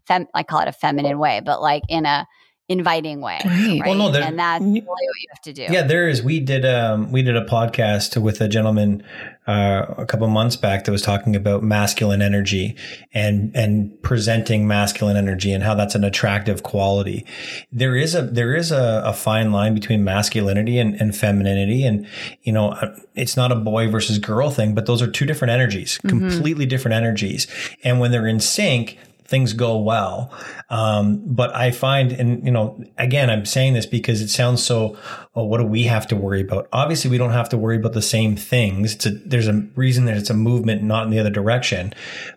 fem- 0.08 0.28
I 0.36 0.44
call 0.44 0.60
it 0.60 0.68
a 0.68 0.74
feminine 0.74 1.18
way, 1.18 1.42
but 1.44 1.60
like 1.62 1.84
in 1.90 2.06
a 2.06 2.28
inviting 2.70 3.20
way. 3.22 3.40
Right. 3.46 3.82
Well, 3.86 3.96
no, 3.96 4.12
there- 4.12 4.24
and 4.24 4.40
that's 4.40 4.64
really 4.64 4.82
what 4.82 4.98
you 5.02 5.28
have 5.34 5.42
to 5.44 5.54
do. 5.54 5.68
Yeah, 5.70 5.84
there 5.84 6.08
is. 6.08 6.24
We 6.24 6.40
did 6.40 6.66
um 6.66 7.12
we 7.12 7.22
did 7.22 7.36
a 7.36 7.46
podcast 7.46 8.20
with 8.22 8.40
a 8.42 8.48
gentleman 8.48 9.04
uh, 9.46 9.86
a 9.98 10.06
couple 10.06 10.26
months 10.30 10.56
back 10.56 10.86
that 10.86 10.92
was 10.92 11.02
talking 11.02 11.36
about 11.36 11.64
masculine 11.64 12.22
energy 12.22 12.78
and 13.14 13.52
and 13.54 14.02
presenting 14.02 14.66
masculine 14.68 15.18
energy 15.18 15.52
and 15.52 15.64
how 15.64 15.76
that's 15.76 15.96
an 15.96 16.04
attractive 16.06 16.64
quality. 16.64 17.26
There 17.72 17.96
is 17.98 18.16
a 18.16 18.22
there 18.22 18.56
is 18.56 18.72
a, 18.72 19.02
a 19.06 19.12
fine 19.14 19.52
line 19.52 19.74
between 19.74 20.04
masculinity 20.06 20.80
and, 20.80 20.96
and 21.02 21.14
femininity, 21.16 21.86
and 21.86 22.08
you 22.44 22.54
know 22.54 22.70
uh, 22.72 22.96
it's 23.16 23.36
not 23.36 23.52
a 23.52 23.56
boy 23.56 23.90
versus 23.90 24.18
girl 24.20 24.50
thing, 24.50 24.74
but 24.74 24.86
those 24.86 25.02
are 25.02 25.08
two 25.12 25.26
different 25.26 25.52
energies, 25.52 25.98
completely 26.08 26.66
different 26.66 26.96
energies, 26.96 27.46
and 27.84 28.00
when 28.00 28.12
they're 28.12 28.28
in 28.28 28.40
sync. 28.40 28.98
Things 29.34 29.54
go 29.54 29.80
well, 29.80 30.32
um, 30.70 31.24
but 31.26 31.56
I 31.56 31.72
find, 31.72 32.12
and 32.12 32.46
you 32.46 32.52
know, 32.52 32.80
again, 33.00 33.32
I'm 33.32 33.48
saying 33.48 33.74
this 33.74 33.88
because 33.88 34.22
it 34.22 34.28
sounds 34.28 34.62
so. 34.62 34.96
Oh, 35.34 35.46
what 35.46 35.58
do 35.58 35.66
we 35.66 35.86
have 35.86 36.06
to 36.10 36.16
worry 36.16 36.42
about? 36.42 36.68
Obviously, 36.72 37.10
we 37.10 37.18
don't 37.18 37.32
have 37.32 37.50
to 37.50 37.58
worry 37.58 37.78
about 37.78 37.94
the 37.94 38.02
same 38.04 38.36
things. 38.36 39.04
A, 39.08 39.10
there's 39.10 39.48
a 39.48 39.68
reason 39.76 40.06
that 40.06 40.18
it's 40.18 40.30
a 40.30 40.36
movement, 40.36 40.84
not 40.84 41.06
in 41.06 41.10
the 41.10 41.18
other 41.18 41.32
direction. 41.32 41.96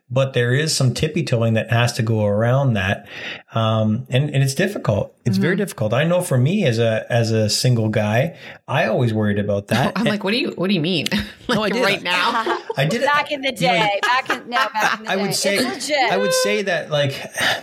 But 0.09 0.35
there 0.35 0.55
is 0.55 0.75
some 0.75 0.95
tippy 0.95 1.25
toeing 1.25 1.55
that 1.55 1.71
has 1.71 1.93
to 1.95 2.03
go 2.03 2.25
around 2.25 2.75
that, 2.75 3.09
um, 3.55 4.07
and 4.09 4.31
and 4.31 4.43
it's 4.43 4.55
difficult. 4.55 5.13
It's 5.25 5.39
very 5.39 5.57
difficult. 5.57 5.93
I 5.93 6.05
know 6.05 6.21
for 6.21 6.39
me 6.39 6.65
as 6.65 6.79
a 6.79 7.05
as 7.11 7.33
a 7.33 7.51
single 7.51 7.89
guy, 7.89 8.37
I 8.69 8.87
always 8.87 9.13
worried 9.13 9.41
about 9.41 9.67
that. 9.75 9.95
I'm 9.97 10.05
like, 10.05 10.23
what 10.23 10.31
do 10.31 10.37
you 10.39 10.51
what 10.53 10.69
do 10.69 10.75
you 10.75 10.81
mean? 10.81 11.07
like 11.49 11.73
I 11.73 11.77
did. 11.77 11.83
right 11.85 12.03
now? 12.05 12.61
I 12.77 12.85
did 12.85 13.03
it 13.03 13.07
back 13.07 13.33
in 13.33 13.41
the 13.41 13.49
you 13.49 13.53
know, 13.55 13.73
day, 13.73 14.01
back 14.03 14.31
in 14.31 14.49
no, 14.49 14.57
back 14.73 14.99
in 15.01 15.05
the 15.07 15.11
I 15.11 15.17
day. 15.17 15.23
would 15.23 15.35
say. 15.35 16.09
I 16.13 16.17
would 16.17 16.33
say 16.33 16.63
that 16.63 16.91
like 16.91 17.21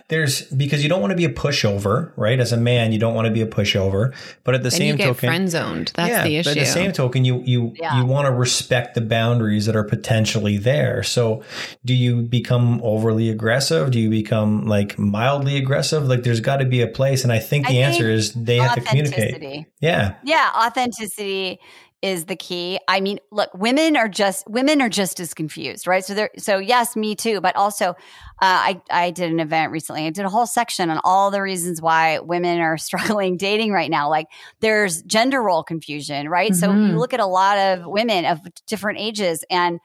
there's 0.10 0.42
because 0.42 0.84
you 0.84 0.90
don't 0.90 1.00
want 1.00 1.12
to 1.12 1.18
be 1.18 1.24
a 1.26 1.30
pushover, 1.34 2.12
right? 2.18 2.40
As 2.42 2.52
a 2.52 2.58
man, 2.58 2.92
you 2.92 3.00
don't 3.00 3.14
want 3.16 3.28
to 3.28 3.32
be 3.32 3.42
a 3.42 3.48
pushover, 3.48 4.14
but 4.44 4.54
at 4.54 4.64
the 4.64 4.70
Then 4.70 4.78
same 4.80 4.88
you 4.92 4.98
get 4.98 5.06
token, 5.06 5.30
friend 5.30 5.50
zoned. 5.50 5.94
That's 5.96 6.10
yeah, 6.10 6.24
the 6.26 6.38
but 6.44 6.48
issue. 6.52 6.60
at 6.60 6.66
the 6.66 6.72
same 6.72 6.92
token, 6.92 7.24
you 7.24 7.42
you 7.46 7.74
Yeah. 7.80 8.00
you 8.00 8.06
want 8.06 8.26
to 8.28 8.34
respect 8.34 8.96
the 8.96 9.02
boundaries 9.02 9.66
that 9.68 9.78
are 9.78 9.86
potentially 9.86 10.58
there. 10.58 11.04
So, 11.04 11.42
do 11.86 11.94
you 11.94 12.24
become 12.34 12.82
overly 12.84 13.30
aggressive? 13.30 13.92
Do 13.92 14.00
you 14.00 14.10
become 14.10 14.66
like 14.66 15.00
mildly 15.00 15.56
aggressive? 15.56 16.04
Like, 16.08 16.24
there's 16.24 16.42
got 16.42 16.58
to 16.58 16.66
be 16.66 16.82
a 16.82 16.88
place, 16.88 17.24
and 17.24 17.32
I 17.32 17.40
think 17.40 17.68
the 17.68 17.82
I 17.82 17.88
answer 17.88 18.06
think 18.06 18.18
is 18.18 18.34
they 18.34 18.58
have 18.58 18.76
to 18.76 18.82
communicate. 18.82 19.66
Yeah, 19.80 20.16
Yeah, 20.26 20.52
authenticity 20.54 21.60
is 22.02 22.26
the 22.26 22.36
key. 22.36 22.78
I 22.90 23.00
mean, 23.00 23.20
look, 23.32 23.50
women 23.54 23.96
are 23.96 24.10
just 24.10 24.46
women 24.50 24.82
are 24.82 24.90
just 24.90 25.22
as 25.22 25.34
confused, 25.34 25.88
right? 25.88 26.04
So 26.04 26.14
there 26.14 26.30
so 26.38 26.58
yes, 26.58 26.98
me 26.98 27.16
too, 27.16 27.40
but 27.40 27.56
also 27.56 27.92
uh, 27.92 27.94
I 28.42 28.82
I 28.92 29.12
did 29.12 29.32
an 29.32 29.40
event 29.40 29.72
recently. 29.72 30.06
I 30.06 30.10
did 30.10 30.26
a 30.26 30.30
whole 30.30 30.46
section 30.46 30.90
on 30.90 31.00
all 31.06 31.32
the 31.32 31.42
reasons 31.42 31.82
why 31.82 32.20
women 32.20 32.60
are 32.60 32.78
struggling 32.90 33.38
dating 33.38 33.72
right 33.72 33.90
now. 33.90 34.10
Like 34.10 34.28
there's 34.60 35.02
gender 35.04 35.42
role 35.42 35.64
confusion, 35.64 36.28
right? 36.28 36.54
So 36.54 36.72
Mhm. 36.72 36.90
you 36.90 36.98
look 37.00 37.14
at 37.14 37.22
a 37.22 37.26
lot 37.26 37.58
of 37.58 37.86
women 37.86 38.26
of 38.26 38.40
different 38.68 39.00
ages 39.00 39.46
and 39.50 39.80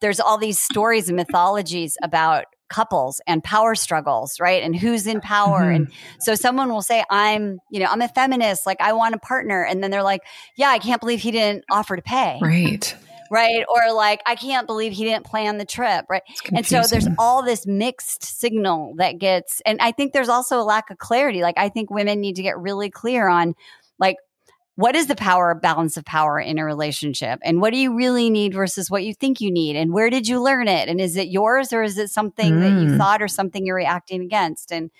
there's 0.00 0.20
all 0.20 0.38
these 0.38 0.58
stories 0.58 1.08
and 1.08 1.16
mythologies 1.16 1.96
about 2.02 2.44
couples 2.68 3.20
and 3.28 3.44
power 3.44 3.74
struggles, 3.76 4.40
right? 4.40 4.62
And 4.62 4.74
who's 4.74 5.06
in 5.06 5.20
power 5.20 5.60
Mhm. 5.70 5.76
and 5.76 5.92
so 6.18 6.34
someone 6.34 6.68
will 6.72 6.82
say, 6.82 7.04
I'm, 7.10 7.60
you 7.70 7.78
know, 7.78 7.86
I'm 7.86 8.02
a 8.02 8.08
feminist, 8.08 8.66
like 8.66 8.80
I 8.80 8.92
want 8.92 9.14
a 9.14 9.18
partner. 9.18 9.62
And 9.64 9.82
then 9.82 9.92
they're 9.92 10.02
like, 10.02 10.22
yeah, 10.56 10.68
I 10.70 10.78
can't 10.80 11.00
believe 11.00 11.20
he 11.20 11.30
didn't 11.30 11.64
offer 11.70 11.94
to 11.96 12.02
pay. 12.02 12.38
right. 12.42 12.94
Right. 13.28 13.64
Or 13.68 13.92
like, 13.92 14.20
I 14.24 14.36
can't 14.36 14.68
believe 14.68 14.92
he 14.92 15.02
didn't 15.04 15.26
plan 15.26 15.58
the 15.58 15.64
trip. 15.64 16.04
Right. 16.08 16.22
And 16.52 16.64
so 16.64 16.82
there's 16.82 17.08
all 17.18 17.42
this 17.42 17.66
mixed 17.66 18.22
signal 18.24 18.94
that 18.98 19.18
gets, 19.18 19.60
and 19.66 19.80
I 19.80 19.90
think 19.90 20.12
there's 20.12 20.28
also 20.28 20.60
a 20.60 20.62
lack 20.62 20.90
of 20.90 20.98
clarity. 20.98 21.42
Like, 21.42 21.58
I 21.58 21.68
think 21.68 21.90
women 21.90 22.20
need 22.20 22.36
to 22.36 22.42
get 22.42 22.56
really 22.58 22.88
clear 22.88 23.28
on 23.28 23.54
like, 23.98 24.16
what 24.76 24.94
is 24.94 25.06
the 25.06 25.16
power 25.16 25.54
balance 25.54 25.96
of 25.96 26.04
power 26.04 26.38
in 26.38 26.58
a 26.58 26.64
relationship? 26.64 27.40
And 27.42 27.60
what 27.60 27.72
do 27.72 27.78
you 27.78 27.96
really 27.96 28.30
need 28.30 28.54
versus 28.54 28.90
what 28.90 29.04
you 29.04 29.14
think 29.14 29.40
you 29.40 29.50
need? 29.50 29.74
And 29.76 29.92
where 29.92 30.10
did 30.10 30.28
you 30.28 30.40
learn 30.42 30.68
it? 30.68 30.88
And 30.88 31.00
is 31.00 31.16
it 31.16 31.28
yours 31.28 31.72
or 31.72 31.82
is 31.82 31.98
it 31.98 32.10
something 32.10 32.60
that 32.60 32.72
you 32.72 32.90
Mm. 32.90 32.98
thought 32.98 33.22
or 33.22 33.28
something 33.28 33.66
you're 33.66 33.76
reacting 33.76 34.22
against? 34.22 34.70
And 34.70 34.90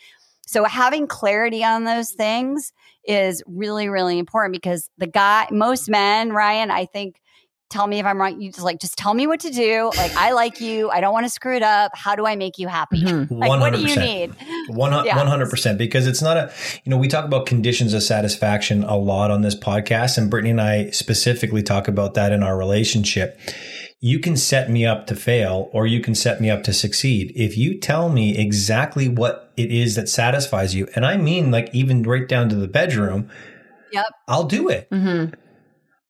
so 0.46 0.64
having 0.64 1.06
clarity 1.06 1.62
on 1.64 1.84
those 1.84 2.10
things 2.10 2.72
is 3.06 3.42
really 3.46 3.88
really 3.88 4.18
important 4.18 4.52
because 4.52 4.88
the 4.96 5.06
guy 5.06 5.46
most 5.50 5.88
men 5.88 6.32
ryan 6.32 6.70
i 6.70 6.86
think 6.86 7.20
tell 7.70 7.86
me 7.86 7.98
if 7.98 8.06
i'm 8.06 8.20
wrong 8.20 8.40
you 8.40 8.50
just 8.50 8.62
like 8.64 8.78
just 8.80 8.96
tell 8.96 9.12
me 9.14 9.26
what 9.26 9.40
to 9.40 9.50
do 9.50 9.90
like 9.96 10.14
i 10.16 10.32
like 10.32 10.60
you 10.60 10.88
i 10.90 11.00
don't 11.00 11.12
want 11.12 11.24
to 11.26 11.30
screw 11.30 11.54
it 11.56 11.62
up 11.62 11.90
how 11.94 12.14
do 12.14 12.24
i 12.26 12.36
make 12.36 12.58
you 12.58 12.68
happy 12.68 13.02
Mhm. 13.02 13.30
like 13.30 13.48
one 13.48 13.60
what 13.60 13.72
hundred 13.74 13.86
do 13.86 13.92
you 13.92 13.98
need 14.00 14.34
One 14.68 14.92
hundred 14.92 15.48
percent, 15.50 15.78
because 15.78 16.06
it's 16.08 16.20
not 16.20 16.36
a. 16.36 16.52
You 16.84 16.90
know, 16.90 16.96
we 16.96 17.06
talk 17.06 17.24
about 17.24 17.46
conditions 17.46 17.94
of 17.94 18.02
satisfaction 18.02 18.82
a 18.82 18.96
lot 18.96 19.30
on 19.30 19.42
this 19.42 19.54
podcast, 19.54 20.18
and 20.18 20.28
Brittany 20.28 20.50
and 20.50 20.60
I 20.60 20.90
specifically 20.90 21.62
talk 21.62 21.86
about 21.86 22.14
that 22.14 22.32
in 22.32 22.42
our 22.42 22.56
relationship. 22.58 23.38
You 24.00 24.18
can 24.18 24.36
set 24.36 24.68
me 24.68 24.84
up 24.84 25.06
to 25.06 25.14
fail, 25.14 25.70
or 25.72 25.86
you 25.86 26.00
can 26.00 26.16
set 26.16 26.40
me 26.40 26.50
up 26.50 26.64
to 26.64 26.72
succeed. 26.72 27.32
If 27.36 27.56
you 27.56 27.78
tell 27.78 28.08
me 28.08 28.36
exactly 28.36 29.08
what 29.08 29.52
it 29.56 29.70
is 29.70 29.94
that 29.94 30.08
satisfies 30.08 30.74
you, 30.74 30.88
and 30.96 31.06
I 31.06 31.16
mean 31.16 31.52
like 31.52 31.70
even 31.72 32.02
right 32.02 32.26
down 32.28 32.48
to 32.48 32.56
the 32.56 32.68
bedroom, 32.68 33.30
Yep. 33.92 34.06
I'll 34.26 34.44
do 34.44 34.68
it. 34.68 34.90
Mhm. 34.90 35.32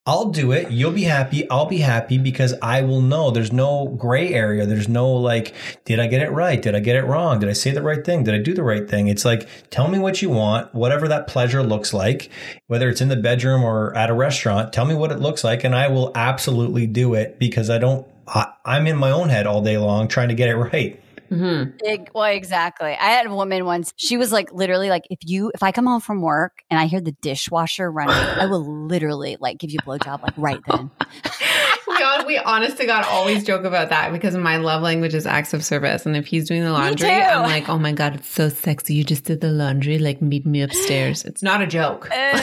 I'll 0.07 0.29
do 0.29 0.53
it. 0.53 0.71
You'll 0.71 0.93
be 0.93 1.03
happy. 1.03 1.49
I'll 1.49 1.65
be 1.65 1.79
happy 1.79 2.17
because 2.17 2.53
I 2.61 2.81
will 2.81 3.01
know 3.01 3.29
there's 3.29 3.51
no 3.51 3.89
gray 3.89 4.33
area. 4.33 4.65
There's 4.65 4.87
no 4.87 5.11
like, 5.11 5.53
did 5.83 5.99
I 5.99 6.07
get 6.07 6.21
it 6.21 6.31
right? 6.31 6.61
Did 6.61 6.75
I 6.75 6.79
get 6.79 6.95
it 6.95 7.03
wrong? 7.03 7.39
Did 7.39 7.49
I 7.49 7.53
say 7.53 7.71
the 7.71 7.81
right 7.81 8.05
thing? 8.05 8.23
Did 8.23 8.33
I 8.33 8.37
do 8.37 8.53
the 8.53 8.63
right 8.63 8.89
thing? 8.89 9.09
It's 9.09 9.25
like, 9.25 9.49
tell 9.69 9.89
me 9.89 9.99
what 9.99 10.21
you 10.21 10.29
want, 10.29 10.73
whatever 10.73 11.09
that 11.09 11.27
pleasure 11.27 11.61
looks 11.61 11.93
like, 11.93 12.29
whether 12.67 12.87
it's 12.87 13.01
in 13.01 13.09
the 13.09 13.17
bedroom 13.17 13.65
or 13.65 13.93
at 13.97 14.09
a 14.09 14.13
restaurant, 14.13 14.71
tell 14.71 14.85
me 14.85 14.95
what 14.95 15.11
it 15.11 15.19
looks 15.19 15.43
like 15.43 15.65
and 15.65 15.75
I 15.75 15.89
will 15.89 16.13
absolutely 16.15 16.87
do 16.87 17.13
it 17.13 17.37
because 17.37 17.69
I 17.69 17.77
don't, 17.77 18.07
I, 18.27 18.53
I'm 18.63 18.87
in 18.87 18.95
my 18.95 19.11
own 19.11 19.27
head 19.27 19.45
all 19.45 19.61
day 19.61 19.77
long 19.77 20.07
trying 20.07 20.29
to 20.29 20.35
get 20.35 20.47
it 20.47 20.55
right. 20.73 21.01
Mhm. 21.29 21.73
Eg- 21.85 22.09
well, 22.13 22.25
exactly. 22.25 22.91
I 22.91 23.05
had 23.11 23.25
a 23.25 23.33
woman 23.33 23.65
once. 23.65 23.93
She 23.97 24.17
was 24.17 24.31
like, 24.31 24.51
literally, 24.53 24.89
like, 24.89 25.03
if 25.09 25.19
you, 25.23 25.51
if 25.53 25.63
I 25.63 25.71
come 25.71 25.85
home 25.85 26.01
from 26.01 26.21
work 26.21 26.63
and 26.69 26.79
I 26.79 26.85
hear 26.85 27.01
the 27.01 27.11
dishwasher 27.11 27.91
running, 27.91 28.15
I 28.15 28.45
will 28.45 28.87
literally 28.87 29.37
like 29.39 29.57
give 29.57 29.71
you 29.71 29.79
a 29.81 29.85
blowjob, 29.85 30.21
like 30.23 30.33
right 30.37 30.59
then. 30.67 30.91
we, 31.87 32.03
all, 32.03 32.25
we 32.25 32.37
honest 32.37 32.77
to 32.77 32.85
God 32.85 33.05
always 33.05 33.43
joke 33.43 33.63
about 33.63 33.89
that 33.89 34.11
because 34.11 34.35
my 34.35 34.57
love 34.57 34.81
language 34.81 35.13
is 35.13 35.25
acts 35.25 35.53
of 35.53 35.63
service. 35.63 36.05
And 36.05 36.15
if 36.15 36.25
he's 36.27 36.47
doing 36.47 36.63
the 36.63 36.71
laundry. 36.71 37.09
I'm 37.09 37.43
like, 37.43 37.69
oh 37.69 37.77
my 37.79 37.91
God, 37.91 38.15
it's 38.15 38.29
so 38.29 38.49
sexy. 38.49 38.93
You 38.93 39.03
just 39.03 39.25
did 39.25 39.41
the 39.41 39.49
laundry. 39.51 39.97
Like, 39.99 40.21
meet 40.21 40.45
me 40.45 40.61
upstairs. 40.61 41.25
It's 41.25 41.43
not 41.43 41.61
a 41.61 41.67
joke. 41.67 42.09
Uh, 42.11 42.41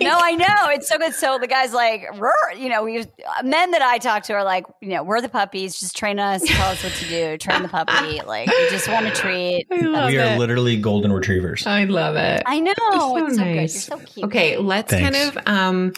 no, 0.00 0.16
I 0.18 0.32
know 0.32 0.70
it's 0.70 0.88
so 0.88 0.98
good. 0.98 1.14
So 1.14 1.38
the 1.38 1.46
guy's 1.46 1.72
like, 1.72 2.06
you 2.58 2.68
know, 2.68 2.84
we 2.84 3.04
men 3.42 3.70
that 3.72 3.82
I 3.82 3.98
talk 3.98 4.22
to 4.24 4.34
are 4.34 4.44
like, 4.44 4.66
you 4.80 4.90
know, 4.90 5.02
we're 5.02 5.20
the 5.20 5.28
puppies. 5.28 5.78
Just 5.78 5.96
train 5.96 6.18
us, 6.18 6.42
tell 6.44 6.70
us 6.70 6.82
what 6.82 6.92
to 6.92 7.08
do. 7.08 7.38
Train 7.38 7.62
the 7.62 7.68
puppy. 7.68 8.20
Like, 8.22 8.48
we 8.48 8.70
just 8.70 8.88
want 8.88 9.06
a 9.06 9.10
treat. 9.10 9.66
I 9.70 9.80
love 9.80 10.10
we 10.10 10.18
are 10.18 10.38
literally 10.38 10.76
golden 10.76 11.12
retrievers. 11.12 11.66
I 11.66 11.84
love 11.84 12.16
it. 12.16 12.42
I 12.46 12.60
know 12.60 12.72
so 12.76 13.26
it's 13.26 13.36
so 13.36 13.44
nice. 13.44 13.88
good. 13.88 13.98
You're 13.98 14.06
so 14.06 14.12
cute. 14.12 14.26
Okay, 14.26 14.56
let's 14.56 14.92
kind 14.92 15.16
of 15.16 15.38
um, 15.46 15.92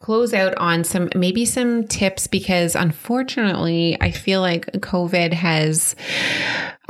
close 0.00 0.32
out 0.34 0.54
on 0.56 0.84
some 0.84 1.10
maybe 1.14 1.44
some 1.44 1.86
tips 1.86 2.26
because 2.26 2.74
unfortunately, 2.74 3.96
I 4.00 4.10
feel 4.10 4.40
like 4.40 4.66
COVID 4.66 5.32
has 5.32 5.94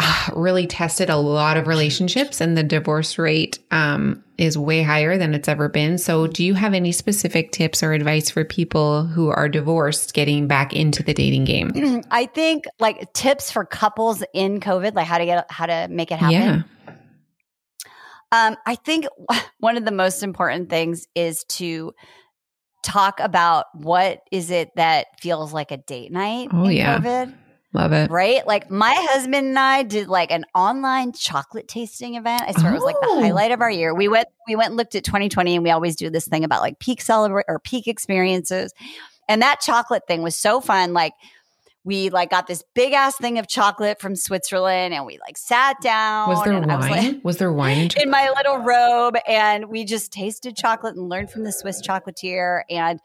really 0.34 0.66
tested 0.66 1.10
a 1.10 1.16
lot 1.16 1.56
of 1.56 1.66
relationships, 1.66 2.40
and 2.40 2.56
the 2.56 2.62
divorce 2.62 3.18
rate 3.18 3.58
um, 3.70 4.22
is 4.38 4.56
way 4.56 4.82
higher 4.82 5.18
than 5.18 5.34
it's 5.34 5.48
ever 5.48 5.68
been. 5.68 5.98
So, 5.98 6.26
do 6.26 6.44
you 6.44 6.54
have 6.54 6.74
any 6.74 6.92
specific 6.92 7.52
tips 7.52 7.82
or 7.82 7.92
advice 7.92 8.30
for 8.30 8.44
people 8.44 9.06
who 9.06 9.28
are 9.28 9.48
divorced 9.48 10.14
getting 10.14 10.46
back 10.46 10.72
into 10.72 11.02
the 11.02 11.14
dating 11.14 11.44
game? 11.44 12.02
I 12.10 12.26
think 12.26 12.64
like 12.78 13.12
tips 13.12 13.50
for 13.50 13.64
couples 13.64 14.22
in 14.34 14.60
COVID, 14.60 14.94
like 14.94 15.06
how 15.06 15.18
to 15.18 15.24
get 15.24 15.50
how 15.50 15.66
to 15.66 15.88
make 15.90 16.10
it 16.10 16.18
happen. 16.18 16.32
Yeah. 16.32 16.62
Um, 18.32 18.56
I 18.66 18.76
think 18.76 19.06
one 19.58 19.76
of 19.76 19.84
the 19.84 19.90
most 19.90 20.22
important 20.22 20.70
things 20.70 21.06
is 21.14 21.44
to 21.50 21.92
talk 22.82 23.20
about 23.20 23.66
what 23.74 24.20
is 24.32 24.50
it 24.50 24.70
that 24.76 25.06
feels 25.20 25.52
like 25.52 25.70
a 25.70 25.76
date 25.76 26.10
night 26.10 26.48
Oh, 26.52 26.64
in 26.64 26.72
yeah. 26.72 26.98
COVID, 26.98 27.34
Love 27.72 27.92
it. 27.92 28.10
right? 28.10 28.44
Like 28.46 28.68
my 28.70 28.94
husband 28.96 29.46
and 29.46 29.58
I 29.58 29.84
did 29.84 30.08
like 30.08 30.32
an 30.32 30.44
online 30.54 31.12
chocolate 31.12 31.68
tasting 31.68 32.16
event. 32.16 32.42
I 32.48 32.52
swear 32.52 32.72
it 32.72 32.74
was 32.74 32.82
like 32.82 32.96
the 33.00 33.06
Oh. 33.08 33.20
highlight 33.20 33.52
of 33.52 33.60
our 33.60 33.70
year. 33.70 33.94
We 33.94 34.08
went 34.08 34.26
we 34.48 34.56
went 34.56 34.68
and 34.70 34.76
looked 34.76 34.94
at 34.96 35.04
2020 35.04 35.54
and 35.54 35.62
we 35.62 35.70
always 35.70 35.94
do 35.94 36.10
this 36.10 36.26
thing 36.26 36.42
about 36.42 36.62
like 36.62 36.80
peak 36.80 37.00
celebrate 37.00 37.44
or 37.48 37.60
peak 37.60 37.86
experiences. 37.86 38.72
And 39.28 39.42
that 39.42 39.60
chocolate 39.60 40.02
thing 40.08 40.22
was 40.22 40.34
so 40.36 40.60
fun. 40.60 40.92
Like 40.92 41.12
we 41.84 42.10
like 42.10 42.28
got 42.28 42.46
this 42.48 42.62
big 42.74 42.92
ass 42.92 43.16
thing 43.16 43.38
of 43.38 43.46
chocolate 43.48 44.00
from 44.00 44.16
Switzerland 44.16 44.92
and 44.92 45.06
we 45.06 45.18
like 45.24 45.38
sat 45.38 45.80
down. 45.80 46.28
Was 46.28 46.42
there 46.44 46.58
wine? 46.60 46.66
was 46.76 46.90
like, 46.90 47.24
was 47.24 47.36
there 47.38 47.52
wine? 47.52 47.78
in 47.78 47.90
in 48.02 48.10
my 48.10 48.30
little 48.36 48.58
robe 48.58 49.14
and 49.28 49.66
we 49.70 49.84
just 49.84 50.12
tasted 50.12 50.56
chocolate 50.56 50.96
and 50.96 51.08
learned 51.08 51.30
from 51.30 51.44
the 51.44 51.52
Swiss 51.52 51.80
chocolatier 51.80 52.62
and 52.68 52.98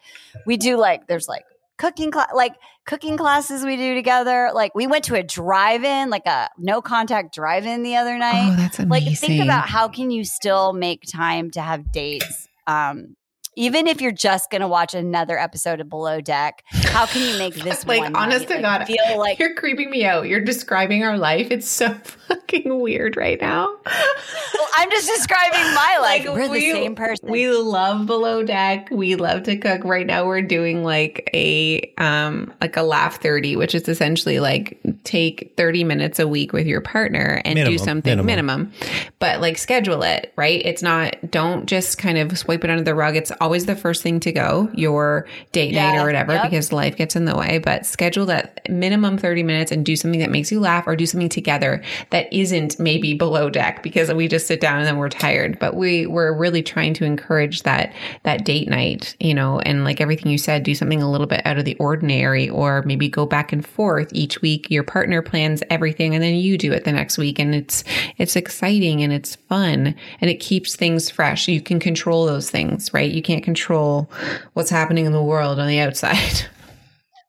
we 0.48 0.58
do 0.58 0.76
like 0.78 1.06
there's 1.08 1.28
like 1.28 1.46
cooking 1.78 2.10
cla- 2.10 2.28
like 2.34 2.56
cooking 2.86 3.18
classes 3.18 3.66
we 3.66 3.78
do 3.78 3.96
together 3.96 4.52
like 4.54 4.74
we 4.76 4.86
went 4.88 5.04
to 5.06 5.16
a 5.16 5.24
drive-in 5.24 6.10
like 6.10 6.26
a 6.28 6.50
no 6.58 6.82
contact 6.82 7.34
drive-in 7.34 7.82
the 7.84 7.96
other 7.96 8.18
night 8.18 8.50
Oh, 8.52 8.56
that's 8.56 8.80
amazing. 8.80 8.90
like 9.10 9.18
think 9.20 9.44
about 9.44 9.68
how 9.68 9.88
can 9.88 10.12
you 10.12 10.24
still 10.24 10.72
make 10.74 11.04
time 11.12 11.50
to 11.52 11.62
have 11.62 11.92
dates 11.92 12.48
um 12.68 13.16
even 13.56 13.88
if 13.88 14.02
you're 14.02 14.12
just 14.12 14.50
gonna 14.52 14.68
watch 14.68 14.94
another 14.94 15.38
episode 15.40 15.80
of 15.80 15.90
Below 15.90 16.22
Deck, 16.22 16.64
how 16.72 17.06
can 17.06 17.22
you 17.30 17.38
make 17.38 17.56
this 17.56 17.86
Like, 17.88 18.00
one 18.02 18.16
honest 18.16 18.50
night, 18.50 18.56
to 18.58 18.62
God, 18.62 18.86
feel 18.88 19.18
like 19.20 19.40
You're 19.40 19.54
creeping 19.56 19.90
me 19.90 20.06
out. 20.06 20.28
You're 20.28 20.42
describing 20.42 21.04
our 21.04 21.18
life. 21.18 21.48
It's 21.52 21.68
so 21.70 21.94
fucking 22.28 22.80
weird 22.80 23.16
right 23.18 23.40
now. 23.40 23.68
well, 23.86 24.68
I'm 24.78 24.90
just 24.92 25.08
describing 25.08 25.62
my 25.74 25.98
life. 26.02 26.26
Like, 26.26 26.36
We're 26.36 26.50
we- 26.50 26.60
the 26.60 26.72
same 26.72 26.96
person. 26.96 27.30
We 27.30 27.50
love 27.50 28.06
below 28.06 28.44
deck. 28.44 28.90
We 28.92 29.16
love 29.16 29.44
to 29.44 29.58
cook. 29.58 29.84
Right 29.84 30.06
now 30.06 30.26
we're 30.26 30.42
doing 30.42 30.84
like 30.84 31.30
a 31.34 31.94
um 31.98 32.54
like 32.62 32.78
a 32.78 32.82
laugh 32.84 33.22
30, 33.22 33.56
which 33.56 33.76
is 33.76 33.88
essentially 33.88 34.40
like 34.40 34.80
take 35.04 35.54
30 35.58 35.84
minutes 35.84 36.20
a 36.20 36.28
week 36.28 36.54
with 36.54 36.68
your 36.68 36.82
partner 36.82 37.42
and 37.46 37.56
do 37.58 37.78
something 37.78 38.26
minimum. 38.26 38.26
minimum. 38.26 38.72
But 39.20 39.42
like 39.42 39.58
schedule 39.58 40.04
it, 40.04 40.34
right? 40.36 40.62
It's 40.66 40.82
not 40.82 41.16
don't 41.32 41.66
just 41.68 41.98
kind 41.98 42.18
of 42.18 42.38
swipe 42.38 42.64
it 42.64 42.70
under 42.70 42.84
the 42.84 42.96
rug. 42.96 43.16
It's 43.16 43.32
always 43.46 43.68
the 43.68 43.76
first 43.76 44.02
thing 44.02 44.20
to 44.22 44.32
go, 44.32 44.68
your 44.74 45.28
date 45.52 45.76
night 45.76 46.00
or 46.00 46.06
whatever, 46.06 46.34
yep. 46.34 46.50
because 46.50 46.74
life 46.74 46.98
gets 46.98 47.16
in 47.16 47.26
the 47.26 47.38
way. 47.38 47.60
But 47.60 47.86
schedule 47.86 48.26
that 48.26 48.68
minimum 48.70 49.20
30 49.20 49.44
minutes 49.44 49.72
and 49.72 49.86
do 49.86 49.96
something 49.96 50.20
that 50.20 50.32
makes 50.32 50.52
you 50.52 50.60
laugh 50.60 50.88
or 50.88 50.96
do 50.96 51.06
something 51.06 51.30
together 51.30 51.84
that 52.10 52.32
isn't 52.34 52.80
maybe 52.80 53.14
below 53.14 53.52
deck 53.52 53.84
because 53.84 54.12
we 54.12 54.28
just 54.28 54.48
sit 54.48 54.60
down 54.60 54.80
and 54.80 54.88
then 54.88 54.98
we're 54.98 55.10
tired. 55.10 55.60
But 55.60 55.76
we 55.76 56.08
we're 56.08 56.34
really 56.34 56.64
trying 56.64 56.96
to 56.96 57.06
encourage 57.06 57.62
that 57.64 57.94
that 58.24 58.46
date 58.46 58.68
night, 58.68 59.16
you 59.20 59.36
know, 59.36 59.60
and 59.60 59.84
like 59.84 60.02
everything 60.02 60.32
you 60.32 60.40
said, 60.40 60.64
do 60.64 60.74
something 60.74 61.04
a 61.04 61.12
little 61.12 61.28
bit 61.28 61.46
out 61.46 61.60
of 61.60 61.66
the 61.66 61.76
ordinary 61.76 62.50
or 62.50 62.82
maybe 62.82 63.08
go 63.08 63.28
back 63.28 63.54
and 63.54 63.64
forth 63.64 64.10
each 64.12 64.42
week. 64.42 64.72
Your 64.72 64.84
partner 64.84 65.22
plans 65.22 65.62
everything 65.70 66.16
and 66.16 66.24
then 66.24 66.34
you 66.34 66.58
do 66.58 66.74
it 66.74 66.84
the 66.84 66.92
next 66.92 67.20
week 67.20 67.38
and 67.38 67.54
it's 67.54 67.84
it's 68.18 68.36
exciting 68.36 69.04
and 69.04 69.14
it's 69.14 69.36
fun 69.36 69.94
and 70.20 70.32
it 70.32 70.40
keeps 70.40 70.76
things 70.76 71.12
fresh. 71.12 71.48
You 71.48 71.62
can 71.62 71.80
control 71.80 72.26
those 72.26 72.50
things, 72.50 72.92
right? 72.92 73.12
You 73.12 73.22
can't 73.22 73.35
control 73.44 74.10
what's 74.54 74.70
happening 74.70 75.06
in 75.06 75.12
the 75.12 75.24
world 75.24 75.60
on 75.60 75.68
the 75.68 75.80
outside. 75.80 76.18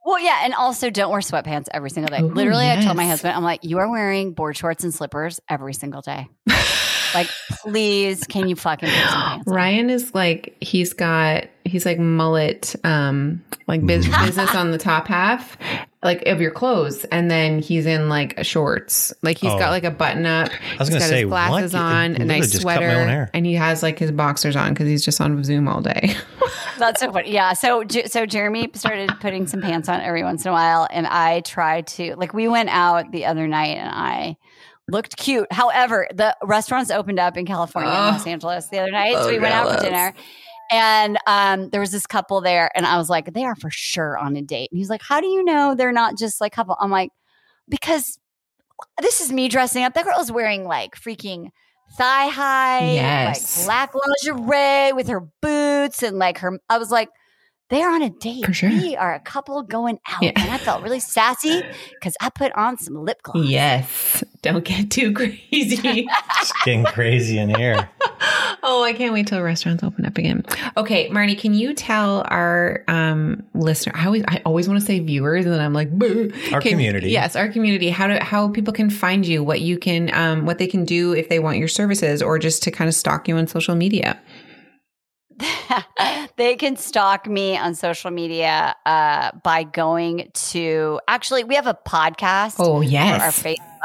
Well, 0.09 0.21
yeah, 0.21 0.43
and 0.45 0.55
also 0.55 0.89
don't 0.89 1.11
wear 1.11 1.19
sweatpants 1.19 1.67
every 1.75 1.91
single 1.91 2.17
day. 2.17 2.23
Ooh, 2.23 2.29
Literally, 2.33 2.71
I 2.71 2.81
told 2.81 2.97
my 2.97 3.07
husband, 3.07 3.35
I'm 3.35 3.43
like, 3.43 3.65
you 3.65 3.79
are 3.79 3.91
wearing 3.91 4.35
board 4.35 4.57
shorts 4.57 4.85
and 4.85 4.95
slippers 4.95 5.41
every 5.49 5.75
single 5.75 6.01
day. 6.01 6.29
like, 7.17 7.29
please, 7.63 8.25
can 8.25 8.49
you 8.49 8.57
fucking 8.57 8.89
put 8.89 8.97
some 9.11 9.23
pants 9.23 9.49
on? 9.49 9.55
Ryan 9.55 9.91
is 9.91 10.15
like 10.15 10.57
he's 10.61 10.93
got 10.93 11.45
he's 11.65 11.85
like 11.85 11.99
mullet 11.99 12.77
um 12.85 13.43
like 13.67 13.85
biz- 13.85 14.07
business 14.25 14.55
on 14.55 14.71
the 14.71 14.79
top 14.79 15.09
half 15.09 15.57
like 16.03 16.23
of 16.27 16.41
your 16.41 16.53
clothes 16.53 17.05
and 17.07 17.29
then 17.29 17.59
he's 17.59 17.87
in 17.87 18.09
like 18.09 18.39
shorts 18.45 19.13
like 19.23 19.37
he's 19.39 19.51
Oh. 19.51 19.59
got 19.59 19.71
like 19.71 19.83
a 19.83 19.91
button 19.91 20.27
up 20.27 20.49
I 20.49 20.77
was 20.79 20.89
he's 20.89 20.89
gonna 20.91 21.01
got 21.01 21.09
say, 21.09 21.21
his 21.23 21.29
glasses 21.29 21.73
what? 21.73 21.79
You 21.81 21.85
on 21.85 22.05
a 22.05 22.09
literally 22.11 22.27
nice 22.41 22.53
just 22.53 22.65
cut 22.65 22.81
my 22.81 22.87
own 22.87 23.05
sweater 23.07 23.31
and 23.35 23.45
he 23.47 23.55
has 23.55 23.83
like 23.83 23.99
his 23.99 24.13
boxers 24.13 24.55
on 24.55 24.73
because 24.75 24.87
he's 24.87 25.05
just 25.05 25.21
on 25.21 25.43
zoom 25.43 25.67
all 25.67 25.81
day 25.81 26.15
That's 26.79 27.01
so 27.01 27.11
funny. 27.11 27.33
Yeah. 27.33 27.55
So, 27.55 27.85
J- 27.85 28.05
so 28.07 28.27
Jeremy 28.27 28.69
started 28.75 29.11
putting 29.21 29.47
some 29.47 29.63
pants 29.63 29.89
on 29.89 30.01
every 30.03 30.23
once 30.23 30.45
in 30.45 30.51
a 30.51 30.53
while, 30.53 30.87
and 30.91 31.07
I 31.07 31.41
tried 31.41 31.87
to 31.89 32.15
like 32.17 32.35
we 32.35 32.49
went 32.49 32.69
out 32.69 33.11
the 33.13 33.25
other 33.25 33.49
night, 33.49 33.79
and 33.79 33.89
I 33.89 34.37
looked 34.89 35.17
cute. 35.17 35.51
However, 35.53 36.07
the 36.15 36.37
restaurants 36.43 36.91
opened 36.91 37.19
up 37.19 37.37
in 37.37 37.47
California 37.47 37.91
Oh. 37.91 38.11
Los 38.13 38.27
Angeles 38.27 38.69
the 38.69 38.79
other 38.79 38.91
night, 38.93 39.15
so 39.15 39.23
Oh, 39.25 39.29
we 39.29 39.39
went 39.39 39.55
out 39.55 39.75
for 39.77 39.83
dinner. 39.83 40.15
And 40.71 41.17
um, 41.29 41.71
there 41.71 41.81
was 41.81 41.93
this 41.93 42.07
couple 42.07 42.41
there, 42.41 42.71
and 42.77 42.85
I 42.87 42.97
was 42.99 43.09
like, 43.09 43.33
they 43.33 43.45
are 43.45 43.55
for 43.57 43.71
sure 43.71 44.19
on 44.19 44.35
a 44.37 44.43
date. 44.43 44.69
And 44.73 44.79
he's 44.79 44.91
like, 44.91 45.03
How 45.03 45.21
do 45.21 45.27
you 45.29 45.45
know 45.45 45.75
they're 45.77 45.93
not 45.93 46.19
just 46.19 46.41
like 46.41 46.53
couple? 46.53 46.77
I'm 46.81 46.91
like, 46.91 47.11
because 47.69 48.19
this 49.01 49.21
is 49.21 49.33
me 49.33 49.49
dressing 49.49 49.85
up. 49.85 49.95
That 49.95 50.05
girl 50.05 50.19
is 50.21 50.31
wearing 50.33 50.65
like 50.65 50.97
freaking 50.97 51.51
thigh 51.97 52.27
high, 52.29 52.95
Yes. 52.95 53.59
like 53.59 53.67
black 53.67 53.93
lingerie 53.95 54.93
with 54.93 55.07
her 55.09 55.21
boots 55.41 56.03
and 56.03 56.19
like 56.19 56.39
her. 56.39 56.59
I 56.69 56.79
was 56.79 56.91
like, 56.91 57.11
they're 57.69 57.91
on 57.91 58.03
a 58.03 58.11
date. 58.11 58.45
For 58.45 58.53
sure. 58.53 58.71
We 58.71 58.97
are 58.97 59.15
a 59.15 59.21
couple 59.21 59.63
going 59.63 59.99
out. 60.09 60.23
Yeah. 60.23 60.33
And 60.37 60.51
I 60.51 60.59
felt 60.59 60.83
really 60.83 61.01
sassy 61.01 61.63
because 61.95 62.17
I 62.21 62.31
put 62.31 62.53
on 62.53 62.79
some 62.79 62.95
lip 63.05 63.23
gloss. 63.23 63.47
yes 63.47 64.25
don't 64.43 64.65
get 64.65 64.91
too 64.91 65.13
crazy 65.13 65.41
It's 65.51 66.53
getting 66.65 66.85
crazy 66.85 67.39
in 67.39 67.53
here. 67.55 67.89
oh, 68.63 68.85
I 68.85 68.93
can't 68.93 69.13
wait 69.13 69.27
till 69.27 69.43
restaurants 69.43 69.83
open 69.83 70.07
up 70.07 70.17
again. 70.19 70.45
Okay, 70.77 71.09
Marni, 71.11 71.37
can 71.37 71.53
you 71.53 71.75
tell 71.75 72.25
our 72.29 72.85
um 72.87 73.43
listener? 73.55 73.93
I 73.97 74.07
always, 74.07 74.25
I 74.29 74.41
always 74.45 74.69
want 74.69 74.79
to 74.81 74.87
say 74.87 75.01
viewers, 75.01 75.45
and 75.45 75.53
then 75.55 75.61
I'm 75.61 75.73
like, 75.73 75.91
"Boo." 75.91 76.31
Our 76.53 76.61
Can- 76.61 76.73
community. 76.73 77.11
Yes, 77.11 77.35
our 77.35 77.49
community. 77.49 77.91
How 77.91 78.07
do 78.07 78.19
how 78.21 78.49
people 78.49 78.73
can 78.73 78.89
find 78.89 79.27
you? 79.27 79.43
What 79.43 79.61
you 79.63 79.79
can, 79.79 80.15
um, 80.15 80.47
what 80.47 80.59
they 80.59 80.67
can 80.69 80.85
do 80.85 81.13
if 81.13 81.29
they 81.29 81.41
want 81.41 81.59
your 81.59 81.69
services, 81.69 82.23
or 82.23 82.39
just 82.39 82.63
to 82.65 82.71
kind 82.71 82.87
of 82.89 82.95
stalk 82.95 83.27
you 83.27 83.37
on 83.37 83.47
social 83.49 83.75
media. 83.75 84.19
they 86.37 86.57
can 86.57 86.77
stalk 86.77 87.27
me 87.27 87.57
on 87.57 87.75
social 87.75 88.11
media 88.11 88.75
uh, 88.87 89.31
by 89.43 89.65
going 89.65 90.31
to 90.33 91.01
actually 91.09 91.45
we 91.45 91.55
have 91.57 91.67
a 91.67 91.79
podcast 91.87 92.57
Oh 92.59 92.67
for 92.67 92.75
our 92.77 92.83
yes, 92.83 93.45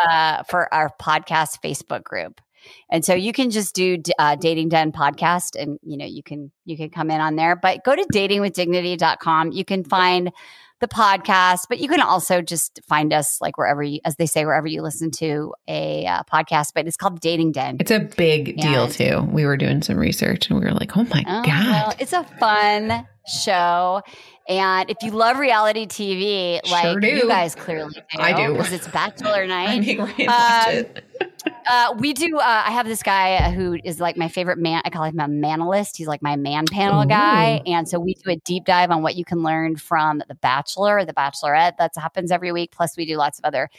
uh, 0.09 0.43
for 0.43 0.73
our 0.73 0.91
podcast 1.01 1.61
Facebook 1.61 2.03
group. 2.03 2.39
And 2.89 3.03
so 3.03 3.13
you 3.15 3.33
can 3.33 3.49
just 3.49 3.73
do 3.73 3.97
uh, 4.19 4.35
dating 4.35 4.69
den 4.69 4.91
podcast 4.91 5.59
and 5.59 5.79
you 5.81 5.97
know 5.97 6.05
you 6.05 6.23
can 6.23 6.51
you 6.65 6.77
can 6.77 6.89
come 6.89 7.09
in 7.09 7.19
on 7.19 7.35
there. 7.35 7.55
But 7.55 7.83
go 7.83 7.95
to 7.95 8.05
datingwithdignity.com 8.13 9.51
you 9.51 9.65
can 9.65 9.83
find 9.83 10.31
the 10.81 10.87
podcast 10.87 11.61
but 11.69 11.79
you 11.79 11.87
can 11.87 12.01
also 12.01 12.41
just 12.41 12.79
find 12.87 13.13
us 13.13 13.39
like 13.39 13.57
wherever 13.57 13.81
you 13.81 13.99
as 14.03 14.15
they 14.17 14.25
say 14.25 14.45
wherever 14.45 14.67
you 14.67 14.81
listen 14.81 15.09
to 15.11 15.53
a 15.67 16.05
uh, 16.05 16.23
podcast 16.23 16.69
but 16.75 16.85
it's 16.87 16.97
called 16.97 17.19
dating 17.21 17.51
den 17.53 17.77
it's 17.79 17.91
a 17.91 17.99
big 17.99 18.57
deal 18.57 18.83
And- 18.83 18.91
too. 18.93 19.21
We 19.31 19.45
were 19.45 19.55
doing 19.57 19.81
some 19.81 19.97
research, 19.97 20.49
and 20.49 20.59
we 20.59 20.65
were 20.65 20.71
like, 20.73 20.97
oh 20.97 21.03
my 21.05 21.23
Oh, 21.27 21.43
god, 21.43 21.65
well, 21.69 21.93
it's 21.99 22.11
a 22.13 22.23
fun 22.39 23.07
show. 23.27 24.01
And 24.49 24.89
if 24.89 24.97
you 25.03 25.11
love 25.11 25.37
reality 25.39 25.85
TV, 25.85 26.59
like 26.69 26.83
Sure 26.83 26.99
you 27.01 27.27
guys 27.27 27.55
clearly 27.55 27.93
do, 27.93 28.19
I 28.19 28.33
do. 28.33 28.53
because 28.53 28.73
it's 28.73 28.87
Bachelor 28.87 29.43
I 29.43 29.45
Night. 29.45 29.81
mean, 29.81 29.99
Ryan 29.99 30.15
watched 30.27 30.67
Um, 30.67 30.73
it. 30.75 31.30
Uh, 31.67 31.95
we 31.97 32.13
do. 32.13 32.37
Uh, 32.37 32.63
I 32.65 32.71
have 32.71 32.85
this 32.85 33.03
guy 33.03 33.51
who 33.51 33.77
is 33.83 33.99
like 33.99 34.17
my 34.17 34.27
favorite 34.27 34.57
man. 34.57 34.81
I 34.85 34.89
call 34.89 35.03
him 35.03 35.19
a 35.19 35.27
manalist. 35.27 35.97
He's 35.97 36.07
like 36.07 36.21
my 36.21 36.35
man 36.35 36.65
panel 36.69 37.03
Ooh. 37.03 37.07
guy. 37.07 37.61
And 37.65 37.87
so 37.87 37.99
we 37.99 38.15
do 38.15 38.31
a 38.31 38.35
deep 38.37 38.65
dive 38.65 38.91
on 38.91 39.01
what 39.01 39.15
you 39.15 39.25
can 39.25 39.43
learn 39.43 39.75
from 39.75 40.23
The 40.27 40.35
Bachelor 40.35 40.99
or 40.99 41.05
The 41.05 41.13
Bachelorette. 41.13 41.77
That 41.77 41.91
happens 41.95 42.31
every 42.31 42.51
week. 42.51 42.71
Plus, 42.71 42.97
we 42.97 43.05
do 43.05 43.17
lots 43.17 43.39
of 43.39 43.45
other 43.45 43.69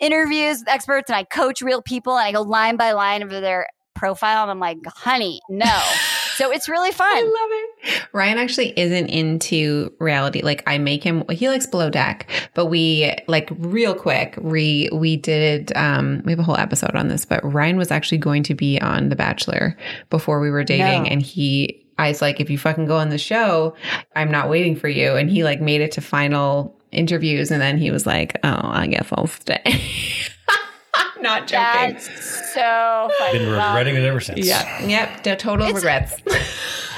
interviews 0.00 0.60
with 0.60 0.68
experts, 0.68 1.10
and 1.10 1.16
I 1.16 1.24
coach 1.24 1.62
real 1.62 1.82
people, 1.82 2.16
and 2.16 2.26
I 2.26 2.32
go 2.32 2.42
line 2.42 2.76
by 2.76 2.92
line 2.92 3.22
over 3.22 3.40
their 3.40 3.68
profile, 3.94 4.42
and 4.42 4.50
I'm 4.50 4.60
like, 4.60 4.78
honey, 4.86 5.40
no. 5.48 5.82
so 6.36 6.50
it's 6.50 6.68
really 6.68 6.92
fun. 6.92 7.16
I 7.16 7.20
love 7.20 7.50
it. 7.50 7.67
Ryan 8.12 8.38
actually 8.38 8.78
isn't 8.78 9.06
into 9.08 9.92
reality. 9.98 10.42
Like 10.42 10.62
I 10.66 10.78
make 10.78 11.02
him 11.04 11.24
he 11.30 11.48
likes 11.48 11.66
below 11.66 11.90
deck, 11.90 12.28
but 12.54 12.66
we 12.66 13.12
like 13.26 13.48
real 13.58 13.94
quick, 13.94 14.36
we 14.40 14.88
we 14.92 15.16
did 15.16 15.72
um 15.76 16.22
we 16.24 16.32
have 16.32 16.38
a 16.38 16.42
whole 16.42 16.56
episode 16.58 16.94
on 16.94 17.08
this, 17.08 17.24
but 17.24 17.40
Ryan 17.44 17.76
was 17.76 17.90
actually 17.90 18.18
going 18.18 18.42
to 18.44 18.54
be 18.54 18.80
on 18.80 19.08
The 19.08 19.16
Bachelor 19.16 19.76
before 20.10 20.40
we 20.40 20.50
were 20.50 20.64
dating 20.64 21.04
No. 21.04 21.08
and 21.08 21.22
he 21.22 21.84
I 21.98 22.08
was 22.08 22.22
like, 22.22 22.38
if 22.40 22.48
you 22.48 22.58
fucking 22.58 22.86
go 22.86 22.96
on 22.96 23.08
the 23.08 23.18
show, 23.18 23.74
I'm 24.14 24.30
not 24.30 24.48
waiting 24.48 24.76
for 24.76 24.88
you. 24.88 25.16
And 25.16 25.28
he 25.28 25.42
like 25.42 25.60
made 25.60 25.80
it 25.80 25.90
to 25.92 26.00
final 26.00 26.78
interviews 26.92 27.50
and 27.50 27.60
then 27.60 27.76
he 27.76 27.90
was 27.90 28.06
like, 28.06 28.38
Oh, 28.44 28.60
I 28.62 28.86
guess 28.86 29.08
I'll 29.12 29.26
stay. 29.26 29.60
not 31.20 31.48
joking. 31.48 31.94
That's 31.94 32.54
so 32.54 33.10
funny. 33.18 33.38
Been 33.40 33.48
regretting 33.50 33.96
it 33.96 34.04
ever 34.04 34.20
since. 34.20 34.46
yeah. 34.46 34.86
Yep. 34.86 35.38
Total 35.38 35.66
It's- 35.66 35.74
regrets. 35.74 36.14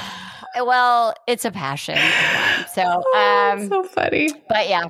Well, 0.55 1.13
it's 1.27 1.45
a 1.45 1.51
passion. 1.51 1.97
of 1.97 2.03
mine. 2.03 2.65
So, 2.73 2.83
Oh, 2.85 3.51
um, 3.57 3.67
so 3.69 3.83
funny. 3.83 4.29
but 4.47 4.69
yeah. 4.69 4.83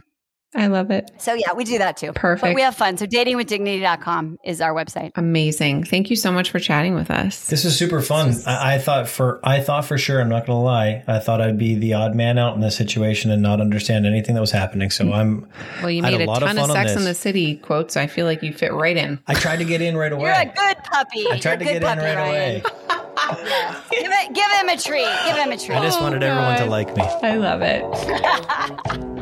I 0.54 0.68
love 0.68 0.92
it. 0.92 1.10
So 1.18 1.34
yeah, 1.34 1.54
we 1.54 1.64
do 1.64 1.78
that 1.78 1.96
too. 1.96 2.08
But 2.08 2.16
Perfect. 2.18 2.56
we 2.56 2.62
have 2.62 2.76
fun. 2.76 2.98
So 2.98 3.06
datingwithdignity.com 3.08 4.38
is 4.44 4.60
our 4.60 4.74
website. 4.74 5.12
Amazing. 5.16 5.86
Thank 5.86 6.10
you 6.10 6.18
so 6.18 6.30
much 6.30 6.52
for 6.52 6.60
chatting 6.60 6.94
with 6.94 7.10
us. 7.10 7.48
This 7.48 7.64
is 7.64 7.78
super 7.78 8.02
fun. 8.02 8.34
I, 8.46 8.76
I 8.76 8.78
thought 8.78 9.08
for 9.08 9.40
I 9.46 9.62
thought 9.62 9.86
for 9.86 9.98
sure. 9.98 10.20
I'm 10.20 10.28
not 10.28 10.46
going 10.46 10.58
to 10.58 10.62
lie. 10.62 11.04
I 11.08 11.20
thought 11.20 11.40
I'd 11.40 11.58
be 11.58 11.76
the 11.76 11.94
odd 11.94 12.16
man 12.16 12.38
out 12.38 12.54
in 12.56 12.60
this 12.60 12.76
situation 12.76 13.32
and 13.32 13.42
not 13.42 13.62
understand 13.62 14.06
anything 14.06 14.36
that 14.36 14.42
was 14.42 14.52
happening. 14.52 14.90
So 14.90 15.14
I'm. 15.14 15.48
Well, 15.82 15.90
you 15.90 16.02
made 16.02 16.20
a 16.20 16.26
a, 16.26 16.28
lot 16.28 16.44
of 16.44 16.50
ton 16.50 16.58
of, 16.60 16.70
Sex 16.70 16.96
in 16.98 17.06
the 17.06 17.14
City 17.16 17.56
quotes. 17.56 17.96
I 17.96 18.08
feel 18.08 18.26
like 18.26 18.44
you 18.44 18.52
fit 18.52 18.74
right 18.74 18.98
in. 18.98 19.20
I 19.28 19.36
tried 19.36 19.58
to 19.60 19.66
get 19.66 19.82
in 19.82 19.96
right 19.96 20.12
away. 20.12 20.24
You're 20.26 20.34
a 20.34 20.46
good 20.54 20.84
puppy. 20.84 21.28
I 21.32 21.40
tried 21.40 21.60
to 21.60 21.66
You're 21.66 21.78
a 21.78 21.80
get 21.80 21.82
good 21.82 21.92
in 21.94 21.98
right 22.00 22.16
Ryan. 22.18 22.62
away. 22.62 23.01
give, 23.92 24.12
it, 24.12 24.34
give 24.34 24.52
him 24.52 24.70
a 24.70 24.78
treat. 24.78 25.08
Give 25.26 25.36
him 25.38 25.52
a 25.52 25.58
treat. 25.58 25.78
I 25.78 25.82
just 25.82 26.00
oh, 26.00 26.04
wanted 26.04 26.22
God. 26.22 26.28
everyone 26.28 26.58
to 26.58 26.66
like 26.66 26.96
me. 26.96 27.04
I 27.04 27.36
love 27.36 27.62
it. 27.62 27.84